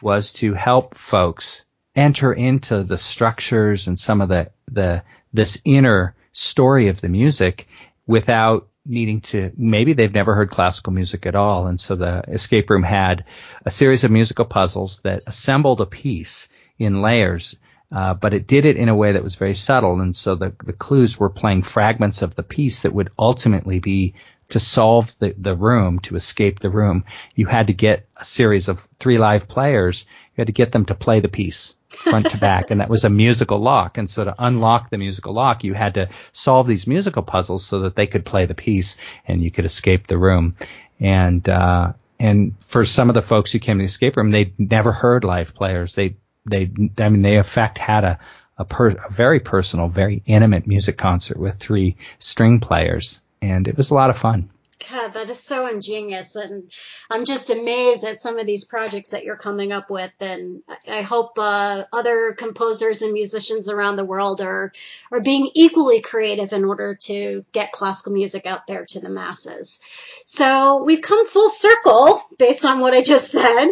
was 0.00 0.32
to 0.34 0.54
help 0.54 0.94
folks 0.94 1.64
enter 1.96 2.32
into 2.32 2.84
the 2.84 2.98
structures 2.98 3.88
and 3.88 3.98
some 3.98 4.20
of 4.20 4.28
the 4.28 4.52
the 4.70 5.02
this 5.32 5.60
inner 5.64 6.14
story 6.32 6.88
of 6.88 7.00
the 7.00 7.08
music 7.08 7.68
without 8.06 8.68
needing 8.86 9.20
to 9.20 9.52
maybe 9.56 9.92
they've 9.92 10.14
never 10.14 10.34
heard 10.34 10.50
classical 10.50 10.92
music 10.92 11.26
at 11.26 11.34
all. 11.34 11.66
And 11.66 11.80
so 11.80 11.96
the 11.96 12.24
escape 12.28 12.70
room 12.70 12.82
had 12.82 13.24
a 13.64 13.70
series 13.70 14.04
of 14.04 14.10
musical 14.10 14.44
puzzles 14.44 15.00
that 15.00 15.22
assembled 15.26 15.80
a 15.80 15.86
piece 15.86 16.48
in 16.78 17.02
layers 17.02 17.56
uh, 17.92 18.14
but 18.14 18.34
it 18.34 18.46
did 18.46 18.64
it 18.64 18.76
in 18.76 18.88
a 18.88 18.94
way 18.94 19.12
that 19.12 19.24
was 19.24 19.34
very 19.34 19.54
subtle. 19.54 20.00
And 20.00 20.14
so 20.14 20.36
the, 20.36 20.54
the 20.64 20.72
clues 20.72 21.18
were 21.18 21.30
playing 21.30 21.62
fragments 21.62 22.22
of 22.22 22.36
the 22.36 22.42
piece 22.42 22.82
that 22.82 22.92
would 22.92 23.10
ultimately 23.18 23.80
be 23.80 24.14
to 24.50 24.60
solve 24.60 25.16
the, 25.18 25.34
the 25.36 25.56
room 25.56 25.98
to 26.00 26.16
escape 26.16 26.60
the 26.60 26.70
room. 26.70 27.04
You 27.34 27.46
had 27.46 27.66
to 27.68 27.72
get 27.72 28.08
a 28.16 28.24
series 28.24 28.68
of 28.68 28.86
three 28.98 29.18
live 29.18 29.48
players. 29.48 30.06
You 30.34 30.42
had 30.42 30.46
to 30.46 30.52
get 30.52 30.72
them 30.72 30.84
to 30.86 30.94
play 30.94 31.20
the 31.20 31.28
piece 31.28 31.74
front 32.00 32.30
to 32.30 32.38
back, 32.38 32.70
and 32.70 32.80
that 32.80 32.88
was 32.88 33.04
a 33.04 33.10
musical 33.10 33.58
lock. 33.58 33.98
And 33.98 34.10
so 34.10 34.24
to 34.24 34.34
unlock 34.38 34.90
the 34.90 34.98
musical 34.98 35.32
lock, 35.32 35.64
you 35.64 35.74
had 35.74 35.94
to 35.94 36.08
solve 36.32 36.66
these 36.66 36.86
musical 36.86 37.22
puzzles 37.22 37.64
so 37.64 37.80
that 37.80 37.96
they 37.96 38.06
could 38.06 38.24
play 38.24 38.46
the 38.46 38.54
piece 38.54 38.96
and 39.26 39.42
you 39.42 39.50
could 39.50 39.64
escape 39.64 40.06
the 40.06 40.18
room. 40.18 40.56
And 40.98 41.48
uh, 41.48 41.92
and 42.18 42.54
for 42.60 42.84
some 42.84 43.08
of 43.08 43.14
the 43.14 43.22
folks 43.22 43.52
who 43.52 43.58
came 43.58 43.78
to 43.78 43.82
the 43.82 43.86
escape 43.86 44.16
room, 44.16 44.30
they'd 44.30 44.58
never 44.58 44.92
heard 44.92 45.24
live 45.24 45.54
players. 45.54 45.94
They 45.94 46.16
they 46.46 46.70
I 46.98 47.08
mean 47.08 47.22
they 47.22 47.36
in 47.36 47.42
fact 47.42 47.78
had 47.78 48.04
a 48.04 48.18
a, 48.60 48.64
per, 48.64 48.88
a 48.88 49.10
very 49.10 49.40
personal, 49.40 49.88
very 49.88 50.22
intimate 50.26 50.66
music 50.66 50.98
concert 50.98 51.38
with 51.38 51.58
three 51.58 51.96
string 52.18 52.60
players, 52.60 53.22
and 53.40 53.66
it 53.66 53.76
was 53.76 53.88
a 53.88 53.94
lot 53.94 54.10
of 54.10 54.18
fun. 54.18 54.50
God, 54.88 55.14
that 55.14 55.30
is 55.30 55.40
so 55.40 55.66
ingenious. 55.66 56.36
And 56.36 56.72
I'm 57.10 57.24
just 57.24 57.50
amazed 57.50 58.04
at 58.04 58.20
some 58.20 58.38
of 58.38 58.46
these 58.46 58.64
projects 58.64 59.10
that 59.10 59.24
you're 59.24 59.36
coming 59.36 59.72
up 59.72 59.90
with. 59.90 60.12
And 60.20 60.62
I 60.88 61.02
hope 61.02 61.38
uh, 61.38 61.84
other 61.92 62.32
composers 62.32 63.02
and 63.02 63.12
musicians 63.12 63.68
around 63.68 63.96
the 63.96 64.04
world 64.04 64.40
are, 64.40 64.72
are 65.12 65.20
being 65.20 65.50
equally 65.54 66.00
creative 66.00 66.52
in 66.52 66.64
order 66.64 66.94
to 67.02 67.44
get 67.52 67.72
classical 67.72 68.12
music 68.12 68.46
out 68.46 68.66
there 68.66 68.84
to 68.86 69.00
the 69.00 69.10
masses. 69.10 69.80
So 70.24 70.82
we've 70.82 71.02
come 71.02 71.26
full 71.26 71.50
circle 71.50 72.22
based 72.38 72.64
on 72.64 72.80
what 72.80 72.94
I 72.94 73.02
just 73.02 73.30
said. 73.30 73.70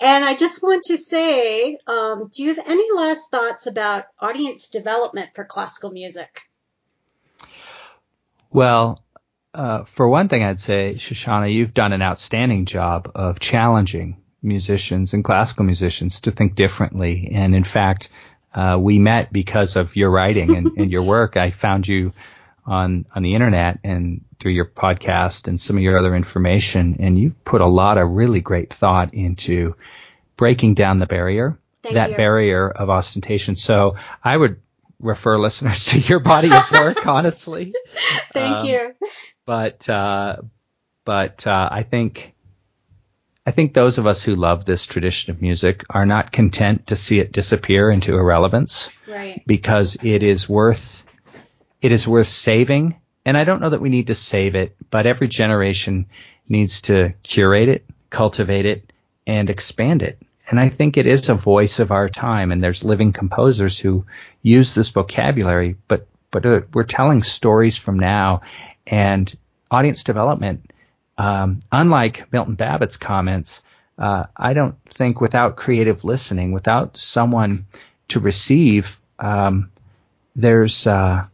And 0.00 0.24
I 0.24 0.34
just 0.34 0.62
want 0.62 0.84
to 0.84 0.96
say, 0.96 1.78
um, 1.86 2.28
do 2.32 2.42
you 2.42 2.54
have 2.54 2.66
any 2.66 2.86
last 2.94 3.30
thoughts 3.30 3.66
about 3.66 4.06
audience 4.18 4.68
development 4.68 5.30
for 5.34 5.44
classical 5.44 5.92
music? 5.92 6.42
Well, 8.50 9.00
uh, 9.54 9.84
for 9.84 10.08
one 10.08 10.28
thing, 10.28 10.42
I'd 10.42 10.60
say, 10.60 10.94
Shoshana, 10.96 11.52
you've 11.52 11.74
done 11.74 11.92
an 11.92 12.02
outstanding 12.02 12.64
job 12.64 13.10
of 13.14 13.38
challenging 13.40 14.16
musicians 14.42 15.14
and 15.14 15.22
classical 15.22 15.64
musicians 15.64 16.20
to 16.22 16.30
think 16.30 16.54
differently. 16.54 17.30
And 17.32 17.54
in 17.54 17.64
fact, 17.64 18.08
uh, 18.54 18.78
we 18.80 18.98
met 18.98 19.32
because 19.32 19.76
of 19.76 19.94
your 19.96 20.10
writing 20.10 20.56
and, 20.56 20.66
and, 20.78 20.90
your 20.90 21.02
work. 21.06 21.36
I 21.36 21.50
found 21.50 21.86
you 21.86 22.12
on 22.64 23.06
on 23.14 23.22
the 23.22 23.34
internet 23.34 23.80
and 23.82 24.24
through 24.38 24.52
your 24.52 24.66
podcast 24.66 25.48
and 25.48 25.60
some 25.60 25.76
of 25.76 25.82
your 25.82 25.98
other 25.98 26.14
information, 26.16 26.96
and 27.00 27.18
you've 27.18 27.44
put 27.44 27.60
a 27.60 27.66
lot 27.66 27.98
of 27.98 28.08
really 28.10 28.40
great 28.40 28.72
thought 28.72 29.14
into 29.14 29.74
breaking 30.36 30.74
down 30.74 30.98
the 30.98 31.06
barrier, 31.06 31.58
Thank 31.82 31.94
that 31.94 32.10
you. 32.10 32.16
barrier 32.16 32.68
of 32.70 32.90
ostentation. 32.90 33.56
So 33.56 33.96
I 34.22 34.36
would 34.36 34.60
refer 34.98 35.38
listeners 35.38 35.84
to 35.90 35.98
your 36.00 36.20
body 36.20 36.52
of 36.52 36.70
work, 36.72 37.06
honestly. 37.06 37.74
Thank 38.32 38.62
Um, 38.62 38.66
you. 38.66 38.94
But 39.46 39.88
uh, 39.88 40.36
but 41.04 41.46
uh, 41.46 41.68
I 41.70 41.82
think 41.82 42.32
I 43.46 43.50
think 43.50 43.74
those 43.74 43.98
of 43.98 44.06
us 44.06 44.22
who 44.22 44.34
love 44.34 44.64
this 44.64 44.86
tradition 44.86 45.32
of 45.32 45.42
music 45.42 45.84
are 45.90 46.06
not 46.06 46.30
content 46.32 46.88
to 46.88 46.96
see 46.96 47.18
it 47.18 47.32
disappear 47.32 47.90
into 47.90 48.14
irrelevance 48.16 48.96
Right. 49.08 49.42
because 49.46 49.96
it 50.02 50.22
is 50.22 50.48
worth 50.48 51.04
it 51.80 51.92
is 51.92 52.06
worth 52.06 52.28
saving. 52.28 52.96
And 53.24 53.36
I 53.36 53.44
don't 53.44 53.60
know 53.60 53.70
that 53.70 53.80
we 53.80 53.88
need 53.88 54.08
to 54.08 54.14
save 54.16 54.54
it, 54.56 54.76
but 54.90 55.06
every 55.06 55.28
generation 55.28 56.06
needs 56.48 56.82
to 56.82 57.14
curate 57.22 57.68
it, 57.68 57.84
cultivate 58.10 58.66
it, 58.66 58.92
and 59.28 59.48
expand 59.48 60.02
it. 60.02 60.20
And 60.48 60.58
I 60.58 60.68
think 60.68 60.96
it 60.96 61.06
is 61.06 61.28
a 61.28 61.34
voice 61.34 61.78
of 61.78 61.92
our 61.92 62.08
time. 62.08 62.50
And 62.50 62.62
there's 62.62 62.82
living 62.82 63.12
composers 63.12 63.78
who 63.78 64.06
use 64.42 64.74
this 64.74 64.90
vocabulary, 64.90 65.76
but 65.88 66.06
but 66.32 66.46
uh, 66.46 66.60
we're 66.72 66.82
telling 66.84 67.22
stories 67.22 67.76
from 67.76 67.98
now, 67.98 68.40
and 68.86 69.34
audience 69.70 70.04
development. 70.04 70.72
Um, 71.18 71.60
unlike 71.70 72.32
Milton 72.32 72.54
Babbitt's 72.54 72.96
comments, 72.96 73.62
uh, 73.98 74.24
I 74.36 74.54
don't 74.54 74.76
think 74.86 75.20
without 75.20 75.56
creative 75.56 76.04
listening, 76.04 76.52
without 76.52 76.96
someone 76.96 77.66
to 78.08 78.20
receive, 78.20 78.98
um, 79.18 79.70
there's 80.34 80.86
uh, 80.86 81.26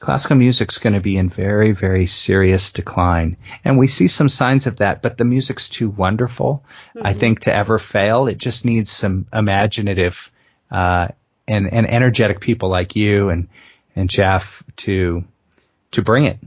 classical 0.00 0.36
music's 0.36 0.78
going 0.78 0.94
to 0.94 1.00
be 1.00 1.16
in 1.16 1.28
very, 1.28 1.72
very 1.72 2.06
serious 2.06 2.72
decline, 2.72 3.36
and 3.64 3.78
we 3.78 3.86
see 3.86 4.08
some 4.08 4.28
signs 4.28 4.66
of 4.66 4.78
that. 4.78 5.02
But 5.02 5.16
the 5.16 5.24
music's 5.24 5.68
too 5.68 5.88
wonderful, 5.88 6.64
I 7.00 7.12
think, 7.14 7.40
to 7.40 7.54
ever 7.54 7.78
fail. 7.78 8.26
It 8.26 8.38
just 8.38 8.64
needs 8.64 8.90
some 8.90 9.26
imaginative 9.32 10.30
uh, 10.70 11.08
and 11.46 11.72
and 11.72 11.90
energetic 11.90 12.40
people 12.40 12.68
like 12.68 12.96
you 12.96 13.30
and 13.30 13.48
and 13.94 14.10
Jeff 14.10 14.64
to 14.78 15.24
to 15.92 16.02
bring 16.02 16.24
it 16.24 16.38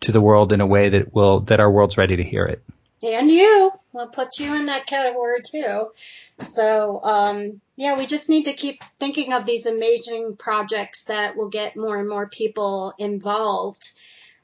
to 0.00 0.12
the 0.12 0.20
world 0.20 0.52
in 0.52 0.60
a 0.60 0.66
way 0.66 0.90
that 0.90 1.14
will 1.14 1.40
that 1.40 1.60
our 1.60 1.70
world's 1.70 1.98
ready 1.98 2.16
to 2.16 2.22
hear 2.24 2.44
it. 2.44 2.62
And 3.02 3.30
you. 3.30 3.70
we'll 3.92 4.08
put 4.08 4.38
you 4.38 4.54
in 4.54 4.66
that 4.66 4.86
category 4.86 5.40
too. 5.42 5.90
So, 6.38 7.00
um, 7.02 7.60
yeah, 7.76 7.98
we 7.98 8.06
just 8.06 8.28
need 8.28 8.44
to 8.44 8.54
keep 8.54 8.80
thinking 8.98 9.32
of 9.32 9.44
these 9.44 9.66
amazing 9.66 10.36
projects 10.36 11.04
that 11.06 11.36
will 11.36 11.48
get 11.48 11.76
more 11.76 11.98
and 11.98 12.08
more 12.08 12.26
people 12.26 12.94
involved. 12.98 13.90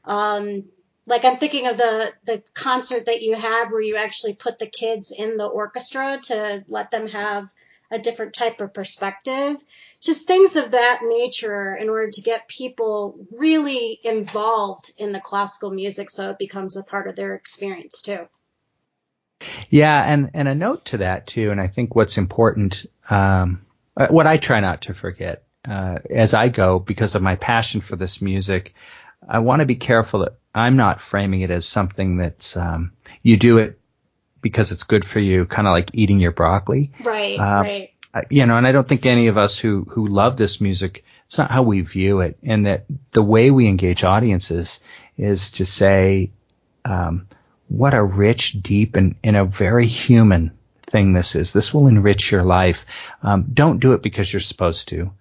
Um, 0.04 0.64
like 1.06 1.24
I'm 1.24 1.38
thinking 1.38 1.66
of 1.66 1.76
the 1.76 2.12
the 2.24 2.42
concert 2.54 3.06
that 3.06 3.22
you 3.22 3.34
had 3.34 3.70
where 3.70 3.80
you 3.80 3.96
actually 3.96 4.34
put 4.34 4.58
the 4.58 4.66
kids 4.66 5.12
in 5.16 5.36
the 5.36 5.46
orchestra 5.46 6.18
to 6.24 6.64
let 6.68 6.90
them 6.90 7.08
have 7.08 7.52
a 7.90 7.98
different 7.98 8.34
type 8.34 8.60
of 8.60 8.72
perspective. 8.72 9.56
Just 10.00 10.26
things 10.26 10.56
of 10.56 10.72
that 10.72 11.00
nature 11.02 11.74
in 11.74 11.88
order 11.88 12.10
to 12.10 12.20
get 12.22 12.48
people 12.48 13.26
really 13.32 13.98
involved 14.04 14.92
in 14.98 15.12
the 15.12 15.20
classical 15.20 15.70
music 15.70 16.10
so 16.10 16.30
it 16.30 16.38
becomes 16.38 16.76
a 16.76 16.84
part 16.84 17.08
of 17.08 17.16
their 17.16 17.34
experience 17.34 18.02
too. 18.02 18.28
Yeah, 19.68 20.02
and, 20.02 20.30
and 20.34 20.48
a 20.48 20.54
note 20.54 20.84
to 20.86 20.98
that 20.98 21.26
too, 21.26 21.50
and 21.50 21.60
I 21.60 21.68
think 21.68 21.94
what's 21.94 22.18
important, 22.18 22.86
um, 23.08 23.64
what 23.94 24.26
I 24.26 24.36
try 24.36 24.60
not 24.60 24.82
to 24.82 24.94
forget 24.94 25.44
uh, 25.68 25.98
as 26.08 26.34
I 26.34 26.48
go 26.48 26.78
because 26.78 27.14
of 27.14 27.22
my 27.22 27.36
passion 27.36 27.80
for 27.80 27.96
this 27.96 28.22
music, 28.22 28.74
I 29.28 29.40
want 29.40 29.60
to 29.60 29.66
be 29.66 29.76
careful 29.76 30.20
that 30.20 30.38
I'm 30.54 30.76
not 30.76 31.00
framing 31.00 31.42
it 31.42 31.50
as 31.50 31.66
something 31.66 32.16
that's 32.16 32.56
um, 32.56 32.92
you 33.22 33.36
do 33.36 33.58
it 33.58 33.79
because 34.40 34.72
it's 34.72 34.84
good 34.84 35.04
for 35.04 35.20
you, 35.20 35.46
kind 35.46 35.68
of 35.68 35.72
like 35.72 35.90
eating 35.94 36.18
your 36.18 36.32
broccoli. 36.32 36.92
Right, 37.02 37.38
um, 37.38 37.62
right. 37.62 37.90
You 38.28 38.46
know, 38.46 38.56
and 38.56 38.66
I 38.66 38.72
don't 38.72 38.88
think 38.88 39.06
any 39.06 39.28
of 39.28 39.38
us 39.38 39.58
who 39.58 39.86
who 39.88 40.08
love 40.08 40.36
this 40.36 40.60
music, 40.60 41.04
it's 41.26 41.38
not 41.38 41.50
how 41.50 41.62
we 41.62 41.82
view 41.82 42.20
it, 42.20 42.38
and 42.42 42.66
that 42.66 42.86
the 43.12 43.22
way 43.22 43.50
we 43.50 43.68
engage 43.68 44.02
audiences 44.02 44.80
is 45.16 45.52
to 45.52 45.66
say, 45.66 46.32
um, 46.84 47.28
what 47.68 47.94
a 47.94 48.02
rich, 48.02 48.60
deep, 48.60 48.96
and, 48.96 49.14
and 49.22 49.36
a 49.36 49.44
very 49.44 49.86
human 49.86 50.50
thing 50.82 51.12
this 51.12 51.36
is. 51.36 51.52
This 51.52 51.72
will 51.72 51.86
enrich 51.86 52.32
your 52.32 52.42
life. 52.42 52.84
Um, 53.22 53.46
don't 53.52 53.78
do 53.78 53.92
it 53.92 54.02
because 54.02 54.32
you're 54.32 54.40
supposed 54.40 54.88
to. 54.88 55.12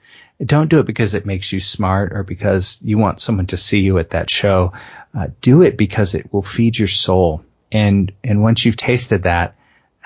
Don't 0.43 0.69
do 0.69 0.79
it 0.79 0.85
because 0.85 1.15
it 1.15 1.25
makes 1.25 1.51
you 1.51 1.59
smart 1.59 2.13
or 2.13 2.23
because 2.23 2.81
you 2.81 2.97
want 2.97 3.19
someone 3.19 3.47
to 3.47 3.57
see 3.57 3.81
you 3.81 3.99
at 3.99 4.11
that 4.11 4.31
show. 4.31 4.73
Uh, 5.13 5.27
do 5.41 5.61
it 5.61 5.77
because 5.77 6.15
it 6.15 6.33
will 6.33 6.41
feed 6.41 6.77
your 6.79 6.87
soul. 6.87 7.43
And 7.71 8.11
and 8.23 8.41
once 8.41 8.65
you've 8.65 8.77
tasted 8.77 9.23
that, 9.23 9.55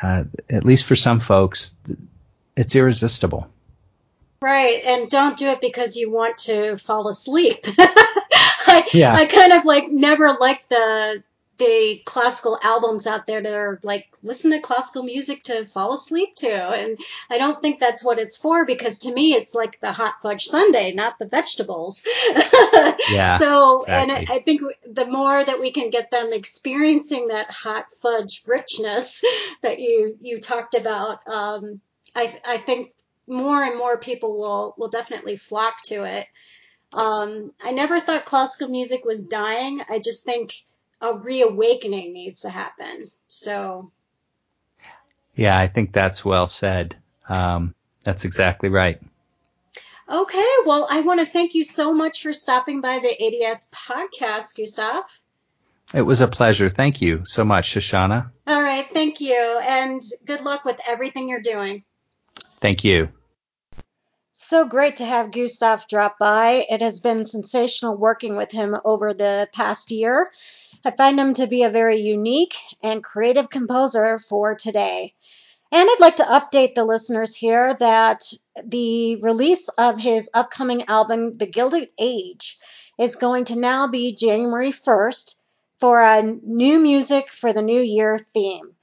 uh, 0.02 0.26
at 0.50 0.66
least 0.66 0.86
for 0.86 0.96
some 0.96 1.20
folks, 1.20 1.76
it's 2.56 2.76
irresistible. 2.76 3.48
Right, 4.42 4.84
and 4.86 5.10
don't 5.10 5.38
do 5.38 5.50
it 5.50 5.62
because 5.62 5.96
you 5.96 6.12
want 6.12 6.40
to 6.40 6.76
fall 6.78 7.08
asleep. 7.08 7.66
I, 7.78 8.86
yeah. 8.94 9.14
I 9.14 9.26
kind 9.26 9.54
of 9.54 9.64
like 9.64 9.90
never 9.90 10.34
liked 10.34 10.68
the 10.70 11.24
the 11.58 12.02
classical 12.06 12.58
albums 12.64 13.06
out 13.06 13.28
there 13.28 13.42
that 13.42 13.54
are 13.54 13.80
like 13.84 14.10
listen 14.24 14.52
to 14.52 14.60
classical 14.60 15.04
music 15.04 15.44
to 15.44 15.66
fall 15.66 15.94
asleep 15.94 16.36
to. 16.36 16.50
And 16.52 16.98
i 17.30 17.38
don't 17.38 17.62
think 17.62 17.80
that's 17.80 18.04
what 18.04 18.20
it's 18.20 18.38
for 18.38 18.66
because 18.66 19.00
to 19.00 19.14
me 19.14 19.34
it's 19.34 19.54
like 19.54 19.80
the 19.80 19.92
hot 19.92 20.16
fudge 20.22 20.46
sundae 20.46 20.94
not 20.94 21.20
the 21.20 21.26
vegetables. 21.28 22.04
Yeah 23.10 23.38
so 23.38 23.82
exactly. 23.82 24.16
and 24.16 24.30
I, 24.30 24.36
I 24.36 24.40
think 24.40 24.62
the 24.90 25.06
more 25.06 25.44
that 25.44 25.60
we 25.60 25.72
can 25.72 25.90
get 25.90 26.10
them 26.10 26.32
experiencing 26.32 27.28
that 27.28 27.52
hot 27.52 27.86
fudge 28.02 28.44
richness 28.48 29.24
that 29.62 29.80
you 29.80 30.18
you 30.22 30.40
talked 30.40 30.74
about 30.74 31.28
um, 31.28 31.82
i 32.16 32.34
i 32.48 32.58
think 32.58 32.94
more 33.28 33.64
and 33.64 33.78
more 33.78 33.98
people 33.98 34.38
will 34.38 34.76
will 34.78 34.90
definitely 34.90 35.38
flock 35.38 35.82
to 35.84 36.04
it. 36.04 36.28
Um, 36.94 37.52
i 37.64 37.72
never 37.72 38.00
thought 38.00 38.26
classical 38.26 38.70
music 38.70 39.06
was 39.06 39.26
dying. 39.28 39.82
I 39.90 40.00
just 40.00 40.26
think 40.26 40.54
a 41.02 41.16
reawakening 41.16 42.14
needs 42.14 42.42
to 42.42 42.50
happen. 42.50 43.10
So, 43.28 43.92
yeah, 45.36 45.58
I 45.58 45.68
think 45.68 45.92
that's 45.92 46.24
well 46.24 46.48
said. 46.48 46.96
Um, 47.28 47.74
that's 48.04 48.26
exactly 48.26 48.70
right. 48.70 49.02
Okay, 50.10 50.52
well, 50.66 50.88
I 50.90 51.02
want 51.02 51.22
to 51.22 51.26
thank 51.26 51.56
you 51.56 51.64
so 51.64 51.94
much 51.94 52.22
for 52.24 52.34
stopping 52.34 52.82
by 52.82 53.00
the 53.00 53.10
ADS 53.48 53.70
podcast, 53.74 54.58
Gustav. 54.58 55.04
It 55.94 56.02
was 56.02 56.22
a 56.22 56.28
pleasure. 56.28 56.70
Thank 56.70 57.02
you 57.02 57.24
so 57.26 57.46
much, 57.46 57.70
Shoshana. 57.70 58.32
All 58.46 58.62
right, 58.62 58.86
thank 58.92 59.22
you, 59.22 59.60
and 59.64 60.02
good 60.26 60.42
luck 60.42 60.66
with 60.66 60.80
everything 60.88 61.30
you're 61.30 61.42
doing. 61.42 61.84
Thank 62.60 62.84
you. 62.84 63.10
So 64.32 64.68
great 64.68 64.96
to 64.96 65.06
have 65.06 65.32
Gustav 65.32 65.88
drop 65.88 66.18
by. 66.18 66.66
It 66.68 66.82
has 66.82 67.00
been 67.00 67.24
sensational 67.24 67.96
working 67.96 68.36
with 68.36 68.52
him 68.52 68.76
over 68.84 69.14
the 69.14 69.48
past 69.54 69.92
year. 69.92 70.32
I 70.86 70.92
find 70.92 71.18
him 71.18 71.34
to 71.36 71.48
be 71.48 71.64
a 71.64 71.70
very 71.70 71.98
unique 71.98 72.56
and 72.82 73.02
creative 73.02 73.50
composer 73.50 74.20
for 74.20 74.54
today. 74.54 75.14
And 75.72 75.88
I'd 75.90 76.02
like 76.02 76.18
to 76.18 76.24
update 76.24 76.76
the 76.76 76.84
listeners 76.84 77.38
here 77.38 77.74
that 77.76 78.22
the 78.64 79.16
release 79.18 79.70
of 79.70 80.00
his 80.00 80.30
upcoming 80.34 80.84
album, 80.88 81.38
The 81.38 81.48
Gilded 81.48 81.90
Age, 81.98 82.58
is 83.00 83.16
going 83.16 83.46
to 83.46 83.58
now 83.58 83.88
be 83.88 84.14
January 84.14 84.72
1st 84.72 85.38
for 85.80 86.02
a 86.02 86.22
new 86.22 86.80
music 86.80 87.30
for 87.30 87.54
the 87.54 87.62
new 87.62 87.82
year 87.82 88.18
theme. 88.18 88.74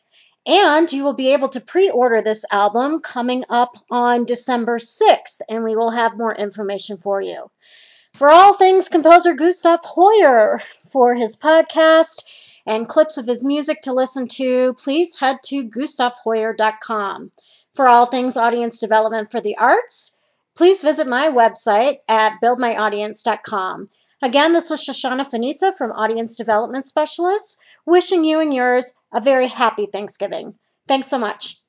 And 0.46 0.90
you 0.90 1.04
will 1.04 1.12
be 1.12 1.32
able 1.34 1.50
to 1.50 1.60
pre 1.60 1.90
order 1.90 2.22
this 2.22 2.46
album 2.50 3.00
coming 3.00 3.44
up 3.50 3.76
on 3.90 4.24
December 4.24 4.78
6th, 4.78 5.42
and 5.50 5.62
we 5.62 5.76
will 5.76 5.90
have 5.90 6.16
more 6.16 6.34
information 6.34 6.96
for 6.96 7.20
you 7.20 7.50
for 8.12 8.30
all 8.30 8.54
things 8.54 8.88
composer 8.88 9.34
Gustav 9.34 9.80
Hoyer 9.84 10.60
for 10.90 11.14
his 11.14 11.36
podcast 11.36 12.24
and 12.66 12.88
clips 12.88 13.16
of 13.16 13.26
his 13.26 13.42
music 13.42 13.80
to 13.82 13.92
listen 13.92 14.28
to, 14.28 14.74
please 14.74 15.18
head 15.20 15.38
to 15.44 15.64
gustavhoyer.com. 15.64 17.30
For 17.74 17.88
all 17.88 18.06
things 18.06 18.36
audience 18.36 18.78
development 18.78 19.30
for 19.30 19.40
the 19.40 19.56
arts, 19.56 20.18
please 20.56 20.82
visit 20.82 21.06
my 21.06 21.28
website 21.28 21.98
at 22.08 22.34
buildmyaudience.com. 22.42 23.86
Again, 24.22 24.52
this 24.52 24.68
was 24.68 24.84
Shoshana 24.84 25.26
Fanizza 25.26 25.74
from 25.74 25.92
Audience 25.92 26.36
Development 26.36 26.84
Specialists, 26.84 27.56
wishing 27.86 28.24
you 28.24 28.38
and 28.38 28.52
yours 28.52 28.94
a 29.14 29.20
very 29.20 29.46
happy 29.46 29.86
Thanksgiving. 29.86 30.56
Thanks 30.86 31.06
so 31.06 31.18
much. 31.18 31.59